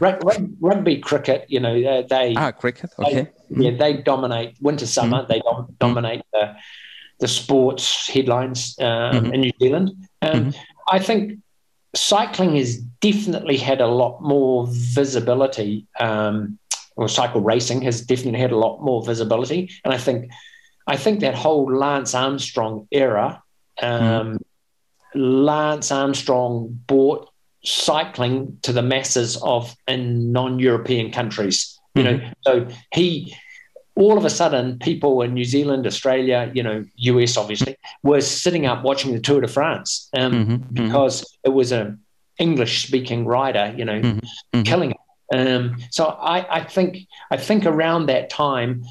rugby, 0.60 0.98
cricket. 0.98 1.44
You 1.48 1.60
know, 1.60 2.02
they 2.02 2.34
ah 2.36 2.50
cricket. 2.50 2.90
Okay. 2.98 3.28
They, 3.48 3.64
yeah, 3.64 3.76
they 3.76 3.98
dominate 3.98 4.56
winter 4.60 4.86
summer. 4.86 5.22
Mm. 5.22 5.28
They 5.28 5.40
dom- 5.40 5.76
dominate 5.78 6.22
the 6.32 6.56
the 7.20 7.28
sports 7.28 8.08
headlines 8.08 8.74
um, 8.80 8.86
mm-hmm. 8.86 9.34
in 9.34 9.40
New 9.42 9.52
Zealand. 9.60 9.90
Um, 10.20 10.32
mm-hmm. 10.32 10.60
I 10.90 10.98
think 10.98 11.38
cycling 11.94 12.56
has 12.56 12.78
definitely 12.78 13.56
had 13.56 13.80
a 13.80 13.86
lot 13.86 14.20
more 14.20 14.66
visibility. 14.68 15.86
Um, 16.00 16.58
or 16.96 17.08
cycle 17.08 17.40
racing 17.40 17.82
has 17.82 18.00
definitely 18.00 18.40
had 18.40 18.52
a 18.52 18.58
lot 18.58 18.80
more 18.82 19.04
visibility, 19.04 19.70
and 19.84 19.94
I 19.94 19.98
think 19.98 20.32
I 20.88 20.96
think 20.96 21.20
that 21.20 21.36
whole 21.36 21.72
Lance 21.72 22.14
Armstrong 22.14 22.88
era. 22.90 23.42
Lance 25.14 25.90
Armstrong 25.90 26.80
brought 26.86 27.30
cycling 27.64 28.58
to 28.62 28.72
the 28.72 28.82
masses 28.82 29.36
of 29.42 29.74
in 29.88 30.32
non-European 30.32 31.10
countries. 31.10 31.78
You 31.94 32.02
know, 32.02 32.18
mm-hmm. 32.18 32.32
so 32.42 32.68
he 32.92 33.34
all 33.96 34.18
of 34.18 34.24
a 34.26 34.30
sudden 34.30 34.78
people 34.78 35.22
in 35.22 35.32
New 35.32 35.44
Zealand, 35.44 35.86
Australia, 35.86 36.50
you 36.54 36.62
know, 36.62 36.84
US 36.96 37.36
obviously, 37.36 37.76
were 38.02 38.20
sitting 38.20 38.66
up 38.66 38.84
watching 38.84 39.12
the 39.12 39.20
Tour 39.20 39.40
de 39.40 39.48
France 39.48 40.08
um, 40.16 40.32
mm-hmm. 40.32 40.52
mm-hmm. 40.52 40.84
because 40.84 41.24
it 41.44 41.48
was 41.48 41.72
an 41.72 42.00
English 42.38 42.86
speaking 42.86 43.24
rider, 43.24 43.74
you 43.76 43.84
know, 43.84 44.00
mm-hmm. 44.00 44.18
mm-hmm. 44.18 44.62
killing 44.62 44.90
it. 44.90 44.98
Um, 45.34 45.78
so 45.90 46.04
I, 46.04 46.58
I 46.58 46.64
think 46.64 46.98
I 47.30 47.36
think 47.36 47.66
around 47.66 48.06
that 48.06 48.30
time 48.30 48.84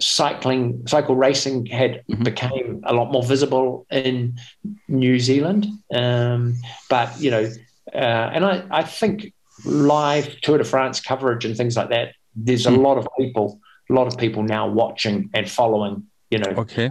cycling 0.00 0.86
cycle 0.86 1.16
racing 1.16 1.66
had 1.66 2.02
mm-hmm. 2.08 2.22
became 2.22 2.80
a 2.84 2.92
lot 2.92 3.10
more 3.10 3.22
visible 3.22 3.86
in 3.90 4.38
New 4.86 5.18
Zealand 5.18 5.66
um, 5.92 6.54
but 6.88 7.18
you 7.20 7.30
know 7.30 7.50
uh, 7.94 8.30
and 8.34 8.44
I, 8.44 8.64
I 8.70 8.82
think 8.82 9.32
live 9.64 10.40
Tour 10.42 10.58
de 10.58 10.64
France 10.64 11.00
coverage 11.00 11.44
and 11.44 11.56
things 11.56 11.76
like 11.76 11.90
that 11.90 12.14
there's 12.36 12.66
a 12.66 12.70
mm. 12.70 12.82
lot 12.82 12.98
of 12.98 13.08
people 13.18 13.60
a 13.90 13.92
lot 13.92 14.06
of 14.06 14.16
people 14.16 14.42
now 14.42 14.68
watching 14.68 15.30
and 15.34 15.50
following 15.50 16.06
you 16.30 16.38
know 16.38 16.50
okay 16.50 16.90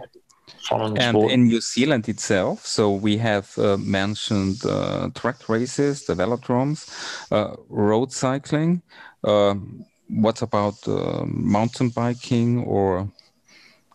following 0.68 0.98
and 0.98 1.16
sport. 1.16 1.32
in 1.32 1.48
New 1.48 1.62
Zealand 1.62 2.10
itself, 2.10 2.66
so 2.66 2.92
we 2.92 3.18
have 3.18 3.58
uh, 3.58 3.78
mentioned 3.78 4.66
uh, 4.66 5.10
track 5.16 5.50
races, 5.50 6.06
the 6.06 6.14
velodromes, 6.14 6.90
uh, 7.32 7.56
road 7.70 8.12
cycling. 8.12 8.82
Um, 9.24 9.86
what 10.10 10.42
about 10.42 10.88
uh, 10.88 11.26
mountain 11.26 11.90
biking 11.90 12.64
or 12.64 13.10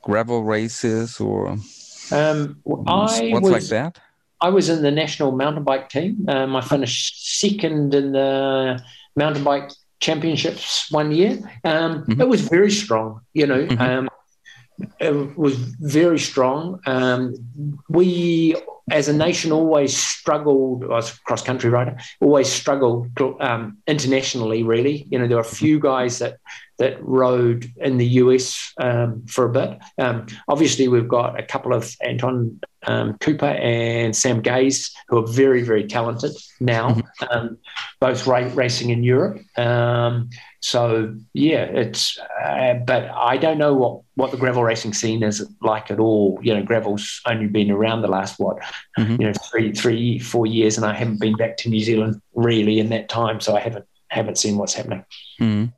gravel 0.02 0.42
races 0.42 1.20
or 1.20 1.56
um, 2.10 2.60
I 2.86 3.30
what's 3.32 3.42
was, 3.42 3.50
like 3.50 3.64
that? 3.64 3.98
I 4.40 4.48
was 4.48 4.68
in 4.68 4.82
the 4.82 4.90
national 4.90 5.32
mountain 5.32 5.64
bike 5.64 5.88
team. 5.88 6.26
Um, 6.28 6.56
I 6.56 6.60
finished 6.60 7.38
second 7.40 7.94
in 7.94 8.12
the 8.12 8.82
mountain 9.16 9.44
bike 9.44 9.70
championships 10.00 10.90
one 10.90 11.12
year. 11.12 11.38
Um, 11.64 12.04
Mhm. 12.04 12.20
It 12.20 12.28
was 12.28 12.40
very 12.42 12.70
strong, 12.70 13.20
you 13.34 13.46
know. 13.46 13.66
Mhm. 13.66 13.80
Um, 13.80 14.08
it 14.98 15.36
was 15.38 15.54
very 15.80 16.18
strong. 16.18 16.80
Um, 16.86 17.34
we, 17.88 18.56
as 18.90 19.08
a 19.08 19.12
nation, 19.12 19.52
always 19.52 19.96
struggled. 19.96 20.84
I 20.84 20.88
was 20.88 21.12
cross 21.20 21.42
country 21.42 21.70
rider. 21.70 21.98
Always 22.20 22.50
struggled 22.50 23.08
um, 23.40 23.78
internationally. 23.86 24.62
Really, 24.62 25.06
you 25.10 25.18
know, 25.18 25.26
there 25.26 25.36
were 25.36 25.42
a 25.42 25.44
few 25.44 25.78
guys 25.78 26.18
that 26.18 26.38
that 26.82 26.96
rode 27.02 27.70
in 27.76 27.96
the 27.96 28.06
US 28.22 28.72
um, 28.78 29.24
for 29.26 29.44
a 29.46 29.52
bit. 29.52 29.78
Um, 29.98 30.26
obviously, 30.48 30.88
we've 30.88 31.08
got 31.08 31.38
a 31.38 31.44
couple 31.44 31.72
of 31.72 31.94
Anton 32.02 32.60
um, 32.88 33.16
Cooper 33.18 33.46
and 33.46 34.14
Sam 34.16 34.40
Gaze 34.40 34.92
who 35.08 35.18
are 35.18 35.26
very, 35.26 35.62
very 35.62 35.86
talented 35.86 36.32
now, 36.58 37.00
um, 37.30 37.56
both 38.00 38.26
ra- 38.26 38.50
racing 38.54 38.90
in 38.90 39.04
Europe. 39.04 39.38
Um, 39.56 40.28
so 40.60 41.14
yeah, 41.34 41.64
it's. 41.64 42.18
Uh, 42.44 42.74
but 42.84 43.02
I 43.10 43.36
don't 43.36 43.58
know 43.58 43.74
what 43.74 44.00
what 44.14 44.30
the 44.32 44.36
gravel 44.36 44.62
racing 44.64 44.92
scene 44.94 45.22
is 45.22 45.44
like 45.60 45.90
at 45.90 46.00
all. 46.00 46.38
You 46.42 46.54
know, 46.54 46.62
gravel's 46.62 47.20
only 47.26 47.46
been 47.46 47.70
around 47.70 48.02
the 48.02 48.08
last 48.08 48.38
what, 48.40 48.58
Mhm. 48.98 49.20
you 49.20 49.26
know, 49.26 49.32
three, 49.50 49.72
three, 49.72 50.18
four 50.18 50.46
years, 50.46 50.76
and 50.76 50.84
I 50.86 50.94
haven't 50.94 51.20
been 51.20 51.36
back 51.36 51.56
to 51.58 51.68
New 51.68 51.80
Zealand 51.80 52.20
really 52.34 52.78
in 52.80 52.88
that 52.90 53.08
time, 53.08 53.40
so 53.40 53.56
I 53.56 53.60
haven't 53.60 53.86
haven't 54.08 54.38
seen 54.38 54.56
what's 54.58 54.74
happening. 54.74 55.04
Mhm. 55.40 55.72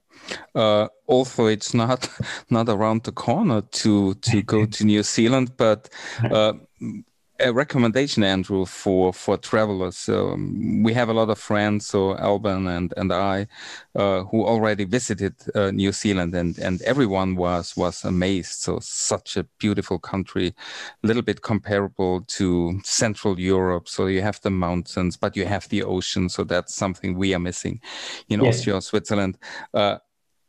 Uh, 0.54 0.88
also, 1.06 1.46
it's 1.46 1.74
not 1.74 2.08
not 2.50 2.68
around 2.68 3.04
the 3.04 3.12
corner 3.12 3.62
to 3.62 4.14
to 4.14 4.42
go 4.42 4.66
to 4.66 4.84
New 4.84 5.02
Zealand, 5.02 5.56
but 5.56 5.88
uh, 6.30 6.54
a 7.40 7.52
recommendation, 7.52 8.22
Andrew, 8.22 8.64
for 8.64 9.12
for 9.12 9.36
travelers. 9.36 10.08
Um, 10.08 10.82
we 10.84 10.94
have 10.94 11.08
a 11.08 11.12
lot 11.12 11.30
of 11.30 11.38
friends, 11.38 11.86
so 11.86 12.16
Alban 12.16 12.68
and 12.68 12.94
and 12.96 13.12
I, 13.12 13.48
uh, 13.96 14.22
who 14.24 14.44
already 14.46 14.84
visited 14.84 15.34
uh, 15.54 15.72
New 15.72 15.92
Zealand, 15.92 16.34
and 16.34 16.56
and 16.58 16.80
everyone 16.82 17.34
was 17.34 17.76
was 17.76 18.04
amazed. 18.04 18.60
So 18.60 18.78
such 18.80 19.36
a 19.36 19.44
beautiful 19.58 19.98
country, 19.98 20.54
a 21.02 21.06
little 21.06 21.22
bit 21.22 21.42
comparable 21.42 22.22
to 22.38 22.80
Central 22.84 23.38
Europe. 23.40 23.88
So 23.88 24.06
you 24.06 24.22
have 24.22 24.40
the 24.42 24.50
mountains, 24.50 25.16
but 25.16 25.36
you 25.36 25.46
have 25.46 25.68
the 25.68 25.82
ocean. 25.82 26.28
So 26.28 26.44
that's 26.44 26.74
something 26.74 27.18
we 27.18 27.34
are 27.34 27.40
missing 27.40 27.80
in 28.28 28.40
Yeah. 28.40 28.48
Austria 28.48 28.76
or 28.76 28.80
Switzerland. 28.82 29.38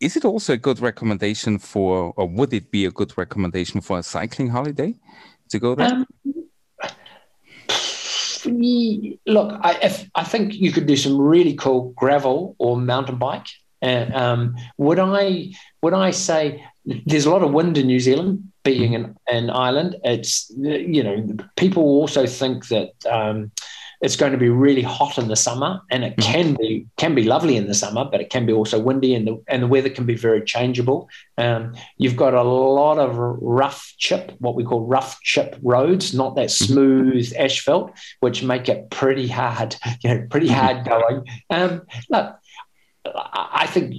Is 0.05 0.15
it 0.15 0.23
also 0.23 0.53
a 0.53 0.57
good 0.57 0.81
recommendation 0.81 1.57
for, 1.57 2.13
or 2.15 2.27
would 2.27 2.53
it 2.53 2.69
be 2.69 2.85
a 2.85 2.91
good 2.91 3.17
recommendation 3.17 3.81
for 3.81 3.97
a 3.97 4.03
cycling 4.03 4.49
holiday 4.49 4.93
to 5.49 5.57
go 5.57 5.73
there? 5.73 5.87
Um, 5.87 6.05
look, 9.25 9.59
I, 9.63 9.79
if, 9.81 10.07
I 10.13 10.23
think 10.23 10.53
you 10.53 10.71
could 10.71 10.85
do 10.85 10.95
some 10.95 11.19
really 11.19 11.55
cool 11.55 11.91
gravel 11.97 12.55
or 12.59 12.77
mountain 12.77 13.17
bike. 13.17 13.47
And 13.81 14.13
um, 14.13 14.55
would 14.77 14.99
I 14.99 15.53
would 15.81 15.95
I 15.95 16.11
say 16.11 16.63
there's 16.85 17.25
a 17.25 17.31
lot 17.31 17.41
of 17.41 17.51
wind 17.51 17.79
in 17.79 17.87
New 17.87 17.99
Zealand, 17.99 18.51
being 18.63 18.93
an, 18.93 19.15
an 19.27 19.49
island. 19.49 19.95
It's 20.03 20.51
you 20.55 21.03
know 21.03 21.35
people 21.55 21.81
also 21.81 22.27
think 22.27 22.67
that 22.67 22.91
um, 23.09 23.51
it's 24.05 24.15
going 24.15 24.31
to 24.31 24.37
be 24.37 24.49
really 24.49 24.83
hot 24.83 25.17
in 25.17 25.29
the 25.29 25.35
summer, 25.35 25.81
and 25.89 26.03
it 26.03 26.15
can 26.17 26.53
be 26.53 26.85
can 26.95 27.15
be 27.15 27.23
lovely 27.23 27.57
in 27.57 27.65
the 27.65 27.73
summer, 27.73 28.05
but 28.05 28.21
it 28.21 28.29
can 28.29 28.45
be 28.45 28.53
also 28.53 28.79
windy, 28.79 29.15
and 29.15 29.27
the 29.27 29.43
and 29.47 29.63
the 29.63 29.67
weather 29.67 29.89
can 29.89 30.05
be 30.05 30.13
very 30.13 30.43
changeable. 30.43 31.09
Um, 31.39 31.73
you've 31.97 32.15
got 32.15 32.35
a 32.35 32.43
lot 32.43 32.99
of 32.99 33.17
rough 33.17 33.95
chip, 33.97 34.33
what 34.37 34.53
we 34.53 34.63
call 34.63 34.85
rough 34.85 35.19
chip 35.21 35.57
roads, 35.63 36.13
not 36.13 36.35
that 36.35 36.51
smooth 36.51 37.33
asphalt, 37.35 37.97
which 38.19 38.43
make 38.43 38.69
it 38.69 38.91
pretty 38.91 39.27
hard, 39.27 39.75
you 40.03 40.09
know, 40.11 40.27
pretty 40.29 40.49
hard 40.49 40.85
going. 40.85 41.25
Um, 41.49 41.81
look, 42.07 42.35
I 43.07 43.49
I 43.63 43.65
think 43.65 43.95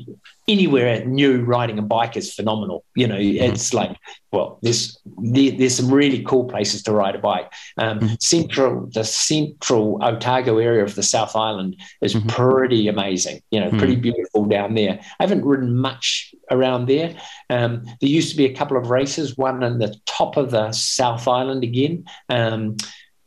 anywhere 0.49 1.05
new 1.05 1.43
riding 1.43 1.79
a 1.79 1.83
bike 1.83 2.17
is 2.17 2.33
phenomenal. 2.33 2.85
You 2.95 3.09
know, 3.09 3.17
it's 3.19 3.75
like, 3.75 3.97
well, 4.31 4.59
there's 4.63 4.97
there, 5.19 5.51
there's 5.51 5.75
some 5.75 5.93
really 5.93 6.23
cool 6.23 6.45
places 6.45 6.83
to 6.85 6.93
ride 6.93 7.17
a 7.17 7.19
bike. 7.19 7.53
Um, 7.79 7.99
Mhm. 8.01 8.23
Central, 8.23 8.89
the 8.95 9.03
central 9.05 9.99
Otago 10.03 10.59
area 10.59 10.85
of 10.85 10.95
the 10.95 11.03
South 11.03 11.35
Island 11.35 11.77
is 12.01 12.15
Mhm. 12.15 12.29
pretty 12.29 12.87
amazing. 12.87 13.41
You 13.51 13.61
know, 13.61 13.71
pretty 13.71 13.97
beautiful 13.97 14.45
down 14.45 14.75
there. 14.75 15.01
I 15.19 15.23
haven't 15.23 15.45
ridden 15.45 15.77
much 15.77 16.33
around 16.51 16.87
there. 16.87 17.17
Um, 17.51 17.83
there 18.01 18.11
used 18.11 18.31
to 18.31 18.37
be 18.37 18.45
a 18.47 18.55
couple 18.55 18.77
of 18.77 18.91
races, 18.91 19.37
one 19.37 19.63
in 19.63 19.79
the 19.79 19.95
top 20.07 20.37
of 20.37 20.51
the 20.53 20.71
South 20.73 21.27
Island 21.27 21.65
again. 21.65 22.05
Um, 22.29 22.77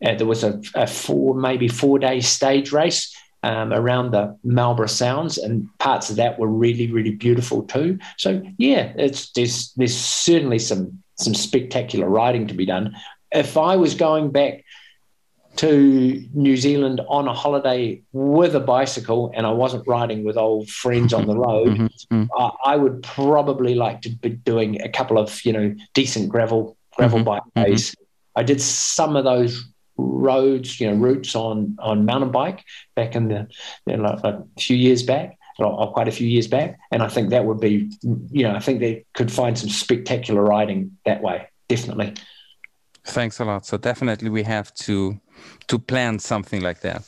uh, 0.06 0.16
there 0.16 0.28
was 0.28 0.46
a, 0.46 0.62
a 0.76 0.88
four, 0.88 1.36
maybe 1.36 1.68
four 1.68 2.00
day 2.00 2.22
stage 2.22 2.72
race 2.72 3.14
um, 3.44 3.72
around 3.74 4.12
the 4.12 4.38
Marlborough 4.44 4.88
Sounds, 4.88 5.38
and 5.38 5.68
parts 5.80 6.10
of 6.10 6.16
that 6.18 6.38
were 6.40 6.48
really, 6.48 6.92
really 6.92 7.12
beautiful 7.12 7.64
too. 7.64 7.98
So 8.18 8.42
yeah, 8.58 8.94
it's 8.98 9.32
there's 9.32 9.72
there's 9.74 9.96
certainly 9.96 10.60
some 10.60 11.02
some 11.16 11.34
spectacular 11.34 12.10
riding 12.10 12.48
to 12.48 12.54
be 12.54 12.66
done. 12.66 12.96
If 13.32 13.58
I 13.58 13.76
was 13.76 13.94
going 13.96 14.32
back 14.32 14.64
to 15.58 16.24
New 16.34 16.56
Zealand 16.56 17.02
on 17.10 17.28
a 17.28 17.34
holiday 17.34 18.02
with 18.14 18.56
a 18.56 18.60
bicycle 18.60 19.32
and 19.36 19.46
I 19.46 19.52
wasn't 19.52 19.86
riding 19.88 20.24
with 20.24 20.38
old 20.38 20.70
friends 20.70 21.14
on 21.14 21.28
the 21.28 21.36
road, 21.48 21.78
Mhm, 21.78 21.90
mhm. 22.12 22.28
I, 22.38 22.74
I 22.74 22.76
would 22.78 23.04
probably 23.04 23.76
like 23.76 24.02
to 24.04 24.10
be 24.10 24.30
doing 24.30 24.82
a 24.82 24.90
couple 24.90 25.18
of 25.18 25.44
you 25.46 25.54
know 25.54 25.76
decent 25.94 26.30
gravel 26.30 26.78
gravel 26.96 27.20
Mhm, 27.20 27.26
bike 27.26 27.44
days. 27.56 27.96
I 28.36 28.44
did 28.44 28.62
some 28.62 29.16
of 29.16 29.24
those 29.26 29.66
roads, 30.00 30.80
you 30.80 30.90
know, 30.90 30.96
routes 30.96 31.36
on 31.36 31.76
on 31.80 32.06
mountain 32.06 32.32
bike 32.32 32.64
back 32.96 33.16
in 33.16 33.28
the 33.28 33.48
you 33.86 33.98
know, 33.98 34.04
like 34.04 34.24
a 34.24 34.44
few 34.60 34.78
years 34.78 35.04
back, 35.04 35.38
or, 35.60 35.68
or 35.68 35.92
quite 35.94 36.08
a 36.08 36.12
few 36.12 36.28
years 36.28 36.48
back, 36.48 36.78
and 36.92 37.02
I 37.04 37.08
think 37.08 37.30
that 37.30 37.46
would 37.46 37.60
be, 37.60 37.90
you 38.32 38.44
know, 38.44 38.56
I 38.56 38.60
think 38.60 38.80
they 38.80 39.06
could 39.14 39.32
find 39.32 39.58
some 39.58 39.70
spectacular 39.70 40.44
riding 40.44 40.98
that 41.06 41.22
way, 41.22 41.48
definitely. 41.68 42.14
Thanks 43.06 43.40
a 43.40 43.46
lot. 43.46 43.66
So 43.66 43.78
definitely 43.78 44.30
we 44.30 44.44
have 44.44 44.74
to 44.86 45.20
to 45.68 45.80
plan 45.80 46.20
something 46.20 46.62
like 46.62 46.82
that, 46.82 47.04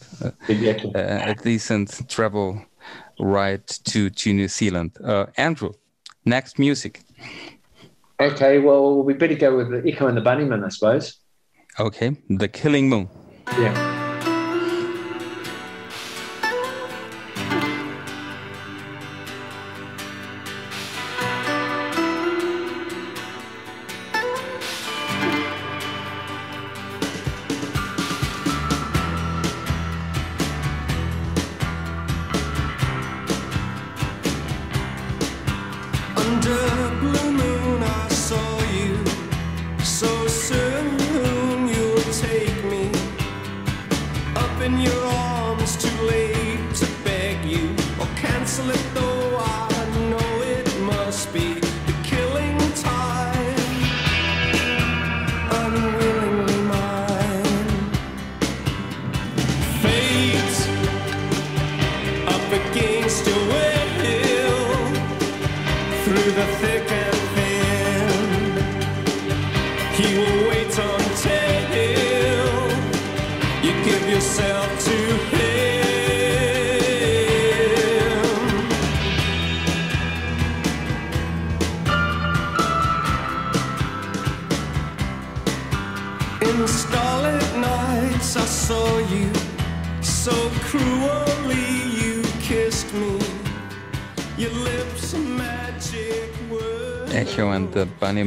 Exactly. 0.48 0.92
uh, 0.96 1.32
a 1.32 1.36
decent 1.36 2.10
travel 2.10 2.62
ride 3.20 3.68
to 3.68 4.10
to 4.10 4.34
New 4.34 4.48
Zealand. 4.48 4.92
Uh, 5.04 5.26
Andrew, 5.38 5.72
next 6.26 6.60
music. 6.60 7.02
Okay, 8.20 8.60
well, 8.60 9.04
we 9.04 9.14
better 9.14 9.36
go 9.36 9.58
with 9.58 9.70
the 9.72 9.92
Echo 9.92 10.08
and 10.08 10.16
the 10.16 10.22
Bunnymen, 10.22 10.64
I 10.64 10.70
suppose. 10.70 11.21
Okay, 11.80 12.18
The 12.30 12.48
Killing 12.50 12.90
Moon. 12.90 13.10
Yeah. 13.58 14.01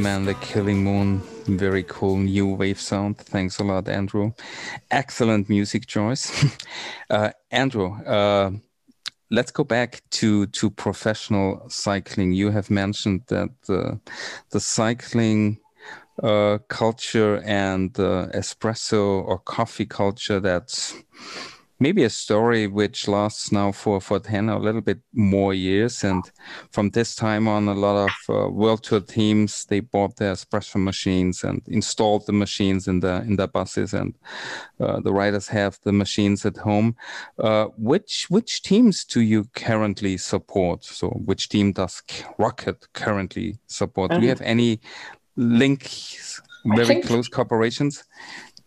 And 0.03 0.27
the 0.27 0.33
the 0.33 0.39
Killing 0.39 0.83
Moon. 0.83 1.21
Very 1.47 1.83
cool 1.83 2.17
new 2.17 2.47
wave 2.47 2.79
sound. 2.81 3.17
Thanks 3.17 3.59
a 3.59 3.63
lot, 3.63 3.87
Andrew. 3.87 4.33
Excellent 4.91 5.47
music 5.47 5.85
choice. 5.85 6.31
uh, 7.09 7.29
Andrew, 7.51 7.93
uh, 8.03 8.51
let's 9.31 9.51
go 9.51 9.63
back 9.63 10.01
to 10.09 10.47
to 10.47 10.69
professional 10.69 11.69
cycling. 11.69 12.33
You 12.33 12.51
have 12.51 12.69
mentioned 12.69 13.21
that 13.27 13.51
uh, 13.69 13.95
the 14.49 14.59
cycling 14.59 15.59
uh, 16.21 16.57
culture 16.67 17.41
and 17.45 17.93
the 17.93 18.29
espresso 18.33 19.23
or 19.23 19.39
coffee 19.39 19.85
culture 19.85 20.39
that's 20.41 20.95
maybe 21.79 22.03
a 22.03 22.09
story 22.09 22.67
which 22.67 23.07
lasts 23.07 23.51
now 23.51 23.71
for 23.71 23.99
for 23.99 24.19
10 24.19 24.49
or 24.49 24.57
a 24.57 24.59
little 24.59 24.81
bit 24.81 24.99
more 25.13 25.53
years. 25.53 26.03
And 26.03 26.23
from 26.71 26.89
this 26.91 27.15
time 27.15 27.47
on 27.47 27.67
a 27.67 27.73
lot 27.73 28.07
of 28.07 28.11
uh, 28.29 28.49
world 28.49 28.83
tour 28.83 29.01
teams 29.01 29.65
they 29.65 29.81
bought 29.81 30.15
their 30.17 30.33
espresso 30.33 30.81
machines 30.81 31.43
and 31.43 31.61
installed 31.67 32.25
the 32.25 32.33
machines 32.33 32.87
in 32.87 33.01
the 33.01 33.21
in 33.27 33.35
their 33.35 33.47
buses. 33.47 33.93
And 33.93 34.15
uh, 34.79 34.99
the 35.01 35.13
riders 35.13 35.47
have 35.49 35.79
the 35.83 35.91
machines 35.91 36.45
at 36.45 36.57
home. 36.57 36.95
Uh, 37.37 37.65
which 37.77 38.27
which 38.29 38.61
teams 38.61 39.03
do 39.03 39.21
you 39.21 39.45
currently 39.55 40.17
support? 40.17 40.83
So 40.85 41.09
which 41.09 41.49
team 41.49 41.73
does 41.73 42.01
rocket 42.37 42.87
currently 42.93 43.59
support? 43.67 44.11
Um, 44.11 44.19
do 44.19 44.25
you 44.25 44.31
um, 44.31 44.37
have 44.37 44.47
any 44.47 44.79
links 45.35 46.41
very 46.65 47.01
close 47.01 47.29
cooperations 47.29 48.03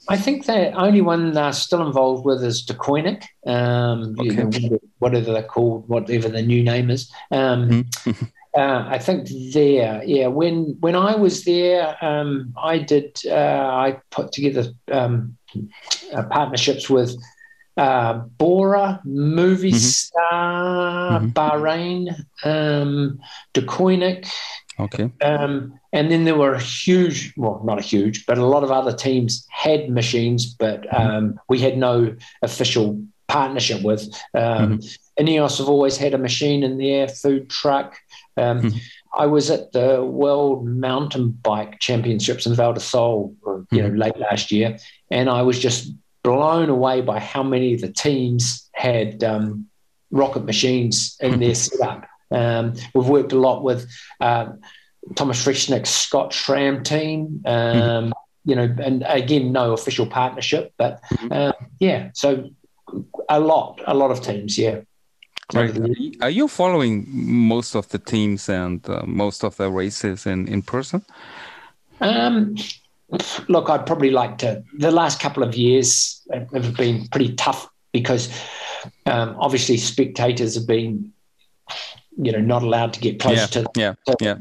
I 0.08 0.16
think 0.16 0.46
the 0.46 0.72
only 0.72 1.00
one 1.00 1.32
they're 1.32 1.52
still 1.52 1.86
involved 1.86 2.24
with 2.24 2.42
is 2.42 2.64
Deceuninck. 2.64 3.24
Um, 3.46 4.16
okay. 4.18 4.58
you 4.60 4.70
know, 4.70 4.78
whatever 4.98 5.32
they're 5.32 5.42
called, 5.42 5.88
whatever 5.88 6.28
the 6.28 6.42
new 6.42 6.62
name 6.62 6.90
is. 6.90 7.10
Um, 7.30 7.84
mm-hmm. 7.84 8.24
uh, 8.58 8.86
I 8.88 8.98
think 8.98 9.28
there, 9.52 10.02
yeah. 10.04 10.28
When 10.28 10.76
when 10.80 10.96
I 10.96 11.14
was 11.14 11.44
there, 11.44 11.96
um, 12.02 12.54
I 12.56 12.78
did. 12.78 13.20
Uh, 13.26 13.34
I 13.34 14.00
put 14.10 14.32
together 14.32 14.72
um, 14.90 15.36
uh, 16.14 16.22
partnerships 16.24 16.88
with 16.88 17.14
uh, 17.76 18.14
Bora, 18.14 19.00
Movie 19.04 19.70
mm-hmm. 19.70 19.78
Star, 19.78 21.20
mm-hmm. 21.20 21.28
Bahrain, 21.28 22.24
um, 22.44 23.20
Deceuninck, 23.54 24.28
Okay. 24.80 25.10
Um, 25.22 25.78
and 25.92 26.10
then 26.10 26.24
there 26.24 26.36
were 26.36 26.54
a 26.54 26.60
huge, 26.60 27.32
well, 27.36 27.60
not 27.64 27.78
a 27.78 27.82
huge, 27.82 28.26
but 28.26 28.38
a 28.38 28.46
lot 28.46 28.62
of 28.62 28.70
other 28.70 28.92
teams 28.92 29.46
had 29.50 29.90
machines, 29.90 30.46
but 30.46 30.82
mm-hmm. 30.82 30.96
um, 30.96 31.40
we 31.48 31.58
had 31.58 31.76
no 31.76 32.14
official 32.42 33.00
partnership 33.26 33.82
with. 33.82 34.02
Um, 34.34 34.78
mm-hmm. 34.78 35.24
Ineos 35.24 35.58
have 35.58 35.68
always 35.68 35.96
had 35.96 36.14
a 36.14 36.18
machine 36.18 36.62
in 36.62 36.78
their 36.78 37.08
food 37.08 37.50
truck. 37.50 37.96
Um, 38.36 38.62
mm-hmm. 38.62 38.78
I 39.14 39.26
was 39.26 39.50
at 39.50 39.72
the 39.72 40.04
World 40.04 40.66
Mountain 40.66 41.30
Bike 41.42 41.78
Championships 41.80 42.46
in 42.46 42.54
Val 42.54 42.72
di 42.72 42.80
Sole, 42.80 43.34
you 43.70 43.82
know, 43.82 43.88
mm-hmm. 43.88 43.96
late 43.96 44.18
last 44.18 44.52
year, 44.52 44.78
and 45.10 45.28
I 45.28 45.42
was 45.42 45.58
just 45.58 45.92
blown 46.22 46.68
away 46.68 47.00
by 47.00 47.18
how 47.18 47.42
many 47.42 47.74
of 47.74 47.80
the 47.80 47.92
teams 47.92 48.68
had 48.74 49.24
um, 49.24 49.66
rocket 50.10 50.44
machines 50.44 51.16
in 51.20 51.40
their 51.40 51.54
setup. 51.56 52.06
Um, 52.30 52.74
we've 52.94 53.08
worked 53.08 53.32
a 53.32 53.38
lot 53.38 53.62
with 53.62 53.90
uh, 54.20 54.48
Thomas 55.14 55.44
Frischknecht's 55.44 55.90
Scott 55.90 56.32
SRAM 56.32 56.84
team. 56.84 57.42
Um, 57.44 57.52
mm-hmm. 57.54 58.12
You 58.44 58.54
know, 58.56 58.74
and 58.82 59.04
again, 59.06 59.52
no 59.52 59.72
official 59.72 60.06
partnership, 60.06 60.72
but 60.78 61.02
mm-hmm. 61.12 61.32
uh, 61.32 61.52
yeah, 61.80 62.10
so 62.14 62.48
a 63.28 63.40
lot, 63.40 63.80
a 63.86 63.92
lot 63.94 64.10
of 64.10 64.22
teams, 64.22 64.56
yeah. 64.56 64.80
Right. 65.52 65.74
Are 66.20 66.30
you 66.30 66.46
following 66.46 67.06
most 67.08 67.74
of 67.74 67.88
the 67.88 67.98
teams 67.98 68.48
and 68.48 68.86
uh, 68.88 69.02
most 69.06 69.44
of 69.44 69.56
the 69.56 69.70
races 69.70 70.26
in, 70.26 70.46
in 70.46 70.60
person? 70.60 71.02
Um, 72.00 72.56
look, 73.48 73.70
I'd 73.70 73.86
probably 73.86 74.10
like 74.10 74.38
to. 74.38 74.62
The 74.76 74.90
last 74.90 75.20
couple 75.20 75.42
of 75.42 75.56
years 75.56 76.22
have 76.30 76.76
been 76.76 77.08
pretty 77.08 77.34
tough 77.34 77.68
because 77.92 78.28
um, 79.06 79.36
obviously 79.38 79.78
spectators 79.78 80.54
have 80.54 80.66
been 80.66 81.12
you 82.18 82.32
know 82.32 82.40
not 82.40 82.62
allowed 82.62 82.92
to 82.94 83.00
get 83.00 83.20
close 83.20 83.36
yeah, 83.36 83.46
to, 83.46 83.70
yeah, 83.76 83.94
to, 84.06 84.16
yeah. 84.20 84.36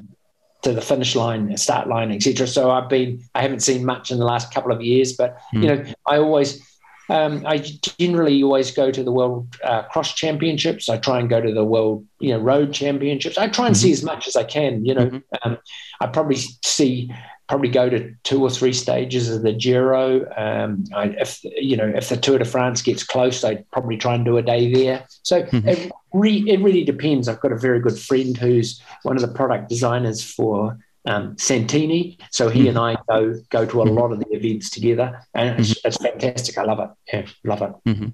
to 0.64 0.74
the 0.74 0.82
finish 0.82 1.16
line, 1.16 1.56
start 1.58 1.88
line, 1.88 2.12
etc. 2.12 2.48
So 2.48 2.72
I've 2.72 2.90
been 2.90 3.24
I 3.36 3.42
haven't 3.42 3.62
seen 3.62 3.86
much 3.86 4.12
in 4.12 4.18
the 4.18 4.26
last 4.26 4.54
couple 4.54 4.72
of 4.72 4.82
years, 4.82 5.14
but 5.14 5.38
mm. 5.54 5.64
you 5.64 5.68
know 5.68 5.94
I 6.06 6.18
always 6.18 6.62
um, 7.10 7.44
I 7.46 7.58
generally 7.58 8.44
always 8.44 8.72
go 8.72 8.92
to 8.92 9.04
the 9.04 9.12
World 9.12 9.56
uh, 9.64 9.84
Cross 9.84 10.14
Championships. 10.16 10.90
I 10.90 10.98
try 10.98 11.20
and 11.20 11.30
go 11.30 11.42
to 11.42 11.54
the 11.54 11.64
World, 11.64 12.06
you 12.20 12.32
know, 12.32 12.40
Road 12.40 12.74
Championships. 12.74 13.38
I 13.38 13.48
try 13.48 13.68
and 13.68 13.76
mm-hmm. 13.76 13.82
see 13.82 13.92
as 13.92 14.04
much 14.04 14.28
as 14.28 14.36
I 14.36 14.44
can. 14.44 14.86
You 14.86 14.94
know, 14.96 15.06
mm-hmm. 15.08 15.50
um, 15.50 15.58
I 16.02 16.08
probably 16.08 16.38
see 16.64 17.12
probably 17.48 17.70
go 17.70 17.90
to 17.90 18.14
two 18.24 18.42
or 18.42 18.50
three 18.50 18.74
stages 18.74 19.30
of 19.30 19.42
the 19.42 19.54
Giro. 19.54 20.26
Um, 20.36 20.84
I, 20.94 21.16
if 21.18 21.40
you 21.44 21.78
know 21.78 21.88
if 21.88 22.10
the 22.10 22.18
Tour 22.18 22.40
de 22.40 22.46
France 22.46 22.82
gets 22.82 23.04
close, 23.04 23.44
I'd 23.44 23.70
probably 23.72 23.98
try 23.98 24.16
and 24.16 24.26
do 24.26 24.38
a 24.38 24.42
day 24.42 24.72
there. 24.72 25.06
So 25.24 25.44
mm-hmm. 25.44 25.68
it, 25.68 25.92
re, 26.14 26.44
it 26.48 26.60
really 26.60 26.84
depends. 26.84 27.28
I've 27.28 27.40
got 27.40 27.54
a 27.54 27.58
very 27.58 27.80
good 27.80 27.98
friend 27.98 28.36
who's 28.36 28.82
one 29.04 29.16
of 29.16 29.22
the 29.22 29.30
product 29.30 29.70
designers 29.70 30.24
for 30.24 30.78
um, 31.08 31.36
Santini. 31.38 32.18
So 32.32 32.50
he 32.50 32.60
mm-hmm. 32.60 32.70
and 32.70 32.78
I 32.78 32.98
go 33.10 33.34
go 33.50 33.66
to 33.66 33.82
a 33.82 33.86
mm-hmm. 33.86 33.98
lot 33.98 34.12
of 34.12 34.20
the 34.20 34.30
events 34.32 34.70
together, 34.70 35.08
and 35.34 35.60
it's, 35.60 35.74
mm-hmm. 35.74 35.88
it's 35.88 35.98
fantastic. 35.98 36.58
I 36.58 36.64
love 36.64 36.80
it. 36.80 36.90
Yeah, 37.14 37.26
love 37.44 37.62
it. 37.62 37.72
Mm-hmm. 37.90 38.10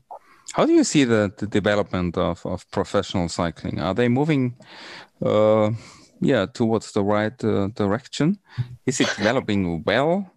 How 0.54 0.66
do 0.66 0.74
you 0.74 0.84
see 0.84 1.04
the, 1.04 1.34
the 1.38 1.48
development 1.48 2.18
of, 2.18 2.46
of 2.46 2.70
professional 2.70 3.28
cycling? 3.28 3.80
Are 3.80 3.96
they 3.96 4.08
moving? 4.08 4.56
Uh, 5.26 5.72
yeah 6.24 6.46
towards 6.46 6.92
the 6.94 7.04
right 7.04 7.44
uh, 7.44 7.68
direction 7.76 8.40
is 8.86 9.00
it 9.02 9.10
developing 9.18 9.84
well 9.84 10.32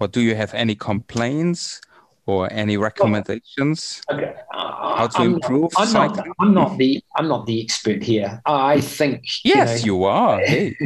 or 0.00 0.08
do 0.08 0.20
you 0.20 0.34
have 0.34 0.52
any 0.54 0.74
complaints 0.74 1.80
or 2.26 2.52
any 2.52 2.76
recommendations 2.76 4.02
okay. 4.10 4.34
How 4.78 5.06
to 5.06 5.18
I'm 5.18 5.34
improve 5.34 5.72
not, 5.76 5.88
I'm, 5.88 5.92
not, 5.92 6.28
I'm 6.40 6.54
not 6.54 6.78
the 6.78 7.02
i'm 7.16 7.28
not 7.28 7.46
the 7.46 7.62
expert 7.62 8.02
here 8.02 8.40
i 8.46 8.80
think 8.80 9.24
yes 9.44 9.84
you, 9.84 9.92
know, 9.92 9.98
you 9.98 10.04
are 10.04 10.40
hey. 10.46 10.76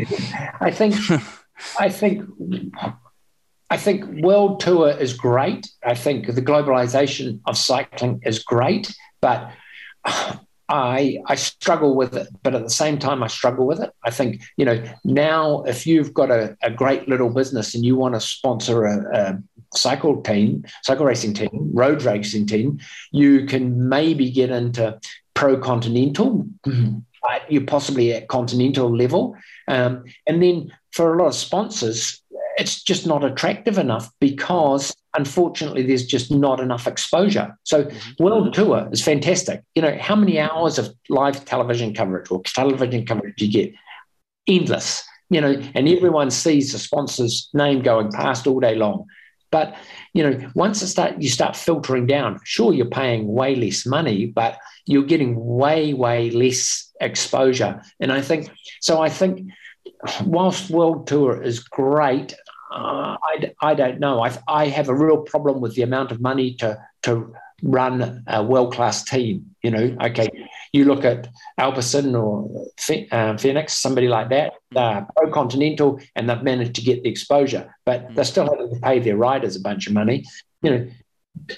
i 0.60 0.70
think 0.70 0.94
i 1.78 1.88
think 1.88 2.24
I 3.70 3.78
think 3.78 4.04
world 4.22 4.60
tour 4.60 4.90
is 4.90 5.14
great. 5.14 5.66
I 5.82 5.94
think 5.94 6.26
the 6.26 6.42
globalization 6.42 7.40
of 7.46 7.56
cycling 7.56 8.20
is 8.22 8.38
great, 8.40 8.94
but 9.22 9.50
I 10.68 11.18
I 11.26 11.34
struggle 11.34 11.94
with 11.94 12.16
it, 12.16 12.28
but 12.42 12.54
at 12.54 12.62
the 12.62 12.70
same 12.70 12.98
time 12.98 13.22
I 13.22 13.26
struggle 13.26 13.66
with 13.66 13.80
it. 13.80 13.90
I 14.04 14.10
think 14.10 14.42
you 14.56 14.64
know 14.64 14.82
now 15.04 15.62
if 15.62 15.86
you've 15.86 16.14
got 16.14 16.30
a, 16.30 16.56
a 16.62 16.70
great 16.70 17.08
little 17.08 17.30
business 17.30 17.74
and 17.74 17.84
you 17.84 17.96
want 17.96 18.14
to 18.14 18.20
sponsor 18.20 18.84
a, 18.84 19.16
a 19.16 19.42
cycle 19.76 20.22
team, 20.22 20.64
cycle 20.82 21.06
racing 21.06 21.34
team, 21.34 21.70
road 21.72 22.02
racing 22.02 22.46
team, 22.46 22.78
you 23.10 23.46
can 23.46 23.88
maybe 23.88 24.30
get 24.30 24.50
into 24.50 24.98
pro 25.34 25.58
continental. 25.58 26.46
Mm-hmm. 26.66 26.98
You're 27.48 27.64
possibly 27.64 28.12
at 28.12 28.28
continental 28.28 28.94
level, 28.94 29.36
um, 29.68 30.04
and 30.26 30.42
then 30.42 30.72
for 30.90 31.14
a 31.14 31.18
lot 31.18 31.28
of 31.28 31.34
sponsors, 31.34 32.21
it's 32.56 32.82
just 32.82 33.06
not 33.06 33.24
attractive 33.24 33.78
enough 33.78 34.10
because 34.20 34.94
unfortunately 35.16 35.82
there's 35.82 36.06
just 36.06 36.30
not 36.30 36.60
enough 36.60 36.86
exposure. 36.86 37.56
So 37.64 37.84
mm-hmm. 37.84 38.24
World 38.24 38.54
Tour 38.54 38.88
is 38.92 39.02
fantastic. 39.02 39.62
You 39.74 39.82
know, 39.82 39.96
how 39.98 40.16
many 40.16 40.38
hours 40.38 40.78
of 40.78 40.94
live 41.08 41.44
television 41.44 41.94
coverage 41.94 42.30
or 42.30 42.42
television 42.42 43.06
coverage 43.06 43.40
you 43.40 43.50
get? 43.50 43.74
Endless. 44.46 45.04
You 45.30 45.40
know, 45.40 45.62
and 45.74 45.88
everyone 45.88 46.30
sees 46.30 46.72
the 46.72 46.78
sponsor's 46.78 47.48
name 47.54 47.82
going 47.82 48.12
past 48.12 48.46
all 48.46 48.60
day 48.60 48.74
long. 48.74 49.06
But 49.50 49.76
you 50.14 50.28
know, 50.28 50.50
once 50.54 50.82
it 50.82 50.88
start, 50.88 51.20
you 51.22 51.28
start 51.28 51.56
filtering 51.56 52.06
down. 52.06 52.40
Sure, 52.44 52.72
you're 52.72 52.86
paying 52.86 53.28
way 53.28 53.54
less 53.54 53.86
money, 53.86 54.26
but 54.26 54.58
you're 54.86 55.04
getting 55.04 55.36
way, 55.36 55.94
way 55.94 56.30
less 56.30 56.90
exposure. 57.00 57.82
And 58.00 58.12
I 58.12 58.20
think 58.20 58.50
so. 58.80 59.00
I 59.00 59.08
think 59.08 59.50
whilst 60.24 60.70
World 60.70 61.06
Tour 61.06 61.42
is 61.42 61.60
great, 61.60 62.34
uh, 62.70 63.16
I, 63.22 63.52
I 63.60 63.74
don't 63.74 64.00
know. 64.00 64.24
I, 64.24 64.36
I 64.48 64.66
have 64.68 64.88
a 64.88 64.94
real 64.94 65.18
problem 65.18 65.60
with 65.60 65.74
the 65.74 65.82
amount 65.82 66.10
of 66.10 66.20
money 66.20 66.54
to 66.54 66.78
to 67.02 67.34
run 67.62 68.24
a 68.26 68.42
world 68.42 68.74
class 68.74 69.04
team. 69.04 69.54
You 69.62 69.70
know, 69.70 69.96
okay, 70.02 70.28
you 70.72 70.84
look 70.84 71.04
at 71.04 71.28
Alpecin 71.60 72.20
or 72.20 72.66
uh, 73.12 73.36
Fenix, 73.36 73.74
somebody 73.74 74.08
like 74.08 74.30
that, 74.30 74.54
they're 74.72 75.06
pro 75.16 75.30
continental 75.30 76.00
and 76.16 76.28
they've 76.28 76.42
managed 76.42 76.74
to 76.76 76.82
get 76.82 77.02
the 77.02 77.08
exposure, 77.08 77.74
but 77.84 78.14
they're 78.14 78.24
still 78.24 78.48
having 78.50 78.74
to 78.74 78.80
pay 78.80 78.98
their 78.98 79.16
riders 79.16 79.54
a 79.54 79.60
bunch 79.60 79.86
of 79.86 79.92
money. 79.92 80.24
You 80.62 80.70
know, 80.70 80.90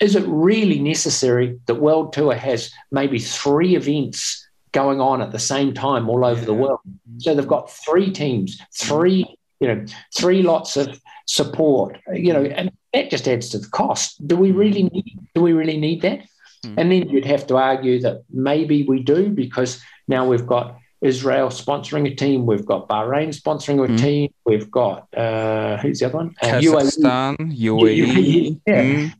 is 0.01 0.15
it 0.15 0.25
really 0.27 0.79
necessary 0.79 1.59
that 1.67 1.77
World 1.77 2.13
Tour 2.13 2.35
has 2.35 2.71
maybe 2.91 3.19
three 3.19 3.77
events 3.77 4.44
going 4.75 5.01
on 5.01 5.23
at 5.23 5.33
the 5.33 5.39
same 5.39 5.73
time 5.73 6.11
all 6.11 6.25
over 6.25 6.45
the 6.45 6.53
world. 6.53 6.81
So 7.19 7.35
they've 7.35 7.47
got 7.57 7.71
three 7.71 8.11
teams, 8.11 8.61
three, 8.77 9.25
you 9.61 9.69
know, 9.69 9.87
three 10.15 10.43
lots 10.43 10.77
of 10.77 11.01
support, 11.27 11.97
you 12.13 12.33
know, 12.35 12.45
and 12.45 12.71
that 12.93 13.09
just 13.11 13.27
adds 13.27 13.49
to 13.51 13.59
the 13.59 13.69
cost. 13.69 14.27
Do 14.29 14.37
we 14.37 14.51
really 14.51 14.83
need? 14.83 15.19
Do 15.35 15.41
we 15.41 15.53
really 15.53 15.79
need 15.79 16.03
that? 16.03 16.19
Mm. 16.67 16.75
And 16.79 16.93
then 16.93 17.09
you'd 17.09 17.25
have 17.25 17.47
to 17.47 17.57
argue 17.57 18.01
that 18.03 18.25
maybe 18.31 18.83
we 18.83 19.03
do 19.03 19.31
because 19.31 19.81
now 20.09 20.27
we've 20.27 20.47
got 20.47 20.77
Israel 21.01 21.49
sponsoring 21.49 22.11
a 22.11 22.15
team, 22.15 22.47
we've 22.47 22.67
got 22.67 22.89
Bahrain 22.89 23.29
sponsoring 23.29 23.79
a 23.85 23.89
Mm. 23.89 23.99
team, 23.99 24.35
we've 24.45 24.71
got 24.71 25.07
uh, 25.17 25.77
who's 25.79 26.01
the 26.01 26.07
other 26.07 26.17
one? 26.17 26.35
Uh, 26.43 26.47
Kazakhstan, 26.47 27.37
UAE. 27.59 28.61
Yeah. 28.67 28.83
Mm. 28.83 29.13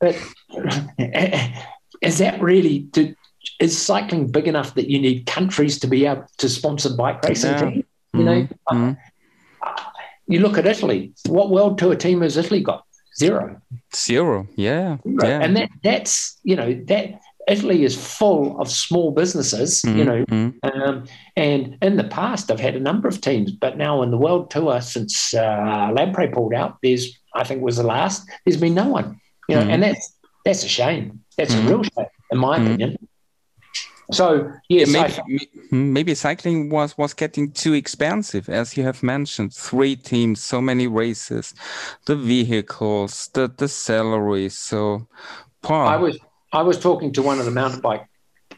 But 0.00 0.16
is 2.02 2.18
that 2.18 2.40
really? 2.40 2.88
To, 2.94 3.14
is 3.60 3.76
cycling 3.80 4.26
big 4.30 4.48
enough 4.48 4.74
that 4.74 4.88
you 4.90 4.98
need 5.00 5.26
countries 5.26 5.78
to 5.80 5.86
be 5.86 6.06
able 6.06 6.24
to 6.38 6.48
sponsor 6.48 6.90
bike 6.96 7.22
racing 7.24 7.52
Yeah. 7.52 7.70
teams? 7.70 7.84
You 8.14 8.24
know, 8.24 8.48
Mm. 8.72 8.96
you 10.26 10.40
look 10.40 10.58
at 10.58 10.66
Italy. 10.66 11.12
What 11.28 11.50
world 11.50 11.78
tour 11.78 11.94
team 11.94 12.22
has 12.22 12.36
Italy 12.36 12.60
got? 12.62 12.84
Zero. 13.18 13.60
Zero. 13.94 14.46
Yeah. 14.56 14.96
yeah. 15.04 15.40
And 15.42 15.56
that 15.56 15.68
that's 15.84 16.38
you 16.42 16.56
know 16.56 16.72
that 16.86 17.20
Italy 17.48 17.84
is 17.84 17.94
full 17.96 18.58
of 18.60 18.70
small 18.70 19.10
businesses. 19.10 19.82
You 19.84 19.90
Mm, 19.90 20.06
know, 20.06 20.24
mm. 20.26 20.54
um, 20.72 21.04
and 21.36 21.76
in 21.82 21.96
the 21.96 22.04
past, 22.04 22.50
I've 22.50 22.60
had 22.60 22.76
a 22.76 22.80
number 22.80 23.08
of 23.08 23.20
teams, 23.20 23.50
but 23.52 23.76
now 23.76 24.02
in 24.02 24.10
the 24.10 24.16
world 24.16 24.50
tour, 24.50 24.80
since 24.80 25.34
uh, 25.34 25.90
Lampre 25.96 26.32
pulled 26.32 26.54
out, 26.54 26.78
there's 26.82 27.18
I 27.34 27.44
think 27.44 27.62
was 27.62 27.76
the 27.76 27.82
last. 27.84 28.28
There's 28.44 28.56
been 28.60 28.74
no 28.74 28.88
one, 28.88 29.20
you 29.48 29.56
know, 29.56 29.62
Mhm. 29.62 29.70
and 29.72 29.82
that's 29.82 30.16
that's 30.44 30.64
a 30.64 30.68
shame. 30.68 31.20
That's 31.36 31.54
a 31.54 31.60
real 31.62 31.82
shame, 31.82 32.06
in 32.32 32.38
my 32.38 32.56
opinion. 32.56 32.96
So 34.12 34.52
yes, 34.68 34.94
I, 34.94 35.08
maybe, 35.26 35.48
maybe 35.70 36.14
cycling 36.14 36.70
was 36.70 36.96
was 36.98 37.14
getting 37.14 37.52
too 37.52 37.74
expensive. 37.74 38.48
As 38.48 38.76
you 38.76 38.82
have 38.84 39.02
mentioned 39.02 39.54
three 39.54 39.96
teams 39.96 40.42
so 40.42 40.60
many 40.60 40.86
races 40.86 41.54
the 42.06 42.16
vehicles 42.16 43.28
the 43.34 43.48
the 43.56 43.68
salaries 43.68 44.56
so 44.56 45.06
Paul, 45.62 45.88
I 45.88 45.96
was 45.96 46.18
I 46.52 46.62
was 46.62 46.78
talking 46.78 47.12
to 47.12 47.22
one 47.22 47.38
of 47.38 47.44
the 47.44 47.50
mountain 47.50 47.80
bike 47.80 48.06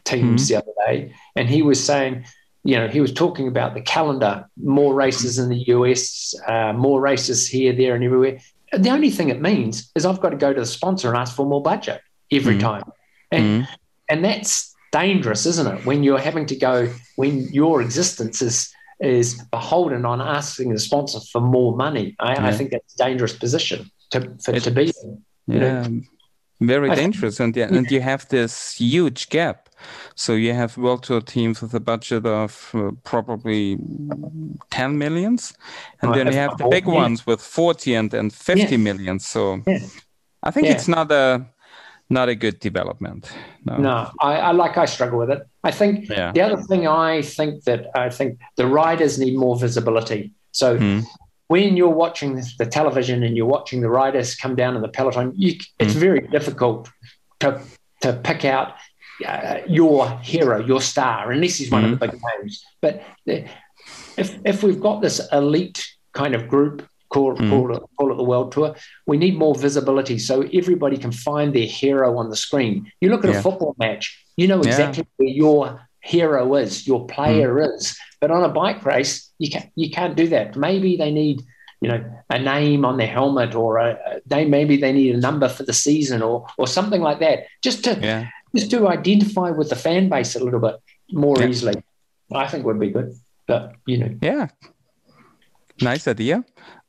teams 0.05 0.47
the 0.47 0.55
other 0.57 0.71
day, 0.87 1.13
and 1.35 1.49
he 1.49 1.61
was 1.61 1.83
saying, 1.83 2.25
you 2.63 2.75
know, 2.75 2.87
he 2.87 3.01
was 3.01 3.13
talking 3.13 3.47
about 3.47 3.73
the 3.73 3.81
calendar, 3.81 4.45
more 4.57 4.93
races 4.93 5.37
in 5.37 5.49
the 5.49 5.63
US, 5.67 6.33
uh, 6.47 6.73
more 6.73 6.99
races 7.01 7.47
here, 7.47 7.73
there, 7.73 7.95
and 7.95 8.03
everywhere. 8.03 8.39
The 8.71 8.89
only 8.89 9.11
thing 9.11 9.29
it 9.29 9.41
means 9.41 9.91
is 9.95 10.05
I've 10.05 10.19
got 10.21 10.29
to 10.29 10.37
go 10.37 10.53
to 10.53 10.59
the 10.59 10.65
sponsor 10.65 11.09
and 11.09 11.17
ask 11.17 11.35
for 11.35 11.45
more 11.45 11.61
budget 11.61 12.01
every 12.31 12.55
Mhm. 12.55 12.59
time, 12.59 12.83
and 13.31 13.43
Mm, 13.43 13.67
and 14.09 14.25
that's 14.25 14.72
dangerous, 15.01 15.45
isn't 15.51 15.67
it? 15.73 15.85
When 15.89 15.99
you're 16.05 16.23
having 16.29 16.45
to 16.53 16.55
go, 16.69 16.75
when 17.21 17.33
your 17.59 17.81
existence 17.81 18.37
is 18.49 18.55
is 18.99 19.27
beholden 19.51 20.05
on 20.05 20.21
asking 20.21 20.69
the 20.73 20.79
sponsor 20.79 21.19
for 21.31 21.41
more 21.41 21.75
money. 21.85 22.15
I, 22.19 22.31
I 22.49 22.51
think 22.57 22.69
that's 22.71 22.93
a 22.95 23.03
dangerous 23.07 23.35
position 23.43 23.79
to 24.11 24.19
for, 24.43 24.51
It 24.55 24.63
to 24.63 24.71
be 24.71 24.85
in. 25.03 25.09
you 25.53 25.59
know. 25.59 25.67
yeah 25.81 25.87
very 26.61 26.89
I- 26.91 26.95
dangerous 26.95 27.39
and 27.39 27.55
yeah, 27.57 27.77
and 27.77 27.91
you 27.91 28.01
have 28.01 28.23
this 28.29 28.53
huge 28.79 29.21
gap 29.29 29.57
so 30.15 30.31
you 30.33 30.53
have 30.53 30.77
world 30.77 31.03
tour 31.03 31.19
teams 31.21 31.61
with 31.61 31.73
a 31.73 31.79
budget 31.79 32.25
of 32.25 32.69
uh, 32.73 32.91
probably 33.03 33.77
10 34.69 34.97
millions 34.97 35.53
and 36.01 36.11
Right, 36.11 36.17
then 36.17 36.27
you 36.33 36.39
have 36.39 36.57
the 36.57 36.67
big 36.69 36.85
yeah. 36.85 36.93
ones 37.03 37.25
with 37.27 37.41
40 37.41 37.95
and, 37.95 38.13
and 38.13 38.31
50 38.31 38.61
Yeah. 38.61 38.77
million 38.77 39.19
so 39.19 39.61
Yeah. 39.67 39.79
i 40.43 40.51
think 40.51 40.67
Yeah. 40.67 40.75
it's 40.75 40.87
not 40.87 41.11
a 41.11 41.45
not 42.09 42.29
a 42.29 42.35
good 42.35 42.59
development 42.59 43.31
no, 43.65 43.77
No, 43.77 44.11
I, 44.19 44.33
I 44.37 44.51
like 44.51 44.77
I 44.77 44.85
struggle 44.85 45.17
with 45.19 45.29
it. 45.31 45.41
I 45.63 45.71
think 45.71 46.09
Yeah. 46.09 46.31
the 46.33 46.41
other 46.41 46.61
thing 46.69 46.87
I 46.87 47.21
think 47.21 47.63
that 47.63 47.87
I 47.95 48.09
think 48.09 48.39
the 48.57 48.67
riders 48.67 49.17
need 49.17 49.35
more 49.37 49.55
visibility. 49.57 50.31
So 50.51 50.77
Hmm. 50.77 50.99
when 51.47 51.77
you're 51.77 51.97
watching 52.05 52.41
the 52.59 52.65
television 52.65 53.23
and 53.23 53.35
you're 53.37 53.51
watching 53.57 53.81
the 53.81 53.89
riders 53.89 54.35
come 54.35 54.55
down 54.55 54.75
in 54.75 54.81
the 54.81 54.87
peloton, 54.97 55.31
you, 55.35 55.51
it's 55.79 55.93
very 55.93 56.21
difficult 56.37 56.89
to 57.39 57.61
to 58.01 58.13
pick 58.29 58.43
out 58.45 58.69
uh, 59.25 59.59
your 59.67 60.09
hero, 60.21 60.57
your 60.71 60.81
star, 60.81 61.31
unless 61.31 61.55
he's 61.59 61.71
one 61.71 61.85
of 61.85 61.91
the 61.91 62.07
big 62.07 62.19
names. 62.29 62.53
But 62.81 63.03
if 64.17 64.29
if 64.45 64.63
we've 64.63 64.81
got 64.81 65.01
this 65.01 65.21
elite 65.31 65.79
kind 66.13 66.35
of 66.35 66.47
group. 66.47 66.77
Call, 67.13 67.35
Mm. 67.35 67.49
call, 67.51 67.75
it, 67.75 67.83
call 67.97 68.11
it 68.11 68.17
the 68.17 68.23
world 68.31 68.51
tour. 68.51 68.75
We 69.05 69.17
need 69.17 69.35
more 69.37 69.53
visibility 69.67 70.17
so 70.17 70.33
everybody 70.61 70.97
can 70.97 71.11
find 71.11 71.53
their 71.53 71.67
hero 71.81 72.17
on 72.17 72.29
the 72.31 72.35
screen. 72.45 72.73
You 73.01 73.09
look 73.11 73.23
at 73.23 73.31
Yeah. 73.31 73.39
a 73.39 73.41
football 73.47 73.75
match, 73.77 74.03
you 74.35 74.47
know 74.47 74.59
Yeah. 74.63 74.69
exactly 74.71 75.05
where 75.17 75.29
your 75.43 75.61
hero 76.01 76.55
is, 76.55 76.87
your 76.87 77.01
player 77.15 77.51
is. 77.75 77.95
But 78.19 78.31
on 78.31 78.43
a 78.43 78.49
bike 78.61 78.81
race, 78.93 79.13
you 79.37 79.49
can't 79.53 79.69
you 79.81 79.89
can't 79.97 80.15
do 80.21 80.27
that. 80.35 80.47
Maybe 80.67 80.97
they 81.01 81.11
need, 81.21 81.37
you 81.81 81.89
know, 81.91 82.01
a 82.37 82.39
name 82.39 82.81
on 82.89 82.97
their 82.97 83.13
helmet, 83.19 83.51
or 83.63 83.69
a, 83.77 83.89
they 84.25 84.43
maybe 84.57 84.75
they 84.83 84.93
need 84.99 85.11
a 85.15 85.19
number 85.27 85.47
for 85.57 85.63
the 85.69 85.73
season, 85.87 86.19
or 86.29 86.35
or 86.57 86.65
something 86.77 87.01
like 87.09 87.19
that, 87.25 87.37
just 87.67 87.79
to 87.85 87.91
yeah 88.01 88.21
just 88.55 88.71
to 88.71 88.87
identify 88.87 89.49
with 89.59 89.69
the 89.69 89.75
fan 89.85 90.03
base 90.09 90.31
a 90.39 90.43
little 90.43 90.59
bit 90.67 90.75
more 91.11 91.37
Yeah. 91.39 91.49
easily. 91.49 91.75
I 92.43 92.47
think 92.49 92.65
would 92.65 92.79
be 92.79 92.89
good. 92.97 93.09
But 93.49 93.63
you 93.85 93.97
know, 93.99 94.11
Yeah. 94.29 94.47
Nice 95.81 96.07
idea. 96.07 96.43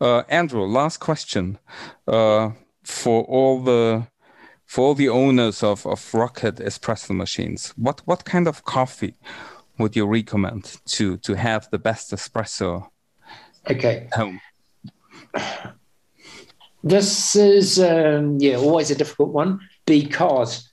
Uh, 0.04 0.22
Andrew, 0.28 0.66
last 0.66 0.98
question. 0.98 1.58
Uh, 2.06 2.50
for 2.82 3.24
all 3.24 3.62
the 3.62 4.06
for 4.66 4.88
all 4.88 4.94
the 4.94 5.08
owners 5.08 5.62
of, 5.62 5.86
of 5.86 6.12
Rocket 6.12 6.56
espresso 6.56 7.16
machines, 7.16 7.72
what, 7.76 8.02
what 8.04 8.24
kind 8.24 8.46
of 8.46 8.64
coffee 8.64 9.14
would 9.78 9.96
you 9.96 10.04
recommend 10.04 10.78
to, 10.86 11.16
to 11.18 11.34
have 11.34 11.68
the 11.70 11.78
best 11.78 12.10
espresso 12.12 12.88
okay. 13.70 14.08
home? 14.12 14.40
This 16.82 17.34
is 17.34 17.78
um, 17.80 18.36
yeah, 18.40 18.56
always 18.56 18.90
a 18.90 18.94
difficult 18.94 19.30
one 19.30 19.60
because 19.86 20.68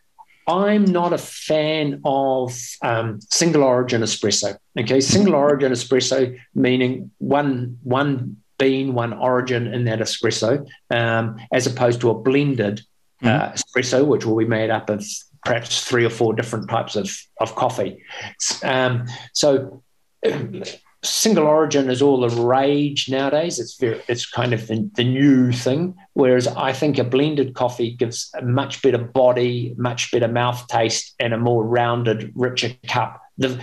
I'm 0.46 0.84
not 0.84 1.14
a 1.14 1.18
fan 1.18 2.02
of 2.04 2.58
um, 2.82 3.20
single 3.30 3.64
origin 3.64 4.02
espresso. 4.02 4.58
Okay, 4.78 5.00
single 5.00 5.36
origin 5.36 5.72
espresso 5.72 6.38
meaning 6.54 7.12
one 7.20 7.78
one 7.84 8.41
bean, 8.62 8.94
one 9.04 9.14
origin 9.14 9.64
in 9.76 9.82
that 9.86 10.00
espresso, 10.00 10.52
um, 11.00 11.24
as 11.52 11.68
opposed 11.68 12.00
to 12.02 12.10
a 12.12 12.20
blended 12.28 12.76
uh, 13.24 13.52
espresso, 13.58 14.06
which 14.12 14.26
will 14.26 14.38
be 14.38 14.46
made 14.60 14.70
up 14.78 14.90
of 14.90 15.00
perhaps 15.46 15.84
three 15.90 16.06
or 16.06 16.14
four 16.20 16.32
different 16.40 16.70
types 16.70 16.96
of 16.96 17.08
of 17.44 17.56
coffee. 17.56 17.92
Um, 18.64 18.94
so 19.34 19.84
single 21.04 21.48
origin 21.48 21.90
is 21.90 22.02
all 22.02 22.20
the 22.22 22.30
rage 22.42 23.10
nowadays. 23.10 23.60
It's 23.60 23.76
very, 23.80 24.02
it's 24.08 24.26
kind 24.30 24.54
of 24.54 24.68
the, 24.68 24.90
the 24.96 25.04
new 25.04 25.52
thing. 25.52 25.96
Whereas 26.14 26.48
I 26.48 26.74
think 26.74 26.98
a 26.98 27.04
blended 27.04 27.56
coffee 27.56 27.92
gives 27.96 28.30
a 28.38 28.44
much 28.44 28.82
better 28.82 29.00
body, 29.00 29.74
much 29.78 30.12
better 30.12 30.28
mouth 30.28 30.68
taste, 30.68 31.16
and 31.20 31.34
a 31.34 31.38
more 31.38 31.66
rounded, 31.66 32.32
richer 32.36 32.72
cup. 32.88 33.20
The 33.38 33.60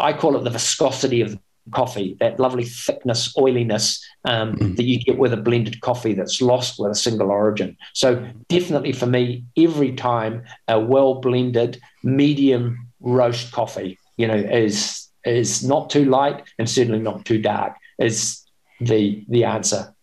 I 0.00 0.12
call 0.12 0.36
it 0.36 0.44
the 0.44 0.50
viscosity 0.50 1.20
of 1.20 1.38
coffee, 1.72 2.16
that 2.20 2.38
lovely 2.38 2.64
thickness, 2.64 3.36
oiliness 3.38 4.04
um, 4.24 4.54
that 4.76 4.84
you 4.84 4.98
get 4.98 5.18
with 5.18 5.32
a 5.32 5.36
blended 5.36 5.80
coffee 5.80 6.14
that's 6.14 6.40
lost 6.40 6.78
with 6.78 6.90
a 6.90 6.94
single 6.94 7.30
origin. 7.30 7.76
So 7.94 8.28
definitely 8.48 8.92
for 8.92 9.06
me, 9.06 9.44
every 9.56 9.92
time 9.92 10.44
a 10.66 10.78
well 10.78 11.14
blended 11.14 11.80
medium 12.02 12.88
roast 13.00 13.52
coffee, 13.52 13.98
you 14.16 14.26
know, 14.26 14.36
is 14.36 15.08
is 15.24 15.64
not 15.64 15.90
too 15.90 16.04
light 16.04 16.42
and 16.58 16.68
certainly 16.70 17.00
not 17.00 17.24
too 17.24 17.40
dark 17.40 17.76
is 17.98 18.44
the 18.80 19.24
the 19.28 19.44
answer. 19.44 19.94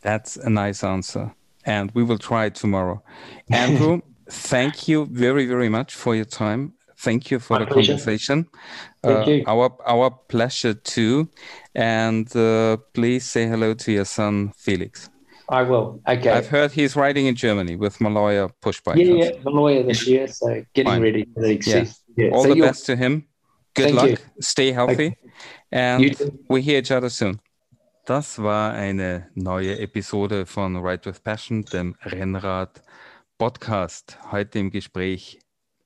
That's 0.00 0.36
a 0.36 0.50
nice 0.50 0.84
answer. 0.84 1.34
And 1.64 1.90
we 1.94 2.04
will 2.04 2.18
try 2.18 2.44
it 2.46 2.54
tomorrow. 2.54 3.02
Andrew, 3.50 4.02
thank 4.30 4.86
you 4.86 5.06
very, 5.06 5.46
very 5.46 5.68
much 5.68 5.94
for 5.96 6.14
your 6.14 6.24
time. 6.24 6.75
Thank 6.98 7.30
you 7.30 7.38
for 7.40 7.58
My 7.58 7.64
the 7.64 7.66
pleasure. 7.70 7.92
conversation. 7.92 8.46
Thank 9.02 9.26
Uh, 9.26 9.30
you. 9.30 9.44
Our 9.46 9.70
our 9.86 10.10
pleasure 10.28 10.74
too. 10.74 11.28
And 11.74 12.26
uh, 12.36 12.78
please 12.94 13.24
say 13.30 13.46
hello 13.46 13.74
to 13.74 13.92
your 13.92 14.04
son 14.06 14.52
Felix. 14.56 15.10
I 15.48 15.62
will. 15.62 16.00
Okay. 16.08 16.30
I've 16.30 16.48
heard 16.48 16.72
he's 16.72 16.96
riding 16.96 17.26
in 17.26 17.34
Germany 17.36 17.76
with 17.76 17.98
Maloja 18.00 18.50
push 18.60 18.80
bike. 18.80 18.96
yeah, 18.98 19.14
yeah, 19.24 19.30
the 19.44 19.50
lawyer 19.50 19.82
this 19.84 20.06
year, 20.08 20.26
so 20.26 20.46
getting 20.74 20.92
Fine. 20.92 21.02
ready 21.02 21.24
for 21.34 21.40
the 21.42 21.48
Yeah. 21.48 21.54
exceed. 21.54 21.88
Yeah. 22.16 22.30
All 22.34 22.42
so 22.42 22.48
the 22.48 22.56
you're- 22.56 22.68
best 22.68 22.86
to 22.86 22.96
him. 22.96 23.28
Good 23.74 23.84
Thank 23.84 23.96
luck. 23.96 24.08
you. 24.10 24.16
Stay 24.40 24.72
healthy. 24.72 25.16
And 25.70 26.16
we 26.48 26.62
hear 26.62 26.78
each 26.78 26.90
other 26.90 27.10
soon. 27.10 27.40
Das 28.06 28.38
war 28.38 28.72
eine 28.72 29.28
neue 29.34 29.78
Episode 29.78 30.46
von 30.46 30.76
Ride 30.78 31.04
with 31.06 31.22
Passion, 31.22 31.64
dem 31.64 31.94
Rennrad 32.04 32.80
Podcast. 33.38 34.16
Heute 34.32 34.58
im 34.60 34.70
Gespräch 34.70 35.38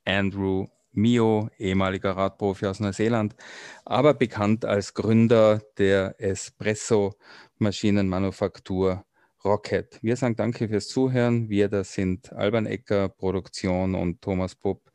Andrew 0.06 0.66
Mio, 0.92 1.48
ehemaliger 1.58 2.16
Radprofi 2.16 2.66
aus 2.66 2.80
Neuseeland, 2.80 3.36
aber 3.84 4.14
bekannt 4.14 4.64
als 4.64 4.94
Gründer 4.94 5.60
der 5.78 6.16
Espresso-Maschinenmanufaktur 6.18 9.04
Rocket. 9.44 9.98
Wir 10.02 10.16
sagen 10.16 10.36
danke 10.36 10.68
fürs 10.68 10.88
Zuhören. 10.88 11.48
Wir, 11.48 11.68
das 11.68 11.94
sind 11.94 12.32
Alban 12.32 12.66
Ecker, 12.66 13.08
Produktion 13.08 13.94
und 13.94 14.20
Thomas 14.20 14.54
Pupp, 14.54 14.90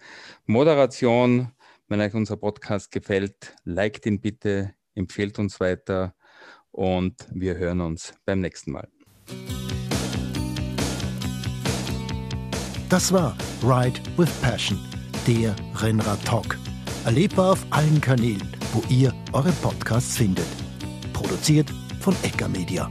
Moderation. 0.45 1.51
Wenn 1.87 2.01
euch 2.01 2.13
unser 2.13 2.37
Podcast 2.37 2.91
gefällt, 2.91 3.55
liked 3.63 4.05
ihn 4.05 4.19
bitte, 4.19 4.73
empfehlt 4.95 5.39
uns 5.39 5.59
weiter 5.59 6.15
und 6.71 7.27
wir 7.31 7.57
hören 7.57 7.81
uns 7.81 8.13
beim 8.25 8.41
nächsten 8.41 8.71
Mal. 8.71 8.87
Das 12.89 13.11
war 13.11 13.35
Ride 13.63 13.99
with 14.17 14.29
Passion, 14.41 14.79
der 15.27 15.55
Rennrad-Talk. 15.75 16.57
Erlebbar 17.03 17.53
auf 17.53 17.65
allen 17.71 17.99
Kanälen, 18.01 18.47
wo 18.73 18.83
ihr 18.89 19.13
eure 19.33 19.51
Podcasts 19.51 20.17
findet. 20.17 20.45
Produziert 21.13 21.71
von 21.99 22.15
Ecker 22.23 22.47
Media. 22.47 22.89